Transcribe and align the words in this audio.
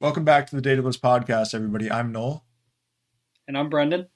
Welcome 0.00 0.24
back 0.24 0.46
to 0.46 0.58
the 0.58 0.62
Datablitz 0.62 0.98
Podcast, 0.98 1.52
everybody. 1.52 1.90
I'm 1.90 2.10
Noel. 2.10 2.46
And 3.46 3.58
I'm 3.58 3.68
Brendan. 3.68 4.08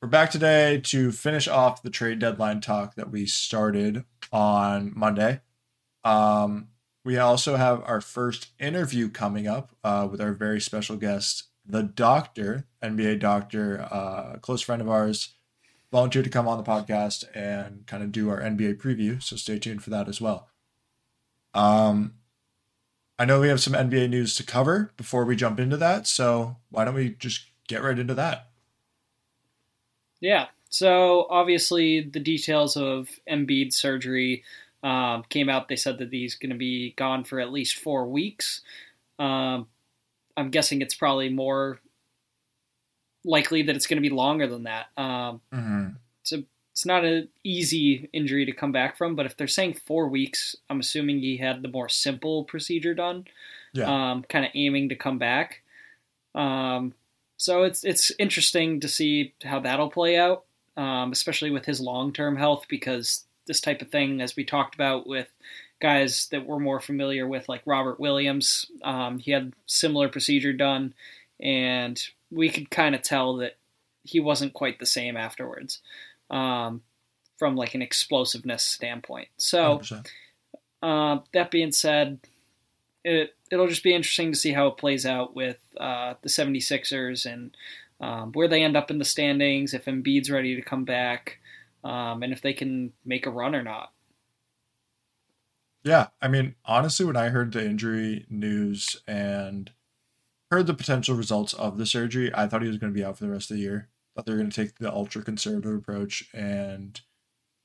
We're 0.00 0.08
back 0.08 0.32
today 0.32 0.80
to 0.86 1.12
finish 1.12 1.46
off 1.46 1.80
the 1.80 1.90
trade 1.90 2.18
deadline 2.18 2.60
talk 2.60 2.96
that 2.96 3.12
we 3.12 3.24
started 3.24 4.04
on 4.32 4.92
Monday. 4.96 5.42
Um, 6.02 6.70
we 7.04 7.18
also 7.18 7.54
have 7.54 7.84
our 7.86 8.00
first 8.00 8.48
interview 8.58 9.08
coming 9.10 9.46
up 9.46 9.76
uh, 9.84 10.08
with 10.10 10.20
our 10.20 10.32
very 10.32 10.60
special 10.60 10.96
guest, 10.96 11.44
the 11.64 11.84
doctor, 11.84 12.66
NBA 12.82 13.20
doctor, 13.20 13.86
uh, 13.92 14.38
close 14.38 14.60
friend 14.60 14.82
of 14.82 14.90
ours, 14.90 15.34
volunteered 15.92 16.24
to 16.24 16.30
come 16.32 16.48
on 16.48 16.58
the 16.58 16.64
podcast 16.64 17.24
and 17.32 17.86
kind 17.86 18.02
of 18.02 18.10
do 18.10 18.28
our 18.28 18.40
NBA 18.40 18.78
preview. 18.78 19.22
So 19.22 19.36
stay 19.36 19.60
tuned 19.60 19.84
for 19.84 19.90
that 19.90 20.08
as 20.08 20.20
well. 20.20 20.48
Um, 21.54 22.14
I 23.22 23.24
know 23.24 23.38
we 23.38 23.46
have 23.46 23.60
some 23.60 23.74
NBA 23.74 24.10
news 24.10 24.34
to 24.34 24.42
cover 24.42 24.90
before 24.96 25.24
we 25.24 25.36
jump 25.36 25.60
into 25.60 25.76
that. 25.76 26.08
So 26.08 26.56
why 26.70 26.84
don't 26.84 26.96
we 26.96 27.10
just 27.10 27.44
get 27.68 27.80
right 27.80 27.96
into 27.96 28.14
that? 28.14 28.48
Yeah. 30.20 30.46
So 30.70 31.28
obviously, 31.30 32.00
the 32.00 32.18
details 32.18 32.76
of 32.76 33.08
Embiid 33.30 33.72
surgery 33.72 34.42
um, 34.82 35.22
came 35.28 35.48
out. 35.48 35.68
They 35.68 35.76
said 35.76 35.98
that 35.98 36.10
he's 36.10 36.34
going 36.34 36.50
to 36.50 36.56
be 36.56 36.94
gone 36.96 37.22
for 37.22 37.38
at 37.38 37.52
least 37.52 37.76
four 37.76 38.08
weeks. 38.08 38.62
Um, 39.20 39.68
I'm 40.36 40.50
guessing 40.50 40.82
it's 40.82 40.96
probably 40.96 41.28
more 41.28 41.78
likely 43.24 43.62
that 43.62 43.76
it's 43.76 43.86
going 43.86 44.02
to 44.02 44.08
be 44.08 44.12
longer 44.12 44.48
than 44.48 44.64
that. 44.64 44.86
Um, 44.96 45.40
mm-hmm. 45.54 45.88
It's 46.22 46.32
a 46.32 46.42
it's 46.72 46.86
not 46.86 47.04
an 47.04 47.28
easy 47.44 48.08
injury 48.14 48.46
to 48.46 48.52
come 48.52 48.72
back 48.72 48.96
from, 48.96 49.14
but 49.14 49.26
if 49.26 49.36
they're 49.36 49.46
saying 49.46 49.74
four 49.74 50.08
weeks, 50.08 50.56
I'm 50.70 50.80
assuming 50.80 51.20
he 51.20 51.36
had 51.36 51.62
the 51.62 51.68
more 51.68 51.88
simple 51.88 52.44
procedure 52.44 52.94
done. 52.94 53.26
Yeah. 53.74 53.84
Um, 53.84 54.24
kind 54.24 54.44
of 54.44 54.50
aiming 54.54 54.88
to 54.88 54.96
come 54.96 55.18
back. 55.18 55.62
Um, 56.34 56.94
so 57.36 57.64
it's 57.64 57.84
it's 57.84 58.10
interesting 58.18 58.80
to 58.80 58.88
see 58.88 59.34
how 59.44 59.60
that'll 59.60 59.90
play 59.90 60.16
out, 60.16 60.44
um, 60.78 61.12
especially 61.12 61.50
with 61.50 61.66
his 61.66 61.80
long 61.80 62.12
term 62.12 62.36
health, 62.36 62.64
because 62.68 63.24
this 63.46 63.60
type 63.60 63.82
of 63.82 63.90
thing, 63.90 64.22
as 64.22 64.34
we 64.34 64.44
talked 64.44 64.74
about 64.74 65.06
with 65.06 65.28
guys 65.80 66.28
that 66.30 66.46
we're 66.46 66.58
more 66.58 66.80
familiar 66.80 67.26
with, 67.26 67.48
like 67.50 67.62
Robert 67.66 68.00
Williams, 68.00 68.66
um, 68.82 69.18
he 69.18 69.32
had 69.32 69.52
similar 69.66 70.08
procedure 70.08 70.52
done, 70.54 70.94
and 71.38 72.02
we 72.30 72.48
could 72.48 72.70
kind 72.70 72.94
of 72.94 73.02
tell 73.02 73.36
that 73.36 73.56
he 74.04 74.20
wasn't 74.20 74.54
quite 74.54 74.78
the 74.78 74.86
same 74.86 75.16
afterwards 75.16 75.80
um, 76.32 76.82
from 77.38 77.54
like 77.54 77.74
an 77.74 77.82
explosiveness 77.82 78.64
standpoint. 78.64 79.28
So 79.36 79.80
uh, 80.82 81.18
that 81.32 81.50
being 81.50 81.70
said, 81.70 82.18
it 83.04 83.36
it'll 83.50 83.68
just 83.68 83.84
be 83.84 83.94
interesting 83.94 84.32
to 84.32 84.38
see 84.38 84.52
how 84.52 84.68
it 84.68 84.78
plays 84.78 85.04
out 85.04 85.36
with 85.36 85.58
uh, 85.78 86.14
the 86.22 86.28
76ers 86.28 87.30
and 87.30 87.54
um, 88.00 88.32
where 88.32 88.48
they 88.48 88.64
end 88.64 88.76
up 88.76 88.90
in 88.90 88.98
the 88.98 89.04
standings, 89.04 89.74
if 89.74 89.84
Embiid's 89.84 90.30
ready 90.30 90.56
to 90.56 90.62
come 90.62 90.84
back, 90.84 91.38
um, 91.84 92.22
and 92.22 92.32
if 92.32 92.40
they 92.40 92.52
can 92.52 92.92
make 93.04 93.26
a 93.26 93.30
run 93.30 93.54
or 93.54 93.62
not. 93.62 93.92
Yeah, 95.84 96.08
I 96.20 96.28
mean, 96.28 96.54
honestly, 96.64 97.04
when 97.04 97.16
I 97.16 97.28
heard 97.28 97.52
the 97.52 97.64
injury 97.64 98.24
news 98.30 98.96
and 99.06 99.70
heard 100.50 100.66
the 100.66 100.74
potential 100.74 101.14
results 101.14 101.54
of 101.54 101.76
the 101.76 101.86
surgery, 101.86 102.30
I 102.34 102.46
thought 102.46 102.62
he 102.62 102.68
was 102.68 102.78
going 102.78 102.92
to 102.92 102.98
be 102.98 103.04
out 103.04 103.18
for 103.18 103.24
the 103.24 103.30
rest 103.30 103.50
of 103.50 103.56
the 103.56 103.62
year 103.62 103.88
thought 104.14 104.26
they 104.26 104.32
were 104.32 104.38
going 104.38 104.50
to 104.50 104.64
take 104.64 104.78
the 104.78 104.92
ultra 104.92 105.22
conservative 105.22 105.74
approach 105.74 106.28
and 106.34 107.00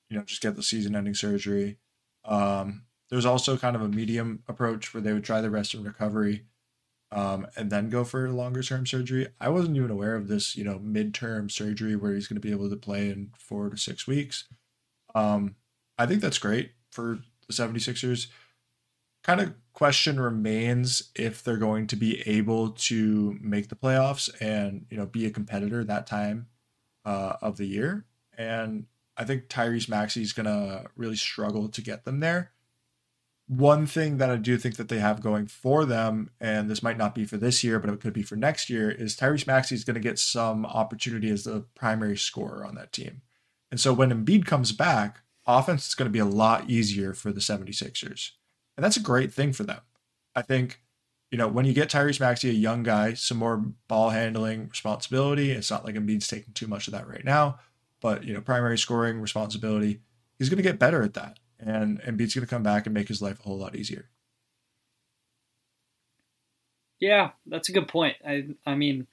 you 0.09 0.17
know 0.17 0.23
just 0.23 0.41
get 0.41 0.55
the 0.55 0.63
season 0.63 0.95
ending 0.95 1.13
surgery. 1.13 1.77
Um, 2.25 2.83
there's 3.09 3.25
also 3.25 3.57
kind 3.57 3.75
of 3.75 3.81
a 3.81 3.87
medium 3.87 4.43
approach 4.47 4.93
where 4.93 5.01
they 5.01 5.13
would 5.13 5.23
try 5.23 5.41
the 5.41 5.49
rest 5.49 5.73
and 5.73 5.85
recovery 5.85 6.45
um, 7.11 7.47
and 7.55 7.69
then 7.69 7.89
go 7.89 8.03
for 8.03 8.25
a 8.25 8.31
longer 8.31 8.61
term 8.63 8.85
surgery. 8.85 9.27
I 9.39 9.49
wasn't 9.49 9.77
even 9.77 9.91
aware 9.91 10.15
of 10.15 10.27
this 10.27 10.55
you 10.55 10.63
know 10.63 10.79
midterm 10.79 11.51
surgery 11.51 11.95
where 11.95 12.13
he's 12.13 12.27
going 12.27 12.41
to 12.41 12.47
be 12.47 12.51
able 12.51 12.69
to 12.69 12.75
play 12.75 13.09
in 13.09 13.31
four 13.37 13.69
to 13.69 13.77
six 13.77 14.07
weeks. 14.07 14.45
Um, 15.15 15.55
i 15.97 16.05
think 16.05 16.21
that's 16.21 16.37
great 16.37 16.71
for 16.91 17.19
the 17.47 17.53
76ers 17.53 18.27
kind 19.27 19.41
of 19.41 19.53
question 19.73 20.19
remains 20.19 21.11
if 21.13 21.43
they're 21.43 21.57
going 21.57 21.85
to 21.85 21.95
be 21.95 22.21
able 22.27 22.71
to 22.71 23.37
make 23.41 23.67
the 23.67 23.75
playoffs 23.75 24.29
and 24.41 24.85
you 24.89 24.97
know 24.97 25.05
be 25.05 25.25
a 25.25 25.29
competitor 25.29 25.83
that 25.83 26.07
time 26.07 26.47
uh, 27.05 27.33
of 27.41 27.57
the 27.57 27.65
year. 27.65 28.05
And 28.37 28.85
I 29.17 29.25
think 29.25 29.49
Tyrese 29.49 29.89
Maxey 29.89 30.21
is 30.21 30.33
going 30.33 30.45
to 30.45 30.85
really 30.95 31.15
struggle 31.15 31.67
to 31.69 31.81
get 31.81 32.05
them 32.05 32.21
there. 32.21 32.51
One 33.47 33.85
thing 33.85 34.17
that 34.17 34.29
I 34.29 34.35
do 34.35 34.57
think 34.57 34.75
that 34.75 34.89
they 34.89 34.99
have 34.99 35.21
going 35.21 35.47
for 35.47 35.85
them, 35.85 36.31
and 36.39 36.69
this 36.69 36.83
might 36.83 36.97
not 36.97 37.15
be 37.15 37.23
for 37.23 37.37
this 37.37 37.63
year, 37.63 37.79
but 37.79 37.89
it 37.89 38.01
could 38.01 38.13
be 38.13 38.23
for 38.23 38.35
next 38.35 38.69
year, 38.69 38.91
is 38.91 39.15
Tyrese 39.15 39.47
Maxey 39.47 39.73
is 39.73 39.85
going 39.85 39.95
to 39.95 40.01
get 40.01 40.19
some 40.19 40.65
opportunity 40.65 41.29
as 41.29 41.45
the 41.45 41.65
primary 41.73 42.17
scorer 42.17 42.65
on 42.65 42.75
that 42.75 42.91
team. 42.91 43.21
And 43.71 43.79
so 43.79 43.93
when 43.93 44.11
Embiid 44.11 44.45
comes 44.45 44.71
back, 44.71 45.21
offense 45.45 45.87
is 45.87 45.95
going 45.95 46.07
to 46.07 46.11
be 46.11 46.19
a 46.19 46.25
lot 46.25 46.69
easier 46.69 47.13
for 47.13 47.31
the 47.31 47.39
76ers. 47.39 48.31
And 48.77 48.83
that's 48.83 48.97
a 48.97 49.01
great 49.01 49.33
thing 49.33 49.51
for 49.53 49.63
them. 49.63 49.81
I 50.35 50.43
think, 50.43 50.81
you 51.31 51.37
know, 51.37 51.47
when 51.47 51.65
you 51.65 51.73
get 51.73 51.89
Tyrese 51.89 52.19
Maxey, 52.19 52.49
a 52.49 52.53
young 52.53 52.83
guy, 52.83 53.15
some 53.15 53.37
more 53.37 53.57
ball 53.87 54.11
handling 54.11 54.69
responsibility. 54.69 55.51
It's 55.51 55.71
not 55.71 55.83
like 55.83 55.95
Embiid's 55.95 56.27
taking 56.27 56.53
too 56.53 56.67
much 56.67 56.87
of 56.87 56.93
that 56.93 57.07
right 57.07 57.25
now, 57.25 57.59
but, 57.99 58.23
you 58.23 58.33
know, 58.33 58.41
primary 58.41 58.77
scoring 58.77 59.19
responsibility, 59.19 60.01
he's 60.37 60.49
going 60.49 60.57
to 60.57 60.63
get 60.63 60.79
better 60.79 61.01
at 61.01 61.15
that. 61.15 61.39
And 61.59 61.99
Embiid's 62.01 62.35
going 62.35 62.45
to 62.45 62.49
come 62.49 62.63
back 62.63 62.85
and 62.85 62.93
make 62.93 63.07
his 63.07 63.21
life 63.21 63.39
a 63.39 63.43
whole 63.43 63.57
lot 63.57 63.75
easier. 63.75 64.09
Yeah, 66.99 67.31
that's 67.45 67.69
a 67.69 67.73
good 67.73 67.87
point. 67.87 68.15
I, 68.25 68.49
I 68.65 68.75
mean, 68.75 69.07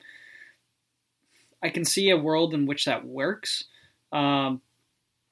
I 1.63 1.71
can 1.71 1.85
see 1.87 2.11
a 2.11 2.19
world 2.19 2.53
in 2.53 2.67
which 2.67 2.85
that 2.85 3.07
works. 3.07 3.65
Um, 4.13 4.61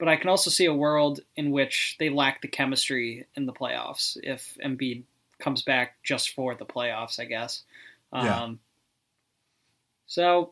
but 0.03 0.11
I 0.11 0.17
can 0.17 0.29
also 0.29 0.49
see 0.49 0.65
a 0.65 0.73
world 0.73 1.21
in 1.37 1.51
which 1.51 1.95
they 1.97 2.09
lack 2.09 2.41
the 2.41 2.49
chemistry 2.49 3.25
in 3.37 3.45
the 3.45 3.53
playoffs 3.53 4.17
if 4.21 4.57
Embiid 4.61 5.03
comes 5.39 5.61
back 5.61 5.95
just 6.03 6.31
for 6.31 6.55
the 6.55 6.65
playoffs, 6.65 7.21
I 7.21 7.23
guess. 7.23 7.63
Yeah. 8.11 8.43
Um, 8.43 8.59
so 10.05 10.51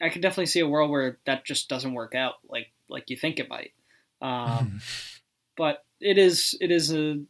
I 0.00 0.08
can 0.08 0.22
definitely 0.22 0.46
see 0.46 0.60
a 0.60 0.66
world 0.66 0.90
where 0.90 1.18
that 1.26 1.44
just 1.44 1.68
doesn't 1.68 1.92
work 1.92 2.14
out 2.14 2.36
like 2.48 2.72
like 2.88 3.10
you 3.10 3.18
think 3.18 3.38
it 3.38 3.50
might. 3.50 3.72
Um, 4.22 4.80
but 5.58 5.84
it 6.00 6.16
is 6.16 6.56
it 6.58 6.70
is 6.70 6.90
a 6.90 7.20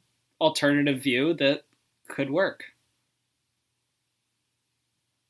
alternative 0.40 1.02
view 1.02 1.34
that 1.34 1.62
could 2.06 2.30
work. 2.30 2.66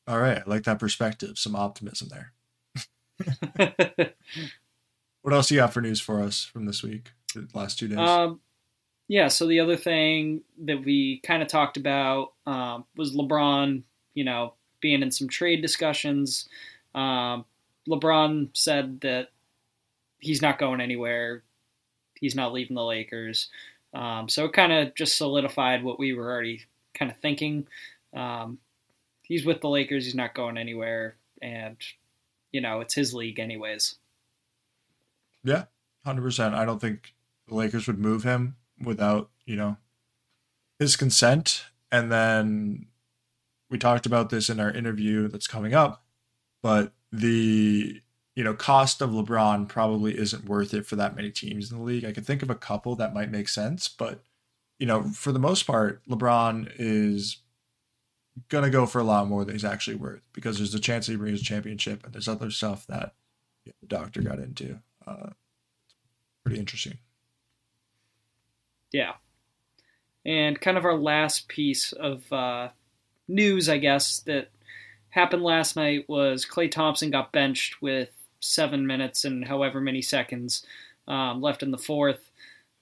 All 0.07 0.19
right, 0.19 0.43
I 0.45 0.47
like 0.47 0.65
that 0.65 0.77
perspective. 0.77 1.39
Some 1.39 1.55
optimism 1.55 2.09
there. 2.09 2.33
What 5.21 5.33
else 5.33 5.51
you 5.51 5.57
got 5.57 5.73
for 5.73 5.81
news 5.81 5.99
for 5.99 6.21
us 6.21 6.43
from 6.43 6.65
this 6.65 6.81
week, 6.81 7.11
the 7.33 7.47
last 7.53 7.77
two 7.77 7.87
days? 7.87 7.97
Um, 7.97 8.39
yeah, 9.07 9.27
so 9.27 9.47
the 9.47 9.59
other 9.59 9.75
thing 9.75 10.41
that 10.63 10.83
we 10.83 11.19
kind 11.23 11.41
of 11.41 11.47
talked 11.47 11.77
about 11.77 12.33
um, 12.45 12.85
was 12.95 13.15
LeBron, 13.15 13.83
you 14.13 14.23
know, 14.23 14.53
being 14.81 15.01
in 15.01 15.11
some 15.11 15.27
trade 15.27 15.61
discussions. 15.61 16.47
Um, 16.95 17.45
LeBron 17.87 18.49
said 18.53 19.01
that 19.01 19.29
he's 20.19 20.41
not 20.41 20.59
going 20.59 20.79
anywhere. 20.79 21.43
He's 22.15 22.35
not 22.35 22.53
leaving 22.53 22.75
the 22.75 22.83
Lakers. 22.83 23.49
Um, 23.93 24.29
so 24.29 24.45
it 24.45 24.53
kind 24.53 24.71
of 24.71 24.93
just 24.95 25.17
solidified 25.17 25.83
what 25.83 25.99
we 25.99 26.13
were 26.13 26.29
already 26.29 26.61
kind 26.93 27.11
of 27.11 27.17
thinking. 27.17 27.67
Um, 28.13 28.59
he's 29.23 29.45
with 29.45 29.61
the 29.61 29.69
Lakers. 29.69 30.05
He's 30.05 30.15
not 30.15 30.35
going 30.35 30.57
anywhere. 30.57 31.15
And, 31.41 31.77
you 32.51 32.61
know, 32.61 32.81
it's 32.81 32.93
his 32.93 33.13
league, 33.13 33.39
anyways. 33.39 33.95
Yeah, 35.43 35.65
hundred 36.05 36.23
percent. 36.23 36.55
I 36.55 36.65
don't 36.65 36.79
think 36.79 37.13
the 37.47 37.55
Lakers 37.55 37.87
would 37.87 37.99
move 37.99 38.23
him 38.23 38.55
without 38.83 39.29
you 39.45 39.55
know 39.55 39.77
his 40.77 40.95
consent. 40.95 41.65
And 41.91 42.11
then 42.11 42.87
we 43.69 43.77
talked 43.77 44.05
about 44.05 44.29
this 44.29 44.49
in 44.49 44.59
our 44.59 44.71
interview 44.71 45.27
that's 45.27 45.47
coming 45.47 45.73
up, 45.73 46.03
but 46.61 46.93
the 47.11 48.01
you 48.35 48.43
know 48.43 48.53
cost 48.53 49.01
of 49.01 49.11
LeBron 49.11 49.67
probably 49.67 50.17
isn't 50.17 50.45
worth 50.45 50.73
it 50.73 50.85
for 50.85 50.95
that 50.95 51.15
many 51.15 51.31
teams 51.31 51.71
in 51.71 51.77
the 51.77 51.83
league. 51.83 52.05
I 52.05 52.11
can 52.11 52.23
think 52.23 52.43
of 52.43 52.49
a 52.49 52.55
couple 52.55 52.95
that 52.95 53.13
might 53.13 53.31
make 53.31 53.49
sense, 53.49 53.87
but 53.87 54.23
you 54.79 54.87
know 54.87 55.03
for 55.03 55.31
the 55.31 55.39
most 55.39 55.63
part, 55.63 56.01
LeBron 56.07 56.71
is 56.77 57.37
gonna 58.47 58.69
go 58.69 58.85
for 58.85 58.99
a 58.99 59.03
lot 59.03 59.27
more 59.27 59.43
than 59.43 59.55
he's 59.55 59.65
actually 59.65 59.97
worth 59.97 60.21
because 60.33 60.57
there's 60.57 60.73
a 60.73 60.79
chance 60.79 61.07
he 61.07 61.15
brings 61.15 61.41
a 61.41 61.43
championship 61.43 62.03
and 62.05 62.13
there's 62.13 62.27
other 62.27 62.49
stuff 62.51 62.87
that 62.87 63.13
the 63.65 63.87
doctor 63.87 64.21
got 64.21 64.39
into 64.39 64.79
uh, 65.09 65.29
pretty 66.43 66.59
interesting. 66.59 66.97
Yeah. 68.91 69.13
And 70.25 70.59
kind 70.59 70.77
of 70.77 70.85
our 70.85 70.97
last 70.97 71.47
piece 71.47 71.91
of 71.93 72.31
uh, 72.31 72.69
news, 73.27 73.69
I 73.69 73.77
guess, 73.77 74.19
that 74.21 74.49
happened 75.09 75.43
last 75.43 75.75
night 75.75 76.07
was 76.07 76.45
Klay 76.45 76.69
Thompson 76.69 77.11
got 77.11 77.31
benched 77.31 77.81
with 77.81 78.09
seven 78.39 78.85
minutes 78.87 79.25
and 79.25 79.45
however 79.45 79.81
many 79.81 80.01
seconds 80.01 80.65
um, 81.07 81.41
left 81.41 81.63
in 81.63 81.71
the 81.71 81.77
fourth. 81.77 82.29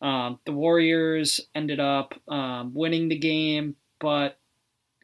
Um, 0.02 0.40
the 0.46 0.52
Warriors 0.52 1.40
ended 1.56 1.80
up 1.80 2.14
um, 2.28 2.74
winning 2.74 3.10
the 3.10 3.18
game, 3.18 3.76
but 4.00 4.38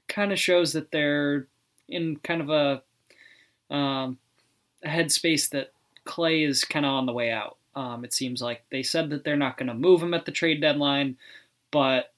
kind 0.08 0.32
of 0.32 0.40
shows 0.40 0.74
that 0.74 0.92
they're 0.92 1.48
in 1.90 2.18
kind 2.18 2.42
of 2.42 2.50
a, 2.50 3.74
um, 3.74 4.18
a 4.84 4.88
headspace 4.88 5.50
that 5.50 5.73
Klay 6.06 6.48
is 6.48 6.64
kind 6.64 6.86
of 6.86 6.92
on 6.92 7.06
the 7.06 7.14
way 7.14 7.32
out. 7.32 7.58
Um, 7.76 8.06
it 8.06 8.14
seems 8.14 8.42
like 8.42 8.64
they 8.70 8.84
said 8.84 9.10
that 9.10 9.24
they're 9.24 9.36
not 9.36 9.58
going 9.58 9.68
to 9.68 9.74
move 9.74 10.02
him 10.02 10.14
at 10.14 10.26
the 10.26 10.32
trade 10.32 10.62
deadline, 10.62 11.18
but 11.72 12.14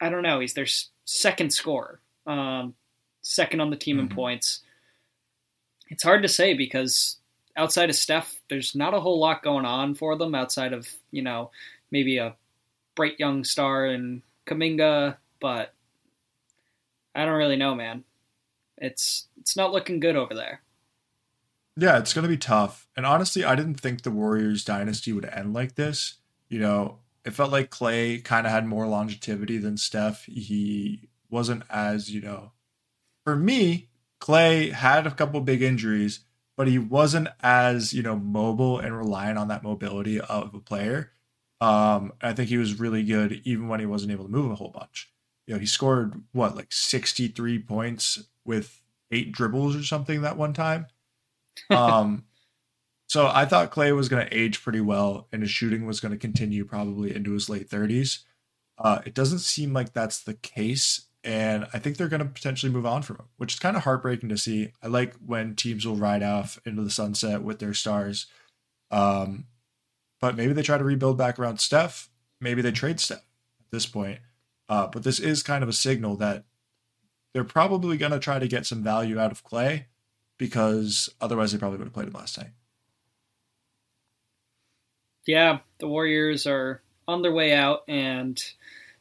I 0.00 0.08
don't 0.08 0.22
know. 0.22 0.40
He's 0.40 0.54
their 0.54 0.66
second 1.04 1.52
scorer, 1.52 2.00
um, 2.26 2.74
second 3.22 3.60
on 3.60 3.70
the 3.70 3.76
team 3.76 3.96
mm-hmm. 3.96 4.10
in 4.10 4.14
points. 4.14 4.60
It's 5.88 6.02
hard 6.02 6.22
to 6.22 6.28
say 6.28 6.54
because 6.54 7.16
outside 7.56 7.90
of 7.90 7.96
Steph, 7.96 8.40
there's 8.48 8.74
not 8.74 8.94
a 8.94 9.00
whole 9.00 9.18
lot 9.18 9.42
going 9.42 9.64
on 9.64 9.94
for 9.94 10.16
them 10.16 10.34
outside 10.34 10.72
of 10.72 10.88
you 11.10 11.22
know 11.22 11.50
maybe 11.90 12.18
a 12.18 12.34
bright 12.94 13.18
young 13.18 13.44
star 13.44 13.86
in 13.86 14.22
Kuminga, 14.46 15.16
but 15.40 15.74
I 17.14 17.24
don't 17.24 17.38
really 17.38 17.56
know, 17.56 17.74
man. 17.74 18.04
It's 18.78 19.28
it's 19.40 19.56
not 19.56 19.72
looking 19.72 20.00
good 20.00 20.16
over 20.16 20.34
there. 20.34 20.60
Yeah, 21.76 21.98
it's 21.98 22.14
going 22.14 22.22
to 22.22 22.28
be 22.28 22.36
tough. 22.36 22.86
And 22.96 23.04
honestly, 23.04 23.44
I 23.44 23.54
didn't 23.54 23.80
think 23.80 24.02
the 24.02 24.10
Warriors 24.10 24.64
dynasty 24.64 25.12
would 25.12 25.24
end 25.24 25.54
like 25.54 25.74
this. 25.74 26.18
You 26.48 26.60
know, 26.60 26.98
it 27.24 27.32
felt 27.32 27.50
like 27.50 27.70
Klay 27.70 28.22
kind 28.22 28.46
of 28.46 28.52
had 28.52 28.66
more 28.66 28.86
longevity 28.86 29.58
than 29.58 29.76
Steph. 29.76 30.24
He 30.26 31.08
wasn't 31.30 31.64
as, 31.68 32.10
you 32.10 32.20
know, 32.20 32.52
for 33.24 33.34
me, 33.34 33.88
Klay 34.20 34.70
had 34.72 35.06
a 35.06 35.10
couple 35.10 35.40
big 35.40 35.62
injuries, 35.62 36.20
but 36.56 36.68
he 36.68 36.78
wasn't 36.78 37.28
as, 37.42 37.92
you 37.92 38.02
know, 38.02 38.16
mobile 38.16 38.78
and 38.78 38.96
reliant 38.96 39.38
on 39.38 39.48
that 39.48 39.64
mobility 39.64 40.20
of 40.20 40.54
a 40.54 40.60
player. 40.60 41.12
Um, 41.60 42.12
I 42.22 42.34
think 42.34 42.50
he 42.50 42.58
was 42.58 42.78
really 42.78 43.02
good 43.02 43.40
even 43.44 43.68
when 43.68 43.80
he 43.80 43.86
wasn't 43.86 44.12
able 44.12 44.26
to 44.26 44.30
move 44.30 44.52
a 44.52 44.56
whole 44.56 44.70
bunch. 44.70 45.10
You 45.46 45.54
know, 45.54 45.60
he 45.60 45.66
scored 45.66 46.22
what, 46.32 46.54
like 46.54 46.72
63 46.72 47.58
points 47.60 48.22
with 48.44 48.80
eight 49.10 49.32
dribbles 49.32 49.74
or 49.74 49.82
something 49.82 50.22
that 50.22 50.36
one 50.36 50.52
time 50.52 50.86
um, 51.70 52.24
so 53.06 53.30
I 53.32 53.44
thought 53.44 53.72
Klay 53.72 53.94
was 53.94 54.08
going 54.08 54.26
to 54.26 54.36
age 54.36 54.62
pretty 54.62 54.80
well, 54.80 55.28
and 55.32 55.42
his 55.42 55.50
shooting 55.50 55.86
was 55.86 56.00
going 56.00 56.12
to 56.12 56.18
continue 56.18 56.64
probably 56.64 57.14
into 57.14 57.32
his 57.32 57.48
late 57.48 57.68
thirties. 57.68 58.24
Uh, 58.76 59.00
it 59.06 59.14
doesn't 59.14 59.38
seem 59.38 59.72
like 59.72 59.92
that's 59.92 60.22
the 60.22 60.34
case, 60.34 61.06
and 61.22 61.66
I 61.72 61.78
think 61.78 61.96
they're 61.96 62.08
going 62.08 62.22
to 62.22 62.28
potentially 62.28 62.72
move 62.72 62.86
on 62.86 63.02
from 63.02 63.16
him, 63.16 63.26
which 63.36 63.54
is 63.54 63.60
kind 63.60 63.76
of 63.76 63.84
heartbreaking 63.84 64.28
to 64.30 64.38
see. 64.38 64.72
I 64.82 64.88
like 64.88 65.14
when 65.24 65.54
teams 65.54 65.86
will 65.86 65.96
ride 65.96 66.22
off 66.22 66.58
into 66.66 66.82
the 66.82 66.90
sunset 66.90 67.42
with 67.42 67.60
their 67.60 67.74
stars, 67.74 68.26
um, 68.90 69.46
but 70.20 70.36
maybe 70.36 70.52
they 70.52 70.62
try 70.62 70.78
to 70.78 70.84
rebuild 70.84 71.18
back 71.18 71.38
around 71.38 71.60
Steph. 71.60 72.08
Maybe 72.40 72.62
they 72.62 72.72
trade 72.72 73.00
Steph 73.00 73.18
at 73.18 73.70
this 73.70 73.86
point. 73.86 74.20
Uh, 74.68 74.86
but 74.86 75.02
this 75.02 75.20
is 75.20 75.42
kind 75.42 75.62
of 75.62 75.68
a 75.68 75.74
signal 75.74 76.16
that 76.16 76.44
they're 77.32 77.44
probably 77.44 77.96
going 77.96 78.12
to 78.12 78.18
try 78.18 78.38
to 78.38 78.48
get 78.48 78.66
some 78.66 78.82
value 78.82 79.18
out 79.18 79.32
of 79.32 79.44
Klay 79.44 79.84
because 80.38 81.08
otherwise 81.20 81.52
they 81.52 81.58
probably 81.58 81.78
would 81.78 81.86
have 81.86 81.94
played 81.94 82.08
him 82.08 82.14
last 82.14 82.38
night. 82.38 82.50
Yeah, 85.26 85.58
the 85.78 85.88
Warriors 85.88 86.46
are 86.46 86.82
on 87.08 87.22
their 87.22 87.32
way 87.32 87.54
out, 87.54 87.82
and 87.88 88.42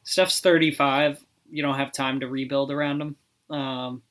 Steph's 0.03 0.39
35. 0.39 1.19
You 1.50 1.62
don't 1.62 1.77
have 1.77 1.91
time 1.91 2.21
to 2.21 2.27
rebuild 2.27 2.71
around 2.71 3.01
him. 3.01 3.15
Um, 3.50 4.01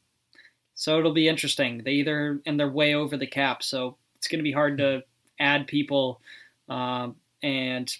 so 0.74 0.98
it'll 0.98 1.12
be 1.12 1.28
interesting. 1.28 1.82
They 1.84 1.92
either, 1.92 2.40
and 2.44 2.58
they're 2.58 2.68
way 2.68 2.94
over 2.94 3.16
the 3.16 3.26
cap, 3.26 3.62
so 3.62 3.96
it's 4.16 4.28
going 4.28 4.38
to 4.38 4.44
be 4.44 4.52
hard 4.52 4.78
to 4.78 5.02
add 5.38 5.66
people. 5.66 6.20
Um, 6.68 7.16
and 7.42 7.94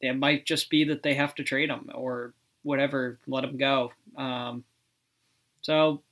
it 0.00 0.16
might 0.16 0.44
just 0.44 0.70
be 0.70 0.84
that 0.84 1.02
they 1.02 1.14
have 1.14 1.34
to 1.36 1.44
trade 1.44 1.70
him 1.70 1.90
or 1.94 2.34
whatever, 2.62 3.18
let 3.26 3.44
him 3.44 3.56
go. 3.56 3.92
Um, 4.16 4.64
so 5.62 6.02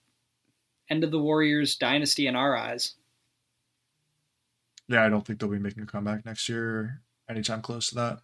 end 0.90 1.04
of 1.04 1.10
the 1.10 1.18
Warriors 1.18 1.76
dynasty 1.76 2.26
in 2.26 2.36
our 2.36 2.56
eyes. 2.56 2.94
Yeah, 4.88 5.04
I 5.04 5.08
don't 5.08 5.24
think 5.24 5.38
they'll 5.38 5.48
be 5.48 5.58
making 5.58 5.84
a 5.84 5.86
comeback 5.86 6.26
next 6.26 6.48
year 6.48 7.00
anytime 7.28 7.62
close 7.62 7.90
to 7.90 7.94
that. 7.94 8.18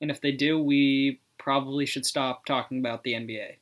And 0.00 0.10
if 0.10 0.20
they 0.20 0.32
do, 0.32 0.60
we 0.60 1.20
probably 1.38 1.86
should 1.86 2.04
stop 2.04 2.44
talking 2.44 2.80
about 2.80 3.04
the 3.04 3.12
NBA. 3.12 3.56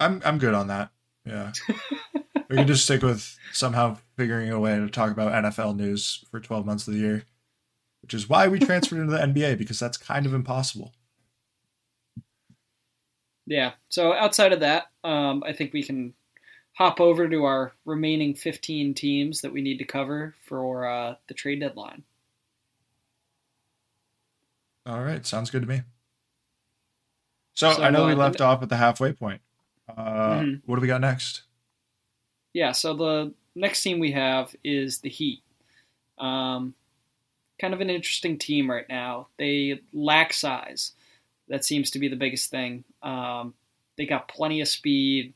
I'm 0.00 0.22
I'm 0.24 0.38
good 0.38 0.54
on 0.54 0.68
that. 0.68 0.90
Yeah. 1.24 1.52
we 2.48 2.56
can 2.56 2.66
just 2.66 2.84
stick 2.84 3.02
with 3.02 3.36
somehow 3.52 3.96
figuring 4.16 4.50
a 4.50 4.60
way 4.60 4.76
to 4.76 4.88
talk 4.88 5.10
about 5.10 5.32
NFL 5.32 5.76
news 5.76 6.24
for 6.30 6.40
12 6.40 6.66
months 6.66 6.86
of 6.86 6.94
the 6.94 7.00
year, 7.00 7.24
which 8.02 8.14
is 8.14 8.28
why 8.28 8.48
we 8.48 8.58
transferred 8.58 9.00
into 9.00 9.12
the 9.12 9.18
NBA 9.18 9.58
because 9.58 9.78
that's 9.78 9.96
kind 9.96 10.26
of 10.26 10.34
impossible. 10.34 10.92
Yeah. 13.46 13.72
So 13.88 14.12
outside 14.12 14.52
of 14.52 14.60
that, 14.60 14.86
um, 15.02 15.42
I 15.46 15.52
think 15.52 15.72
we 15.72 15.82
can 15.82 16.14
hop 16.74 17.00
over 17.00 17.28
to 17.28 17.44
our 17.44 17.72
remaining 17.84 18.34
15 18.34 18.94
teams 18.94 19.40
that 19.42 19.52
we 19.52 19.62
need 19.62 19.78
to 19.78 19.84
cover 19.84 20.34
for 20.46 20.86
uh, 20.86 21.14
the 21.28 21.34
trade 21.34 21.60
deadline. 21.60 22.02
All 24.86 25.02
right. 25.02 25.24
Sounds 25.24 25.50
good 25.50 25.62
to 25.62 25.68
me. 25.68 25.82
So, 27.54 27.72
so 27.72 27.82
I 27.82 27.90
know 27.90 28.04
uh, 28.04 28.08
we 28.08 28.14
left 28.14 28.38
the, 28.38 28.44
off 28.44 28.62
at 28.62 28.68
the 28.68 28.76
halfway 28.76 29.12
point. 29.12 29.40
Uh, 29.88 30.40
mm-hmm. 30.40 30.54
What 30.66 30.76
do 30.76 30.82
we 30.82 30.88
got 30.88 31.00
next? 31.00 31.42
Yeah. 32.52 32.72
So 32.72 32.94
the 32.94 33.34
next 33.54 33.82
team 33.82 33.98
we 33.98 34.12
have 34.12 34.54
is 34.64 34.98
the 34.98 35.08
Heat. 35.08 35.42
Um, 36.18 36.74
kind 37.60 37.72
of 37.72 37.80
an 37.80 37.90
interesting 37.90 38.38
team 38.38 38.70
right 38.70 38.88
now. 38.88 39.28
They 39.38 39.80
lack 39.92 40.32
size. 40.32 40.92
That 41.48 41.64
seems 41.64 41.90
to 41.90 41.98
be 41.98 42.08
the 42.08 42.16
biggest 42.16 42.50
thing. 42.50 42.84
Um, 43.02 43.54
they 43.96 44.06
got 44.06 44.28
plenty 44.28 44.60
of 44.60 44.68
speed. 44.68 45.34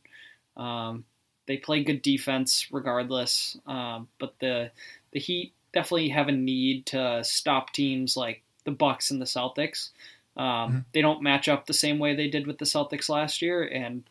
Um, 0.56 1.04
they 1.46 1.56
play 1.56 1.82
good 1.84 2.02
defense 2.02 2.68
regardless. 2.70 3.58
Um, 3.66 4.08
but 4.18 4.34
the 4.38 4.70
the 5.12 5.20
Heat 5.20 5.52
definitely 5.72 6.08
have 6.10 6.28
a 6.28 6.32
need 6.32 6.86
to 6.86 7.22
stop 7.24 7.72
teams 7.72 8.16
like 8.16 8.42
the 8.64 8.70
Bucks 8.70 9.10
and 9.10 9.20
the 9.20 9.26
Celtics. 9.26 9.90
Um, 10.36 10.44
mm-hmm. 10.46 10.78
They 10.92 11.00
don't 11.00 11.22
match 11.22 11.48
up 11.48 11.66
the 11.66 11.72
same 11.72 11.98
way 11.98 12.14
they 12.14 12.28
did 12.28 12.46
with 12.46 12.58
the 12.58 12.64
Celtics 12.64 13.08
last 13.08 13.42
year, 13.42 13.62
and 13.62 14.04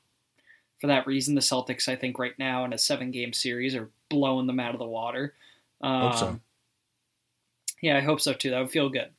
for 0.79 0.87
that 0.87 1.07
reason, 1.07 1.35
the 1.35 1.41
Celtics, 1.41 1.87
I 1.87 1.95
think, 1.95 2.19
right 2.19 2.37
now 2.37 2.65
in 2.65 2.73
a 2.73 2.77
seven 2.77 3.11
game 3.11 3.33
series 3.33 3.75
are 3.75 3.89
blowing 4.09 4.47
them 4.47 4.59
out 4.59 4.73
of 4.73 4.79
the 4.79 4.85
water. 4.85 5.33
Um, 5.81 6.01
hope 6.01 6.15
so. 6.15 6.39
Yeah, 7.81 7.97
I 7.97 8.01
hope 8.01 8.21
so 8.21 8.33
too. 8.33 8.51
That 8.51 8.59
would 8.59 8.71
feel 8.71 8.89
good. 8.89 9.09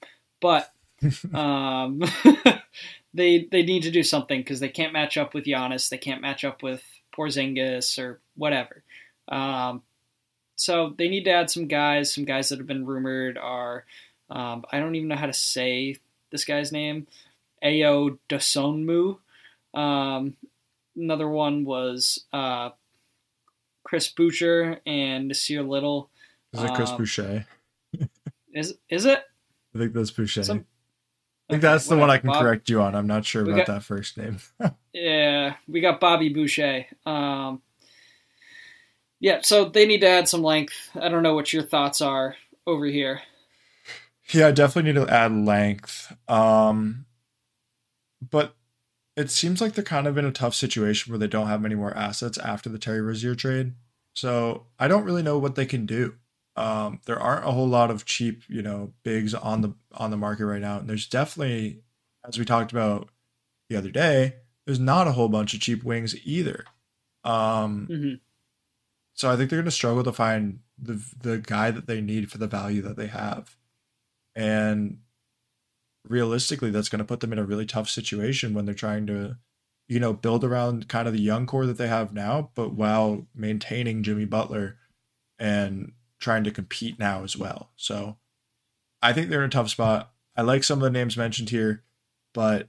But 0.40 0.72
um, 1.34 2.02
they 3.14 3.48
they 3.50 3.62
need 3.62 3.82
to 3.84 3.90
do 3.90 4.02
something 4.02 4.40
because 4.40 4.60
they 4.60 4.68
can't 4.68 4.92
match 4.92 5.16
up 5.16 5.34
with 5.34 5.44
Giannis. 5.44 5.88
They 5.88 5.98
can't 5.98 6.22
match 6.22 6.44
up 6.44 6.62
with 6.62 6.82
Porzingis 7.16 7.98
or 7.98 8.20
whatever. 8.36 8.82
Um, 9.28 9.82
so 10.56 10.94
they 10.96 11.08
need 11.08 11.24
to 11.24 11.30
add 11.30 11.50
some 11.50 11.68
guys. 11.68 12.12
Some 12.12 12.24
guys 12.24 12.48
that 12.48 12.58
have 12.58 12.66
been 12.66 12.86
rumored 12.86 13.38
are 13.38 13.84
um, 14.30 14.64
I 14.70 14.78
don't 14.78 14.94
even 14.94 15.08
know 15.08 15.16
how 15.16 15.26
to 15.26 15.32
say 15.32 15.96
this 16.30 16.44
guy's 16.44 16.72
name. 16.72 17.06
Ayo 17.64 18.18
Dosunmu. 18.28 19.18
Um, 19.74 20.36
another 20.96 21.28
one 21.28 21.64
was 21.64 22.24
uh, 22.32 22.70
Chris 23.84 24.08
Boucher 24.08 24.80
and 24.86 25.30
Nassir 25.30 25.66
Little. 25.66 26.10
Is 26.52 26.62
it 26.62 26.74
Chris 26.74 26.90
um, 26.90 26.96
Boucher? 26.98 27.46
is 28.54 28.74
is 28.88 29.04
it? 29.04 29.22
I 29.74 29.78
think 29.78 29.92
that's 29.92 30.10
Boucher. 30.10 30.44
Some, 30.44 30.66
I 31.48 31.54
think 31.54 31.62
that's 31.62 31.86
the 31.86 31.96
one 31.96 32.10
I 32.10 32.18
can 32.18 32.28
Bob, 32.28 32.42
correct 32.42 32.68
you 32.68 32.82
on. 32.82 32.94
I'm 32.94 33.06
not 33.06 33.24
sure 33.24 33.42
about 33.42 33.56
got, 33.56 33.66
that 33.66 33.82
first 33.82 34.18
name. 34.18 34.38
yeah, 34.92 35.54
we 35.66 35.80
got 35.80 35.98
Bobby 35.98 36.28
Boucher. 36.28 36.84
Um, 37.06 37.62
yeah, 39.18 39.40
so 39.42 39.64
they 39.64 39.86
need 39.86 40.02
to 40.02 40.08
add 40.08 40.28
some 40.28 40.42
length. 40.42 40.90
I 40.94 41.08
don't 41.08 41.22
know 41.22 41.34
what 41.34 41.52
your 41.52 41.62
thoughts 41.62 42.02
are 42.02 42.36
over 42.66 42.84
here. 42.84 43.22
Yeah, 44.30 44.48
I 44.48 44.50
definitely 44.50 44.92
need 44.92 45.06
to 45.06 45.12
add 45.12 45.32
length. 45.32 46.14
Um, 46.28 47.06
but 48.20 48.54
it 49.16 49.30
seems 49.30 49.60
like 49.60 49.72
they're 49.72 49.84
kind 49.84 50.06
of 50.06 50.18
in 50.18 50.26
a 50.26 50.32
tough 50.32 50.54
situation 50.54 51.10
where 51.10 51.18
they 51.18 51.26
don't 51.26 51.48
have 51.48 51.62
many 51.62 51.74
more 51.74 51.96
assets 51.96 52.36
after 52.38 52.68
the 52.68 52.78
Terry 52.78 53.00
Rozier 53.00 53.34
trade. 53.34 53.72
So 54.14 54.66
I 54.78 54.86
don't 54.86 55.04
really 55.04 55.22
know 55.22 55.38
what 55.38 55.54
they 55.54 55.66
can 55.66 55.86
do. 55.86 56.16
Um, 56.58 57.00
there 57.06 57.20
aren't 57.20 57.46
a 57.46 57.52
whole 57.52 57.68
lot 57.68 57.92
of 57.92 58.04
cheap, 58.04 58.42
you 58.48 58.62
know, 58.62 58.92
bigs 59.04 59.32
on 59.32 59.60
the 59.60 59.74
on 59.92 60.10
the 60.10 60.16
market 60.16 60.44
right 60.44 60.60
now. 60.60 60.80
And 60.80 60.88
there's 60.88 61.06
definitely, 61.06 61.82
as 62.26 62.36
we 62.36 62.44
talked 62.44 62.72
about 62.72 63.10
the 63.68 63.76
other 63.76 63.92
day, 63.92 64.34
there's 64.66 64.80
not 64.80 65.06
a 65.06 65.12
whole 65.12 65.28
bunch 65.28 65.54
of 65.54 65.60
cheap 65.60 65.84
wings 65.84 66.16
either. 66.26 66.64
Um, 67.22 67.86
mm-hmm. 67.88 68.14
So 69.14 69.30
I 69.30 69.36
think 69.36 69.50
they're 69.50 69.60
going 69.60 69.66
to 69.66 69.70
struggle 69.70 70.02
to 70.02 70.12
find 70.12 70.58
the 70.76 71.00
the 71.20 71.38
guy 71.38 71.70
that 71.70 71.86
they 71.86 72.00
need 72.00 72.28
for 72.28 72.38
the 72.38 72.48
value 72.48 72.82
that 72.82 72.96
they 72.96 73.06
have, 73.06 73.56
and 74.34 74.98
realistically, 76.08 76.70
that's 76.70 76.88
going 76.88 76.98
to 76.98 77.04
put 77.04 77.20
them 77.20 77.32
in 77.32 77.38
a 77.38 77.44
really 77.44 77.66
tough 77.66 77.88
situation 77.88 78.52
when 78.52 78.64
they're 78.64 78.74
trying 78.74 79.06
to, 79.06 79.36
you 79.86 80.00
know, 80.00 80.12
build 80.12 80.42
around 80.42 80.88
kind 80.88 81.06
of 81.06 81.14
the 81.14 81.20
young 81.20 81.46
core 81.46 81.66
that 81.66 81.78
they 81.78 81.88
have 81.88 82.12
now, 82.12 82.50
but 82.56 82.74
while 82.74 83.28
maintaining 83.32 84.02
Jimmy 84.02 84.24
Butler 84.24 84.76
and 85.38 85.92
trying 86.18 86.44
to 86.44 86.50
compete 86.50 86.98
now 86.98 87.22
as 87.22 87.36
well. 87.36 87.70
So 87.76 88.16
I 89.02 89.12
think 89.12 89.28
they're 89.28 89.42
in 89.42 89.48
a 89.48 89.50
tough 89.50 89.70
spot. 89.70 90.12
I 90.36 90.42
like 90.42 90.64
some 90.64 90.78
of 90.78 90.82
the 90.82 90.90
names 90.90 91.16
mentioned 91.16 91.50
here, 91.50 91.82
but 92.32 92.68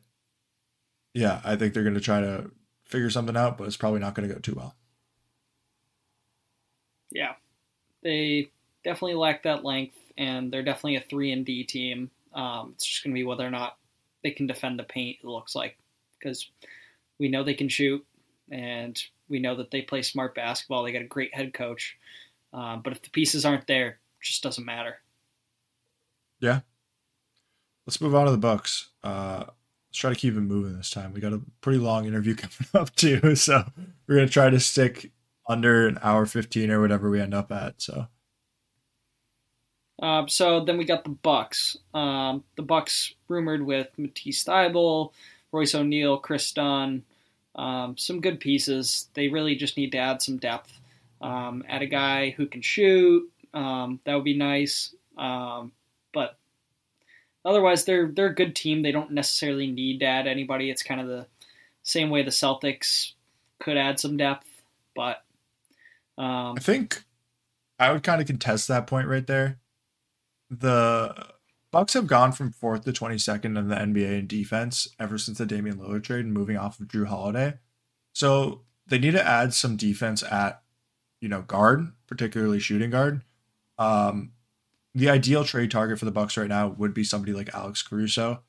yeah, 1.13 1.41
I 1.43 1.55
think 1.55 1.73
they're 1.73 1.83
going 1.83 1.95
to 1.95 2.01
try 2.01 2.21
to 2.21 2.51
figure 2.85 3.09
something 3.09 3.37
out, 3.37 3.57
but 3.57 3.67
it's 3.67 3.77
probably 3.77 3.99
not 3.99 4.15
going 4.15 4.27
to 4.27 4.33
go 4.33 4.39
too 4.39 4.55
well. 4.55 4.75
Yeah, 7.11 7.33
they 8.03 8.51
definitely 8.83 9.15
lack 9.15 9.43
that 9.43 9.65
length, 9.65 9.97
and 10.17 10.51
they're 10.51 10.63
definitely 10.63 10.97
a 10.97 11.01
three 11.01 11.31
and 11.31 11.45
D 11.45 11.63
team. 11.63 12.11
Um, 12.33 12.73
it's 12.75 12.85
just 12.85 13.03
going 13.03 13.13
to 13.13 13.19
be 13.19 13.23
whether 13.23 13.45
or 13.45 13.51
not 13.51 13.77
they 14.23 14.31
can 14.31 14.47
defend 14.47 14.77
the 14.77 14.83
paint. 14.83 15.17
It 15.23 15.27
looks 15.27 15.55
like 15.55 15.77
because 16.17 16.49
we 17.19 17.29
know 17.29 17.43
they 17.43 17.53
can 17.55 17.69
shoot, 17.69 18.05
and 18.51 19.01
we 19.27 19.39
know 19.39 19.55
that 19.55 19.71
they 19.71 19.81
play 19.81 20.01
smart 20.01 20.35
basketball. 20.35 20.83
They 20.83 20.91
got 20.91 21.01
a 21.01 21.07
great 21.07 21.33
head 21.33 21.53
coach, 21.53 21.97
um, 22.53 22.81
but 22.81 22.93
if 22.93 23.01
the 23.01 23.09
pieces 23.09 23.45
aren't 23.45 23.67
there, 23.67 23.87
it 23.89 24.23
just 24.23 24.43
doesn't 24.43 24.65
matter. 24.65 24.97
Yeah. 26.39 26.61
Let's 27.85 28.01
move 28.01 28.15
on 28.15 28.25
to 28.25 28.31
the 28.31 28.37
Bucks. 28.37 28.89
Uh, 29.03 29.45
let's 29.47 29.97
try 29.97 30.09
to 30.11 30.15
keep 30.15 30.35
it 30.35 30.41
moving 30.41 30.77
this 30.77 30.89
time. 30.89 31.13
We 31.13 31.21
got 31.21 31.33
a 31.33 31.41
pretty 31.61 31.79
long 31.79 32.05
interview 32.05 32.35
coming 32.35 32.69
up 32.73 32.95
too, 32.95 33.35
so 33.35 33.63
we're 34.07 34.15
gonna 34.15 34.29
try 34.29 34.49
to 34.49 34.59
stick 34.59 35.11
under 35.47 35.87
an 35.87 35.97
hour 36.03 36.25
fifteen 36.25 36.71
or 36.71 36.81
whatever 36.81 37.09
we 37.09 37.19
end 37.19 37.33
up 37.33 37.51
at. 37.51 37.81
So. 37.81 38.07
Uh, 40.01 40.25
so 40.27 40.63
then 40.63 40.77
we 40.77 40.85
got 40.85 41.03
the 41.03 41.09
Bucks. 41.09 41.75
Um, 41.93 42.43
the 42.55 42.61
Bucks 42.61 43.13
rumored 43.27 43.65
with 43.65 43.89
Matisse 43.97 44.45
Thybulle, 44.45 45.11
Royce 45.51 45.75
O'Neale, 45.75 46.17
Kris 46.19 46.53
Dunn, 46.53 47.03
um, 47.55 47.97
some 47.97 48.21
good 48.21 48.39
pieces. 48.39 49.09
They 49.13 49.27
really 49.27 49.55
just 49.55 49.75
need 49.75 49.91
to 49.91 49.97
add 49.97 50.21
some 50.21 50.37
depth. 50.37 50.78
Um, 51.21 51.63
add 51.67 51.81
a 51.81 51.87
guy 51.87 52.31
who 52.31 52.47
can 52.47 52.61
shoot. 52.61 53.29
Um, 53.53 53.99
that 54.05 54.15
would 54.15 54.23
be 54.23 54.37
nice. 54.37 54.95
Um, 55.17 55.73
but 56.13 56.37
otherwise, 57.43 57.85
they're 57.85 58.11
they're 58.11 58.27
a 58.27 58.35
good 58.35 58.55
team. 58.55 58.81
They 58.81 58.91
don't 58.91 59.11
necessarily 59.11 59.71
need 59.71 59.99
to 59.99 60.05
add 60.05 60.27
anybody. 60.27 60.69
It's 60.69 60.83
kind 60.83 61.01
of 61.01 61.07
the 61.07 61.27
same 61.83 62.09
way 62.09 62.23
the 62.23 62.31
Celtics 62.31 63.13
could 63.59 63.77
add 63.77 63.99
some 63.99 64.17
depth, 64.17 64.47
but 64.95 65.23
um, 66.17 66.55
I 66.57 66.59
think 66.59 67.03
I 67.79 67.91
would 67.91 68.03
kind 68.03 68.21
of 68.21 68.27
contest 68.27 68.67
that 68.67 68.87
point 68.87 69.07
right 69.07 69.25
there. 69.25 69.59
The 70.49 71.33
Bucks 71.71 71.93
have 71.93 72.07
gone 72.07 72.31
from 72.31 72.51
fourth 72.51 72.83
to 72.85 72.93
twenty 72.93 73.17
second 73.17 73.57
in 73.57 73.67
the 73.67 73.75
NBA 73.75 74.19
in 74.19 74.27
defense 74.27 74.87
ever 74.99 75.17
since 75.17 75.37
the 75.37 75.45
Damian 75.45 75.77
Lillard 75.77 76.03
trade 76.03 76.25
and 76.25 76.33
moving 76.33 76.57
off 76.57 76.79
of 76.79 76.87
Jrue 76.87 77.07
Holiday. 77.07 77.55
So 78.13 78.63
they 78.87 78.97
need 78.97 79.11
to 79.11 79.25
add 79.25 79.53
some 79.53 79.77
defense 79.77 80.23
at, 80.23 80.61
you 81.21 81.29
know, 81.29 81.41
guard, 81.41 81.91
particularly 82.07 82.59
shooting 82.59 82.89
guard. 82.89 83.21
Um, 83.77 84.31
the 84.93 85.09
ideal 85.09 85.43
trade 85.43 85.71
target 85.71 85.99
for 85.99 86.05
the 86.05 86.11
Bucks 86.11 86.37
right 86.37 86.47
now 86.47 86.69
would 86.69 86.93
be 86.93 87.03
somebody 87.03 87.33
like 87.33 87.53
Alex 87.53 87.81
Caruso, 87.81 88.43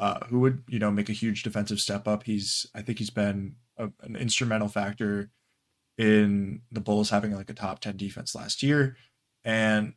uh, 0.00 0.24
who 0.26 0.40
would 0.40 0.62
you 0.68 0.78
know 0.78 0.90
make 0.90 1.08
a 1.08 1.12
huge 1.12 1.42
defensive 1.42 1.80
step 1.80 2.08
up. 2.08 2.24
He's 2.24 2.66
I 2.74 2.82
think 2.82 2.98
he's 2.98 3.10
been 3.10 3.56
a, 3.76 3.90
an 4.02 4.16
instrumental 4.16 4.68
factor 4.68 5.30
in 5.98 6.62
the 6.72 6.80
Bulls 6.80 7.10
having 7.10 7.34
like 7.34 7.50
a 7.50 7.54
top 7.54 7.80
ten 7.80 7.96
defense 7.96 8.34
last 8.34 8.62
year, 8.62 8.96
and 9.44 9.94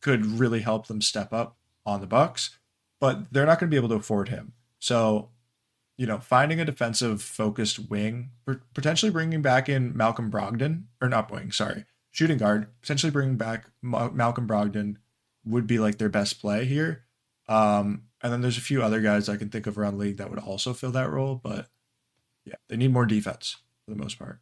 could 0.00 0.26
really 0.26 0.60
help 0.60 0.88
them 0.88 1.00
step 1.00 1.32
up 1.32 1.56
on 1.86 2.00
the 2.00 2.06
Bucks. 2.06 2.58
But 3.00 3.32
they're 3.32 3.46
not 3.46 3.58
going 3.58 3.68
to 3.70 3.74
be 3.74 3.78
able 3.78 3.88
to 3.90 3.96
afford 3.96 4.28
him. 4.28 4.52
So, 4.78 5.30
you 5.96 6.06
know, 6.06 6.18
finding 6.18 6.60
a 6.60 6.64
defensive 6.64 7.22
focused 7.22 7.90
wing, 7.90 8.30
potentially 8.74 9.10
bringing 9.10 9.42
back 9.42 9.68
in 9.68 9.96
Malcolm 9.96 10.30
Brogdon 10.30 10.84
or 11.00 11.08
not 11.08 11.30
wing, 11.30 11.52
sorry, 11.52 11.84
shooting 12.10 12.38
guard, 12.38 12.68
potentially 12.80 13.10
bringing 13.10 13.36
back 13.36 13.66
Malcolm 13.82 14.48
Brogdon 14.48 14.96
would 15.44 15.66
be 15.66 15.78
like 15.78 15.98
their 15.98 16.08
best 16.08 16.40
play 16.40 16.64
here. 16.64 17.04
Um, 17.48 18.04
and 18.22 18.32
then 18.32 18.40
there's 18.40 18.58
a 18.58 18.62
few 18.62 18.82
other 18.82 19.00
guys 19.00 19.28
I 19.28 19.36
can 19.36 19.50
think 19.50 19.66
of 19.66 19.76
around 19.76 19.94
the 19.94 20.04
league 20.04 20.16
that 20.18 20.30
would 20.30 20.38
also 20.38 20.72
fill 20.72 20.92
that 20.92 21.10
role, 21.10 21.34
but 21.34 21.68
yeah, 22.44 22.54
they 22.68 22.76
need 22.76 22.92
more 22.92 23.06
defense 23.06 23.56
for 23.84 23.90
the 23.90 24.00
most 24.00 24.18
part. 24.18 24.40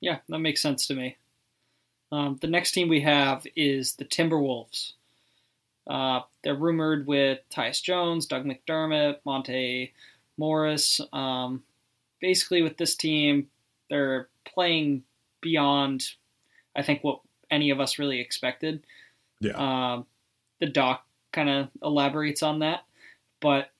Yeah, 0.00 0.18
that 0.28 0.38
makes 0.40 0.60
sense 0.60 0.86
to 0.88 0.94
me. 0.94 1.16
Um, 2.12 2.38
the 2.40 2.46
next 2.46 2.72
team 2.72 2.88
we 2.88 3.00
have 3.00 3.46
is 3.56 3.94
the 3.96 4.04
Timberwolves. 4.04 4.92
Uh, 5.86 6.20
they're 6.42 6.54
rumored 6.54 7.06
with 7.06 7.40
Tyus 7.50 7.82
Jones, 7.82 8.26
Doug 8.26 8.44
McDermott, 8.44 9.16
Monte 9.24 9.92
Morris. 10.36 11.00
Um, 11.12 11.62
basically, 12.20 12.62
with 12.62 12.76
this 12.76 12.94
team, 12.94 13.48
they're 13.90 14.28
playing 14.44 15.02
beyond, 15.40 16.06
I 16.74 16.82
think, 16.82 17.04
what 17.04 17.20
any 17.50 17.70
of 17.70 17.80
us 17.80 17.98
really 17.98 18.20
expected. 18.20 18.84
Yeah. 19.40 19.52
Um, 19.92 20.06
the 20.60 20.66
doc 20.66 21.04
kind 21.32 21.50
of 21.50 21.68
elaborates 21.82 22.42
on 22.42 22.60
that, 22.60 22.84
but 23.40 23.70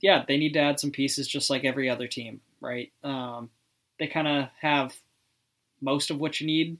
yeah, 0.00 0.24
they 0.26 0.36
need 0.36 0.54
to 0.54 0.60
add 0.60 0.80
some 0.80 0.90
pieces 0.90 1.28
just 1.28 1.48
like 1.48 1.64
every 1.64 1.88
other 1.88 2.08
team, 2.08 2.40
right? 2.60 2.90
Um, 3.02 3.50
they 3.98 4.06
kind 4.06 4.26
of 4.26 4.48
have 4.60 4.94
most 5.80 6.10
of 6.10 6.18
what 6.18 6.40
you 6.40 6.46
need, 6.46 6.78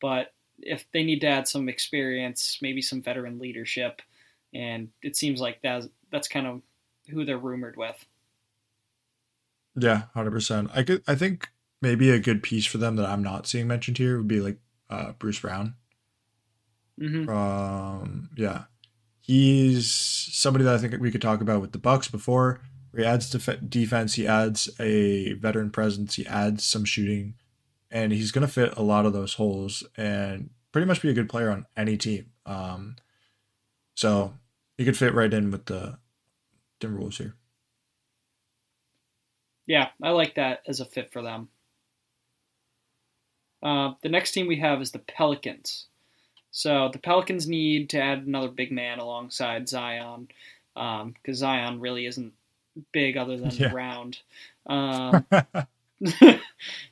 but 0.00 0.32
if 0.62 0.84
they 0.92 1.02
need 1.02 1.20
to 1.20 1.28
add 1.28 1.48
some 1.48 1.68
experience, 1.68 2.58
maybe 2.60 2.82
some 2.82 3.02
veteran 3.02 3.38
leadership, 3.38 4.02
and 4.54 4.88
it 5.02 5.16
seems 5.16 5.40
like 5.40 5.60
that's 5.62 5.88
that's 6.10 6.28
kind 6.28 6.46
of 6.46 6.62
who 7.08 7.24
they're 7.24 7.38
rumored 7.38 7.76
with. 7.76 8.04
Yeah, 9.76 10.02
hundred 10.14 10.32
percent. 10.32 10.70
I 10.74 10.82
could. 10.82 11.02
I 11.06 11.14
think 11.14 11.48
maybe 11.80 12.10
a 12.10 12.18
good 12.18 12.42
piece 12.42 12.66
for 12.66 12.78
them 12.78 12.96
that 12.96 13.08
I'm 13.08 13.22
not 13.22 13.46
seeing 13.46 13.66
mentioned 13.66 13.98
here 13.98 14.16
would 14.16 14.28
be 14.28 14.40
like 14.40 14.58
uh, 14.88 15.12
Bruce 15.12 15.38
Brown. 15.38 15.74
Mm-hmm. 17.00 17.28
Um, 17.30 18.30
yeah, 18.36 18.64
he's 19.20 19.90
somebody 19.90 20.64
that 20.64 20.74
I 20.74 20.78
think 20.78 21.00
we 21.00 21.10
could 21.10 21.22
talk 21.22 21.40
about 21.40 21.60
with 21.60 21.72
the 21.72 21.78
Bucks 21.78 22.08
before. 22.08 22.60
He 22.96 23.04
adds 23.04 23.30
def- 23.30 23.68
defense, 23.68 24.14
he 24.14 24.26
adds 24.26 24.68
a 24.80 25.34
veteran 25.34 25.70
presence, 25.70 26.16
he 26.16 26.26
adds 26.26 26.64
some 26.64 26.84
shooting, 26.84 27.34
and 27.90 28.12
he's 28.12 28.32
going 28.32 28.46
to 28.46 28.52
fit 28.52 28.76
a 28.76 28.82
lot 28.82 29.06
of 29.06 29.12
those 29.12 29.34
holes 29.34 29.84
and 29.96 30.50
pretty 30.72 30.86
much 30.86 31.02
be 31.02 31.10
a 31.10 31.14
good 31.14 31.28
player 31.28 31.50
on 31.50 31.66
any 31.76 31.96
team. 31.96 32.30
Um, 32.46 32.96
so 33.94 34.34
he 34.78 34.84
could 34.84 34.96
fit 34.96 35.14
right 35.14 35.32
in 35.32 35.50
with 35.50 35.66
the 35.66 35.98
Timberwolves 36.80 37.18
here. 37.18 37.34
Yeah, 39.66 39.88
I 40.02 40.10
like 40.10 40.34
that 40.34 40.62
as 40.66 40.80
a 40.80 40.84
fit 40.84 41.12
for 41.12 41.22
them. 41.22 41.48
Uh, 43.62 43.92
the 44.02 44.08
next 44.08 44.32
team 44.32 44.46
we 44.46 44.56
have 44.56 44.80
is 44.80 44.90
the 44.90 44.98
Pelicans. 44.98 45.86
So 46.50 46.88
the 46.92 46.98
Pelicans 46.98 47.46
need 47.46 47.90
to 47.90 48.00
add 48.00 48.26
another 48.26 48.48
big 48.48 48.72
man 48.72 48.98
alongside 48.98 49.68
Zion, 49.68 50.28
because 50.74 51.02
um, 51.02 51.34
Zion 51.34 51.80
really 51.80 52.06
isn't 52.06 52.32
big 52.92 53.16
other 53.16 53.36
than 53.36 53.50
yeah. 53.52 53.72
round. 53.72 54.18
Um, 54.66 55.24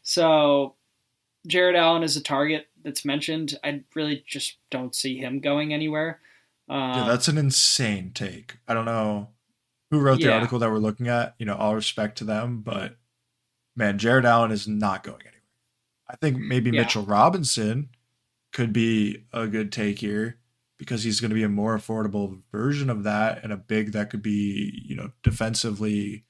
so 0.02 0.74
Jarrett 1.48 1.76
Allen 1.76 2.02
is 2.02 2.16
a 2.16 2.22
target 2.22 2.68
that's 2.84 3.04
mentioned. 3.04 3.58
I 3.64 3.82
really 3.94 4.22
just 4.26 4.58
don't 4.70 4.94
see 4.94 5.18
him 5.18 5.40
going 5.40 5.72
anywhere. 5.72 6.20
yeah, 6.68 7.02
uh, 7.02 7.08
that's 7.08 7.28
an 7.28 7.38
insane 7.38 8.12
take. 8.14 8.58
I 8.68 8.74
don't 8.74 8.84
know 8.84 9.30
who 9.90 10.00
wrote 10.00 10.20
the 10.20 10.26
yeah. 10.26 10.34
article 10.34 10.58
that 10.58 10.70
we're 10.70 10.78
looking 10.78 11.08
at. 11.08 11.34
You 11.38 11.46
know, 11.46 11.56
all 11.56 11.74
respect 11.74 12.18
to 12.18 12.24
them, 12.24 12.60
but 12.60 12.96
man, 13.74 13.98
Jarrett 13.98 14.24
Allen 14.24 14.52
is 14.52 14.68
not 14.68 15.02
going 15.02 15.22
anywhere. 15.22 15.34
I 16.08 16.16
think 16.16 16.38
maybe 16.38 16.70
yeah. 16.70 16.82
Mitchell 16.82 17.04
Robinson 17.04 17.90
could 18.52 18.72
be 18.72 19.24
a 19.32 19.46
good 19.46 19.72
take 19.72 19.98
here 19.98 20.38
because 20.78 21.02
he's 21.02 21.20
going 21.20 21.30
to 21.30 21.34
be 21.34 21.42
a 21.42 21.48
more 21.48 21.76
affordable 21.76 22.40
version 22.52 22.88
of 22.88 23.02
that 23.04 23.42
and 23.42 23.52
a 23.52 23.56
big 23.56 23.92
that 23.92 24.10
could 24.10 24.22
be, 24.22 24.82
you 24.86 24.94
know, 24.94 25.10
defensively 25.22 26.24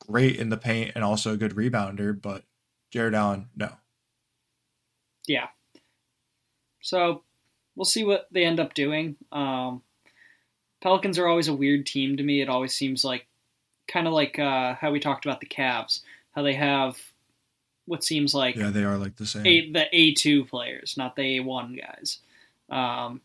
great 0.00 0.36
in 0.36 0.48
the 0.48 0.56
paint 0.56 0.92
and 0.94 1.04
also 1.04 1.32
a 1.32 1.36
good 1.36 1.54
rebounder. 1.54 2.20
But 2.20 2.44
Jarrett 2.90 3.14
Allen, 3.14 3.48
no. 3.54 3.70
Yeah. 5.26 5.48
So 6.80 7.22
we'll 7.74 7.84
see 7.84 8.04
what 8.04 8.28
they 8.30 8.44
end 8.44 8.60
up 8.60 8.74
doing. 8.74 9.16
Um, 9.32 9.82
Pelicans 10.80 11.18
are 11.18 11.26
always 11.26 11.48
a 11.48 11.54
weird 11.54 11.86
team 11.86 12.16
to 12.16 12.22
me. 12.22 12.40
It 12.40 12.48
always 12.48 12.72
seems 12.72 13.04
like 13.04 13.26
kind 13.88 14.06
of 14.06 14.12
like 14.12 14.38
uh, 14.38 14.74
how 14.74 14.90
we 14.90 15.00
talked 15.00 15.24
about 15.24 15.40
the 15.40 15.46
Cavs, 15.46 16.00
how 16.32 16.42
they 16.42 16.54
have 16.54 16.96
what 17.86 18.02
seems 18.02 18.34
like 18.34 18.56
yeah 18.56 18.70
they 18.70 18.82
are 18.82 18.98
like 18.98 19.14
the 19.14 19.26
same 19.26 19.46
a, 19.46 19.70
the 19.70 19.86
A 19.92 20.14
two 20.14 20.44
players, 20.44 20.96
not 20.96 21.16
the 21.16 21.36
A 21.36 21.40
one 21.40 21.76
guys. 21.76 22.18
Um, 22.68 23.20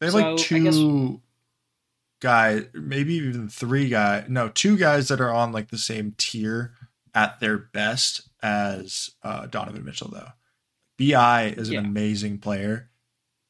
they 0.00 0.06
have 0.06 0.12
so 0.12 0.18
like 0.18 0.36
two 0.38 1.20
guys, 2.20 2.64
maybe 2.72 3.14
even 3.14 3.48
three 3.48 3.88
guys. 3.88 4.24
No, 4.28 4.48
two 4.48 4.76
guys 4.76 5.08
that 5.08 5.20
are 5.20 5.32
on 5.32 5.52
like 5.52 5.70
the 5.70 5.78
same 5.78 6.14
tier 6.16 6.72
at 7.14 7.40
their 7.40 7.58
best 7.58 8.22
as 8.42 9.10
uh, 9.22 9.46
Donovan 9.46 9.84
Mitchell 9.84 10.10
though. 10.10 10.30
Bi 10.98 11.54
is 11.56 11.68
an 11.68 11.74
yeah. 11.74 11.80
amazing 11.80 12.38
player, 12.38 12.90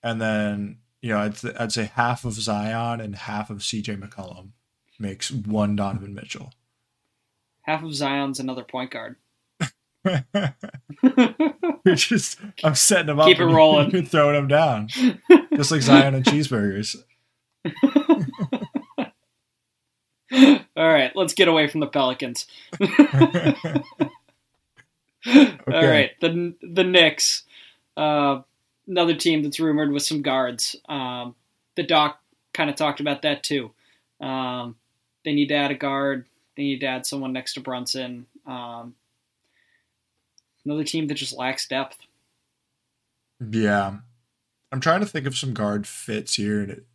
and 0.02 0.20
then 0.20 0.78
you 1.02 1.10
know 1.10 1.18
I'd, 1.18 1.34
I'd 1.58 1.72
say 1.72 1.90
half 1.94 2.24
of 2.24 2.32
Zion 2.34 3.00
and 3.00 3.14
half 3.14 3.50
of 3.50 3.58
CJ 3.58 4.00
McCollum 4.00 4.50
makes 4.98 5.30
one 5.30 5.76
Donovan 5.76 6.14
Mitchell. 6.14 6.52
Half 7.62 7.82
of 7.82 7.94
Zion's 7.94 8.40
another 8.40 8.64
point 8.64 8.90
guard. 8.90 9.16
You're 11.84 11.94
just 11.94 12.38
I'm 12.62 12.74
setting 12.74 13.06
them 13.06 13.20
up. 13.20 13.26
Keep 13.26 13.40
it 13.40 13.44
rolling. 13.44 13.90
You're 13.90 14.02
throwing 14.04 14.34
them 14.34 14.48
down, 14.48 14.88
just 15.54 15.70
like 15.70 15.82
Zion 15.82 16.14
and 16.14 16.24
cheeseburgers. 16.24 16.96
All 20.76 20.88
right, 20.88 21.12
let's 21.14 21.34
get 21.34 21.48
away 21.48 21.68
from 21.68 21.80
the 21.80 21.86
Pelicans. 21.86 22.46
okay. 25.26 25.56
All 25.66 25.86
right, 25.86 26.10
the 26.20 26.54
the 26.62 26.84
Knicks, 26.84 27.44
uh, 27.96 28.40
another 28.86 29.14
team 29.14 29.42
that's 29.42 29.60
rumored 29.60 29.92
with 29.92 30.02
some 30.02 30.22
guards. 30.22 30.76
Um, 30.88 31.34
the 31.76 31.82
doc 31.82 32.20
kind 32.52 32.70
of 32.70 32.76
talked 32.76 33.00
about 33.00 33.22
that 33.22 33.42
too. 33.42 33.72
Um, 34.20 34.76
they 35.24 35.32
need 35.32 35.48
to 35.48 35.54
add 35.54 35.70
a 35.70 35.74
guard. 35.74 36.26
They 36.56 36.64
need 36.64 36.80
to 36.80 36.86
add 36.86 37.06
someone 37.06 37.32
next 37.32 37.54
to 37.54 37.60
Brunson. 37.60 38.26
Um, 38.46 38.94
another 40.64 40.84
team 40.84 41.08
that 41.08 41.14
just 41.14 41.36
lacks 41.36 41.66
depth. 41.66 41.98
Yeah, 43.40 43.96
I'm 44.70 44.80
trying 44.80 45.00
to 45.00 45.06
think 45.06 45.26
of 45.26 45.36
some 45.36 45.54
guard 45.54 45.86
fits 45.86 46.34
here, 46.34 46.60
and 46.60 46.70
it 46.70 46.86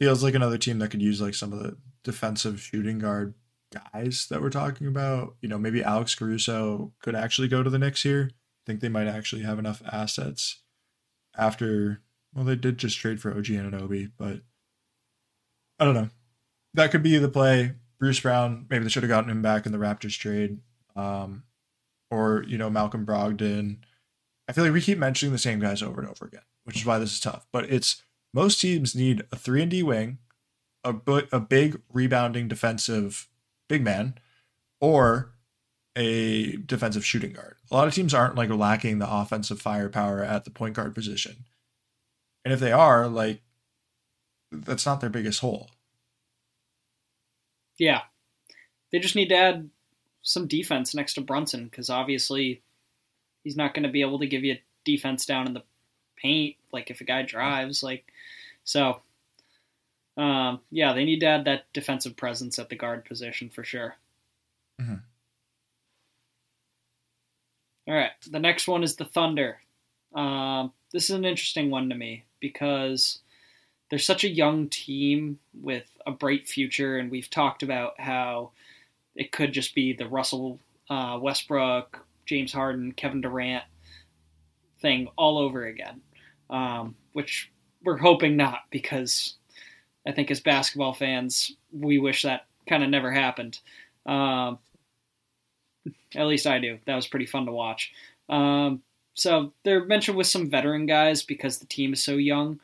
feels 0.00 0.22
like 0.22 0.34
another 0.34 0.58
team 0.58 0.78
that 0.78 0.90
could 0.90 1.02
use 1.02 1.20
like 1.20 1.34
some 1.34 1.52
of 1.52 1.60
the 1.60 1.76
defensive 2.02 2.60
shooting 2.60 2.98
guard 2.98 3.34
guys 3.72 4.26
that 4.30 4.40
we're 4.40 4.50
talking 4.50 4.86
about. 4.86 5.36
You 5.40 5.48
know, 5.48 5.58
maybe 5.58 5.82
Alex 5.82 6.14
Caruso 6.14 6.92
could 7.02 7.14
actually 7.14 7.48
go 7.48 7.62
to 7.62 7.70
the 7.70 7.78
Knicks 7.78 8.02
here. 8.02 8.30
I 8.32 8.62
think 8.66 8.80
they 8.80 8.88
might 8.88 9.06
actually 9.06 9.42
have 9.42 9.58
enough 9.58 9.82
assets 9.90 10.60
after. 11.36 12.02
Well, 12.34 12.44
they 12.44 12.56
did 12.56 12.78
just 12.78 12.98
trade 12.98 13.20
for 13.20 13.30
OG 13.30 13.46
Anunoby, 13.46 14.10
but 14.18 14.40
I 15.78 15.84
don't 15.84 15.94
know. 15.94 16.10
That 16.74 16.90
could 16.90 17.02
be 17.02 17.16
the 17.18 17.28
play. 17.28 17.72
Bruce 17.98 18.20
Brown, 18.20 18.66
maybe 18.68 18.84
they 18.84 18.90
should 18.90 19.02
have 19.02 19.10
gotten 19.10 19.30
him 19.30 19.42
back 19.42 19.66
in 19.66 19.72
the 19.72 19.78
Raptors 19.78 20.16
trade. 20.18 20.58
Um, 20.94 21.44
or, 22.10 22.44
you 22.46 22.58
know, 22.58 22.70
Malcolm 22.70 23.04
Brogdon. 23.04 23.78
I 24.48 24.52
feel 24.52 24.64
like 24.64 24.72
we 24.72 24.80
keep 24.80 24.98
mentioning 24.98 25.32
the 25.32 25.38
same 25.38 25.60
guys 25.60 25.82
over 25.82 26.00
and 26.00 26.08
over 26.08 26.24
again, 26.24 26.42
which 26.64 26.76
is 26.76 26.86
why 26.86 26.98
this 26.98 27.12
is 27.12 27.20
tough. 27.20 27.46
But 27.52 27.70
it's 27.70 28.02
most 28.32 28.60
teams 28.60 28.94
need 28.94 29.24
a 29.30 29.36
3 29.36 29.62
and 29.62 29.70
D 29.70 29.82
wing, 29.82 30.18
a, 30.84 30.94
a 31.32 31.40
big 31.40 31.80
rebounding 31.92 32.48
defensive 32.48 33.28
big 33.68 33.82
man 33.82 34.14
or 34.80 35.32
a 35.96 36.56
defensive 36.56 37.04
shooting 37.04 37.32
guard. 37.32 37.56
A 37.70 37.74
lot 37.74 37.88
of 37.88 37.94
teams 37.94 38.14
aren't 38.14 38.36
like 38.36 38.50
lacking 38.50 38.98
the 38.98 39.12
offensive 39.12 39.60
firepower 39.60 40.22
at 40.22 40.44
the 40.44 40.50
point 40.50 40.74
guard 40.74 40.94
position. 40.94 41.44
And 42.44 42.54
if 42.54 42.60
they 42.60 42.72
are, 42.72 43.08
like 43.08 43.42
that's 44.50 44.86
not 44.86 45.00
their 45.00 45.10
biggest 45.10 45.40
hole. 45.40 45.70
Yeah. 47.78 48.02
They 48.90 48.98
just 48.98 49.16
need 49.16 49.28
to 49.28 49.36
add 49.36 49.70
some 50.22 50.46
defense 50.46 50.94
next 50.94 51.14
to 51.14 51.20
Brunson 51.20 51.64
because 51.64 51.90
obviously 51.90 52.62
he's 53.44 53.56
not 53.56 53.74
going 53.74 53.82
to 53.84 53.88
be 53.88 54.00
able 54.00 54.18
to 54.18 54.26
give 54.26 54.44
you 54.44 54.56
defense 54.84 55.26
down 55.26 55.46
in 55.46 55.54
the 55.54 55.62
paint 56.16 56.56
like 56.72 56.90
if 56.90 57.00
a 57.00 57.04
guy 57.04 57.22
drives 57.22 57.82
like 57.82 58.04
so 58.64 59.00
um, 60.18 60.60
yeah, 60.70 60.92
they 60.92 61.04
need 61.04 61.20
to 61.20 61.26
add 61.26 61.44
that 61.44 61.72
defensive 61.72 62.16
presence 62.16 62.58
at 62.58 62.68
the 62.68 62.76
guard 62.76 63.04
position 63.04 63.50
for 63.50 63.62
sure. 63.62 63.94
Mm-hmm. 64.80 64.94
All 67.86 67.94
right, 67.94 68.10
the 68.28 68.40
next 68.40 68.66
one 68.66 68.82
is 68.82 68.96
the 68.96 69.04
Thunder. 69.04 69.60
Um, 70.14 70.72
this 70.92 71.04
is 71.04 71.16
an 71.16 71.24
interesting 71.24 71.70
one 71.70 71.88
to 71.88 71.94
me 71.94 72.24
because 72.40 73.20
they're 73.88 73.98
such 73.98 74.24
a 74.24 74.28
young 74.28 74.68
team 74.68 75.38
with 75.54 75.86
a 76.04 76.10
bright 76.10 76.48
future, 76.48 76.98
and 76.98 77.10
we've 77.10 77.30
talked 77.30 77.62
about 77.62 77.98
how 78.00 78.50
it 79.14 79.30
could 79.32 79.52
just 79.52 79.74
be 79.74 79.92
the 79.92 80.08
Russell 80.08 80.58
uh, 80.90 81.18
Westbrook, 81.20 82.04
James 82.26 82.52
Harden, 82.52 82.92
Kevin 82.92 83.20
Durant 83.20 83.64
thing 84.80 85.08
all 85.16 85.38
over 85.38 85.64
again, 85.64 86.00
um, 86.50 86.96
which 87.12 87.50
we're 87.84 87.96
hoping 87.96 88.36
not 88.36 88.60
because 88.70 89.34
I 90.08 90.12
think 90.12 90.30
as 90.30 90.40
basketball 90.40 90.94
fans, 90.94 91.52
we 91.70 91.98
wish 91.98 92.22
that 92.22 92.46
kind 92.66 92.82
of 92.82 92.88
never 92.88 93.12
happened. 93.12 93.60
Um, 94.06 94.58
at 96.16 96.26
least 96.26 96.46
I 96.46 96.58
do. 96.58 96.78
That 96.86 96.96
was 96.96 97.06
pretty 97.06 97.26
fun 97.26 97.44
to 97.44 97.52
watch. 97.52 97.92
Um, 98.30 98.82
so 99.12 99.52
they're 99.64 99.84
mentioned 99.84 100.16
with 100.16 100.26
some 100.26 100.48
veteran 100.48 100.86
guys 100.86 101.22
because 101.22 101.58
the 101.58 101.66
team 101.66 101.92
is 101.92 102.02
so 102.02 102.14
young, 102.14 102.58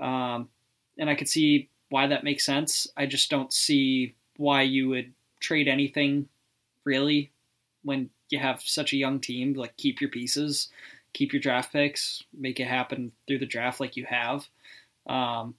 um, 0.00 0.48
and 0.96 1.10
I 1.10 1.16
could 1.16 1.28
see 1.28 1.68
why 1.88 2.06
that 2.06 2.24
makes 2.24 2.46
sense. 2.46 2.86
I 2.96 3.06
just 3.06 3.28
don't 3.28 3.52
see 3.52 4.14
why 4.36 4.62
you 4.62 4.88
would 4.90 5.12
trade 5.40 5.66
anything 5.66 6.28
really 6.84 7.32
when 7.82 8.10
you 8.30 8.38
have 8.38 8.62
such 8.62 8.92
a 8.92 8.96
young 8.96 9.18
team. 9.18 9.54
Like 9.54 9.76
keep 9.76 10.00
your 10.00 10.10
pieces, 10.10 10.68
keep 11.12 11.32
your 11.32 11.40
draft 11.42 11.72
picks, 11.72 12.22
make 12.32 12.60
it 12.60 12.68
happen 12.68 13.10
through 13.26 13.38
the 13.38 13.46
draft 13.46 13.80
like 13.80 13.96
you 13.96 14.04
have. 14.04 14.46
Um, 15.06 15.54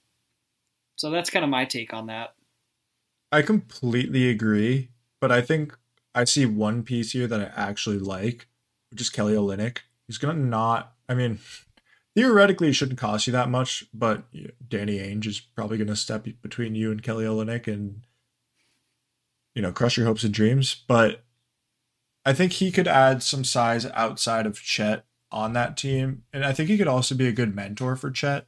so 0.95 1.09
that's 1.09 1.29
kind 1.29 1.43
of 1.43 1.49
my 1.49 1.65
take 1.65 1.93
on 1.93 2.07
that. 2.07 2.33
I 3.31 3.41
completely 3.41 4.29
agree, 4.29 4.89
but 5.19 5.31
I 5.31 5.41
think 5.41 5.77
I 6.13 6.23
see 6.23 6.45
one 6.45 6.83
piece 6.83 7.11
here 7.11 7.27
that 7.27 7.41
I 7.41 7.51
actually 7.61 7.99
like, 7.99 8.47
which 8.89 9.01
is 9.01 9.09
Kelly 9.09 9.33
Olynyk. 9.33 9.79
He's 10.07 10.17
gonna 10.17 10.35
not. 10.35 10.93
I 11.09 11.15
mean, 11.15 11.39
theoretically, 12.15 12.69
it 12.69 12.73
shouldn't 12.73 12.99
cost 12.99 13.27
you 13.27 13.33
that 13.33 13.49
much, 13.49 13.85
but 13.93 14.23
Danny 14.67 14.99
Ainge 14.99 15.27
is 15.27 15.39
probably 15.39 15.77
gonna 15.77 15.95
step 15.95 16.25
between 16.41 16.75
you 16.75 16.91
and 16.91 17.03
Kelly 17.03 17.25
Olynyk 17.25 17.67
and 17.67 18.01
you 19.53 19.61
know 19.61 19.71
crush 19.71 19.97
your 19.97 20.05
hopes 20.05 20.23
and 20.23 20.33
dreams. 20.33 20.83
But 20.87 21.23
I 22.25 22.33
think 22.33 22.53
he 22.53 22.71
could 22.71 22.87
add 22.87 23.21
some 23.21 23.43
size 23.43 23.85
outside 23.87 24.45
of 24.45 24.61
Chet 24.61 25.05
on 25.31 25.53
that 25.53 25.75
team, 25.75 26.23
and 26.31 26.45
I 26.45 26.53
think 26.53 26.69
he 26.69 26.77
could 26.77 26.87
also 26.87 27.15
be 27.15 27.27
a 27.27 27.33
good 27.33 27.53
mentor 27.53 27.97
for 27.97 28.11
Chet. 28.11 28.47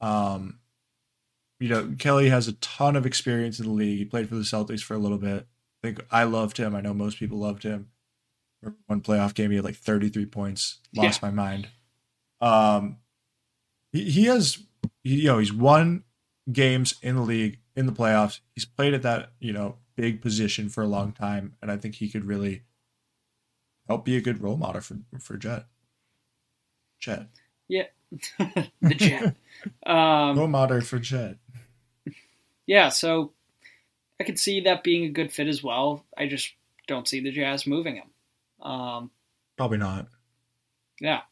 Um, 0.00 0.58
you 1.60 1.68
know, 1.68 1.94
Kelly 1.98 2.28
has 2.28 2.48
a 2.48 2.52
ton 2.54 2.96
of 2.96 3.06
experience 3.06 3.58
in 3.58 3.66
the 3.66 3.72
league. 3.72 3.98
He 3.98 4.04
played 4.04 4.28
for 4.28 4.36
the 4.36 4.42
Celtics 4.42 4.82
for 4.82 4.94
a 4.94 4.98
little 4.98 5.18
bit. 5.18 5.46
I 5.82 5.86
think 5.86 6.00
I 6.10 6.24
loved 6.24 6.56
him. 6.56 6.74
I 6.74 6.80
know 6.80 6.94
most 6.94 7.18
people 7.18 7.38
loved 7.38 7.62
him. 7.62 7.88
One 8.86 9.00
playoff 9.00 9.34
game, 9.34 9.50
he 9.50 9.56
had 9.56 9.64
like 9.64 9.76
33 9.76 10.26
points. 10.26 10.78
Lost 10.94 11.20
yeah. 11.22 11.28
my 11.28 11.34
mind. 11.34 11.68
Um, 12.40 12.98
he, 13.92 14.10
he 14.10 14.24
has, 14.24 14.58
he, 15.04 15.22
you 15.22 15.28
know, 15.28 15.38
he's 15.38 15.52
won 15.52 16.04
games 16.50 16.94
in 17.02 17.16
the 17.16 17.22
league 17.22 17.58
in 17.76 17.86
the 17.86 17.92
playoffs. 17.92 18.40
He's 18.54 18.64
played 18.64 18.94
at 18.94 19.02
that, 19.02 19.32
you 19.38 19.52
know, 19.52 19.76
big 19.96 20.20
position 20.20 20.68
for 20.68 20.82
a 20.82 20.88
long 20.88 21.12
time, 21.12 21.54
and 21.60 21.70
I 21.70 21.76
think 21.76 21.96
he 21.96 22.08
could 22.08 22.24
really 22.24 22.62
help 23.88 24.04
be 24.04 24.16
a 24.16 24.20
good 24.20 24.42
role 24.42 24.56
model 24.56 24.80
for 24.80 24.98
for 25.20 25.36
Jet. 25.36 25.66
Jet. 27.00 27.26
Yeah, 27.68 27.86
the 28.38 28.94
Jet. 28.94 29.36
um, 29.86 30.38
role 30.38 30.48
model 30.48 30.80
for 30.80 30.98
Jet 30.98 31.36
yeah, 32.68 32.90
so 32.90 33.32
I 34.20 34.24
could 34.24 34.38
see 34.38 34.60
that 34.60 34.84
being 34.84 35.04
a 35.04 35.10
good 35.10 35.32
fit 35.32 35.48
as 35.48 35.64
well. 35.64 36.04
I 36.16 36.28
just 36.28 36.52
don't 36.86 37.08
see 37.08 37.20
the 37.20 37.32
Jazz 37.32 37.66
moving 37.66 37.96
him. 37.96 38.10
Um, 38.60 39.10
Probably 39.56 39.78
not. 39.78 40.06
Yeah, 41.00 41.22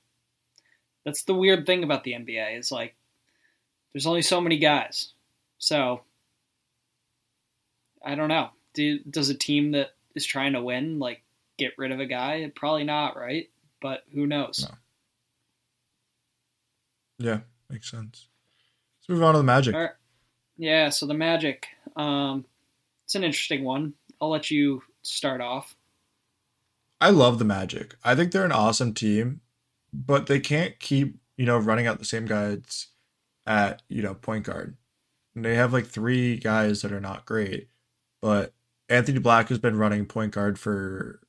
that's 1.04 1.24
the 1.24 1.34
weird 1.34 1.66
thing 1.66 1.84
about 1.84 2.04
the 2.04 2.12
NBA 2.12 2.58
is 2.58 2.72
like 2.72 2.96
there's 3.92 4.06
only 4.06 4.22
so 4.22 4.40
many 4.40 4.58
guys, 4.58 5.12
so 5.58 6.00
I 8.02 8.14
don't 8.14 8.28
know. 8.28 8.48
Do, 8.72 9.00
does 9.00 9.28
a 9.28 9.34
team 9.34 9.72
that 9.72 9.90
is 10.14 10.24
trying 10.24 10.54
to 10.54 10.62
win 10.62 10.98
like 10.98 11.22
get 11.58 11.76
rid 11.76 11.92
of 11.92 12.00
a 12.00 12.06
guy? 12.06 12.50
Probably 12.54 12.84
not, 12.84 13.16
right? 13.16 13.50
But 13.82 14.04
who 14.14 14.26
knows? 14.26 14.66
No. 17.18 17.30
Yeah, 17.30 17.40
makes 17.68 17.90
sense. 17.90 18.28
Let's 19.00 19.08
move 19.10 19.22
on 19.22 19.34
to 19.34 19.38
the 19.38 19.44
Magic. 19.44 19.74
Yeah, 20.56 20.88
so 20.90 21.06
the 21.06 21.14
Magic. 21.14 21.66
Um, 21.96 22.44
it's 23.04 23.14
an 23.14 23.24
interesting 23.24 23.64
one. 23.64 23.94
I'll 24.20 24.30
let 24.30 24.50
you 24.50 24.82
start 25.02 25.40
off. 25.40 25.76
I 27.00 27.10
love 27.10 27.38
the 27.38 27.44
Magic. 27.44 27.94
I 28.02 28.14
think 28.14 28.32
they're 28.32 28.44
an 28.44 28.52
awesome 28.52 28.94
team, 28.94 29.42
but 29.92 30.26
they 30.26 30.40
can't 30.40 30.78
keep, 30.80 31.18
you 31.36 31.44
know, 31.44 31.58
running 31.58 31.86
out 31.86 31.98
the 31.98 32.04
same 32.04 32.26
guys 32.26 32.88
at, 33.46 33.82
you 33.88 34.02
know, 34.02 34.14
point 34.14 34.44
guard. 34.44 34.76
And 35.34 35.44
they 35.44 35.54
have 35.54 35.72
like 35.72 35.86
three 35.86 36.36
guys 36.38 36.82
that 36.82 36.92
are 36.92 37.00
not 37.00 37.26
great, 37.26 37.68
but 38.22 38.54
Anthony 38.88 39.18
Black 39.18 39.48
has 39.50 39.58
been 39.58 39.76
running 39.76 40.06
point 40.06 40.32
guard 40.32 40.58
for 40.58 41.20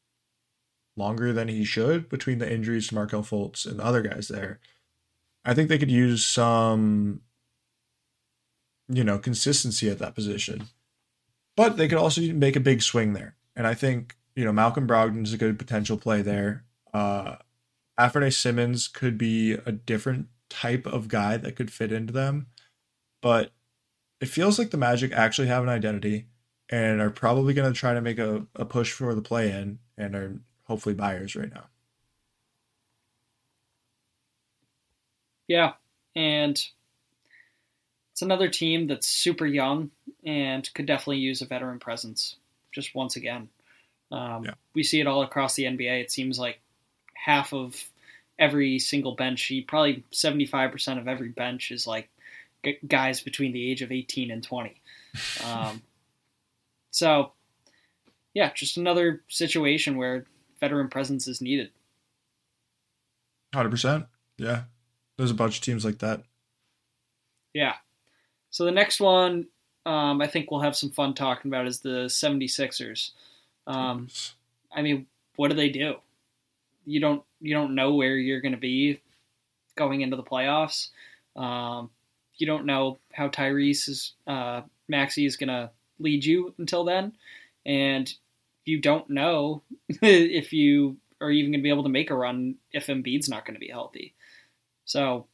longer 0.95 1.33
than 1.33 1.49
he 1.49 1.63
should 1.63 2.07
between 2.09 2.39
the 2.39 2.51
injuries 2.51 2.87
to 2.87 2.95
Markelle 2.95 3.23
Fultz 3.23 3.65
and 3.65 3.79
the 3.79 3.85
other 3.85 4.01
guys 4.01 4.29
there. 4.29 4.59
I 5.43 5.53
think 5.53 5.69
they 5.69 5.77
could 5.77 5.91
use 5.91 6.25
some 6.25 7.21
you 8.89 9.03
know, 9.03 9.17
consistency 9.17 9.89
at 9.89 9.99
that 9.99 10.15
position. 10.15 10.67
But 11.55 11.77
they 11.77 11.87
could 11.87 11.97
also 11.97 12.21
make 12.21 12.55
a 12.55 12.61
big 12.61 12.81
swing 12.81 13.13
there. 13.13 13.35
And 13.55 13.65
I 13.67 13.73
think, 13.73 14.15
you 14.35 14.45
know, 14.45 14.53
Malcolm 14.53 14.87
Brogdon 14.87 15.23
is 15.23 15.33
a 15.33 15.37
good 15.37 15.57
potential 15.59 15.97
play 15.97 16.21
there. 16.21 16.63
Uh 16.93 17.37
Anfernee 17.99 18.33
Simons 18.33 18.87
could 18.87 19.17
be 19.17 19.53
a 19.53 19.71
different 19.71 20.27
type 20.49 20.85
of 20.85 21.07
guy 21.07 21.37
that 21.37 21.55
could 21.55 21.71
fit 21.71 21.91
into 21.91 22.13
them. 22.13 22.45
But 23.21 23.51
it 24.21 24.27
feels 24.27 24.59
like 24.59 24.69
the 24.69 24.77
Magic 24.77 25.11
actually 25.11 25.47
have 25.47 25.63
an 25.63 25.69
identity 25.69 26.27
and 26.69 27.01
are 27.01 27.09
probably 27.09 27.53
going 27.53 27.71
to 27.71 27.77
try 27.79 27.93
to 27.93 28.01
make 28.01 28.19
a, 28.19 28.45
a 28.55 28.65
push 28.65 28.91
for 28.91 29.15
the 29.15 29.21
play 29.21 29.49
in 29.51 29.79
and 29.97 30.15
are 30.15 30.39
hopefully 30.65 30.95
buyers 30.95 31.35
right 31.35 31.51
now. 31.53 31.65
Yeah. 35.47 35.73
And 36.15 36.61
it's 38.17 38.23
another 38.23 38.49
team 38.49 38.87
that's 38.87 39.07
super 39.07 39.45
young 39.45 39.91
and 40.25 40.67
could 40.73 40.87
definitely 40.87 41.19
use 41.19 41.43
a 41.43 41.45
veteran 41.45 41.77
presence. 41.77 42.35
Just 42.71 42.95
once 42.95 43.15
again, 43.15 43.47
um, 44.11 44.43
Yeah. 44.43 44.55
we 44.73 44.81
see 44.81 44.99
it 44.99 45.05
all 45.05 45.21
across 45.21 45.53
the 45.53 45.65
NBA. 45.65 46.01
It 46.01 46.11
seems 46.11 46.39
like 46.39 46.59
half 47.13 47.53
of 47.53 47.79
every 48.39 48.79
single 48.79 49.13
bench, 49.13 49.51
probably 49.67 50.03
seventy 50.09 50.47
five 50.47 50.71
percent 50.71 50.99
of 50.99 51.07
every 51.07 51.29
bench 51.29 51.69
is 51.69 51.85
like 51.85 52.09
g- 52.65 52.79
guys 52.87 53.21
between 53.21 53.51
the 53.51 53.69
age 53.69 53.83
of 53.83 53.91
eighteen 53.91 54.31
and 54.31 54.43
twenty. 54.43 54.81
Um, 55.45 55.83
so, 56.89 57.33
yeah, 58.33 58.51
just 58.51 58.77
another 58.77 59.21
situation 59.27 59.95
where 59.95 60.25
veteran 60.59 60.89
presence 60.89 61.27
is 61.27 61.39
needed. 61.39 61.69
Hundred 63.53 63.69
percent. 63.69 64.07
Yeah, 64.39 64.63
there's 65.17 65.29
a 65.29 65.35
bunch 65.35 65.57
of 65.59 65.63
teams 65.63 65.85
like 65.85 65.99
that. 65.99 66.23
Yeah. 67.53 67.75
So 68.57 68.65
the 68.65 68.71
next 68.71 68.99
one 68.99 69.45
um, 69.85 70.19
I 70.19 70.25
think 70.25 70.49
we'll 70.49 70.61
have 70.61 70.75
some 70.75 70.89
fun 70.89 71.13
talking 71.13 71.51
about 71.51 71.67
is 71.67 71.79
the 71.81 72.07
76ers. 72.07 73.11
Um, 73.67 74.07
I 74.75 74.81
mean, 74.81 75.05
what 75.35 75.51
do 75.51 75.55
they 75.55 75.69
do? 75.69 75.97
You 76.83 76.99
don't 76.99 77.21
you 77.39 77.53
don't 77.53 77.75
know 77.75 77.93
where 77.93 78.15
you're 78.15 78.41
going 78.41 78.55
to 78.55 78.57
be 78.57 78.99
going 79.75 80.01
into 80.01 80.15
the 80.15 80.23
playoffs. 80.23 80.89
Um, 81.35 81.91
you 82.39 82.47
don't 82.47 82.65
know 82.65 82.97
how 83.13 83.27
Tyrese 83.27 83.89
is 83.89 84.13
uh, 84.25 84.61
Maxey 84.87 85.27
is 85.27 85.37
going 85.37 85.49
to 85.49 85.69
lead 85.99 86.25
you 86.25 86.55
until 86.57 86.83
then, 86.83 87.13
and 87.63 88.11
you 88.65 88.81
don't 88.81 89.07
know 89.07 89.61
if 90.01 90.51
you 90.51 90.97
are 91.21 91.29
even 91.29 91.51
going 91.51 91.59
to 91.59 91.63
be 91.63 91.69
able 91.69 91.83
to 91.83 91.89
make 91.89 92.09
a 92.09 92.15
run 92.15 92.55
if 92.71 92.87
Embiid's 92.87 93.29
not 93.29 93.45
going 93.45 93.53
to 93.53 93.59
be 93.59 93.69
healthy. 93.69 94.15
So, 94.85 95.27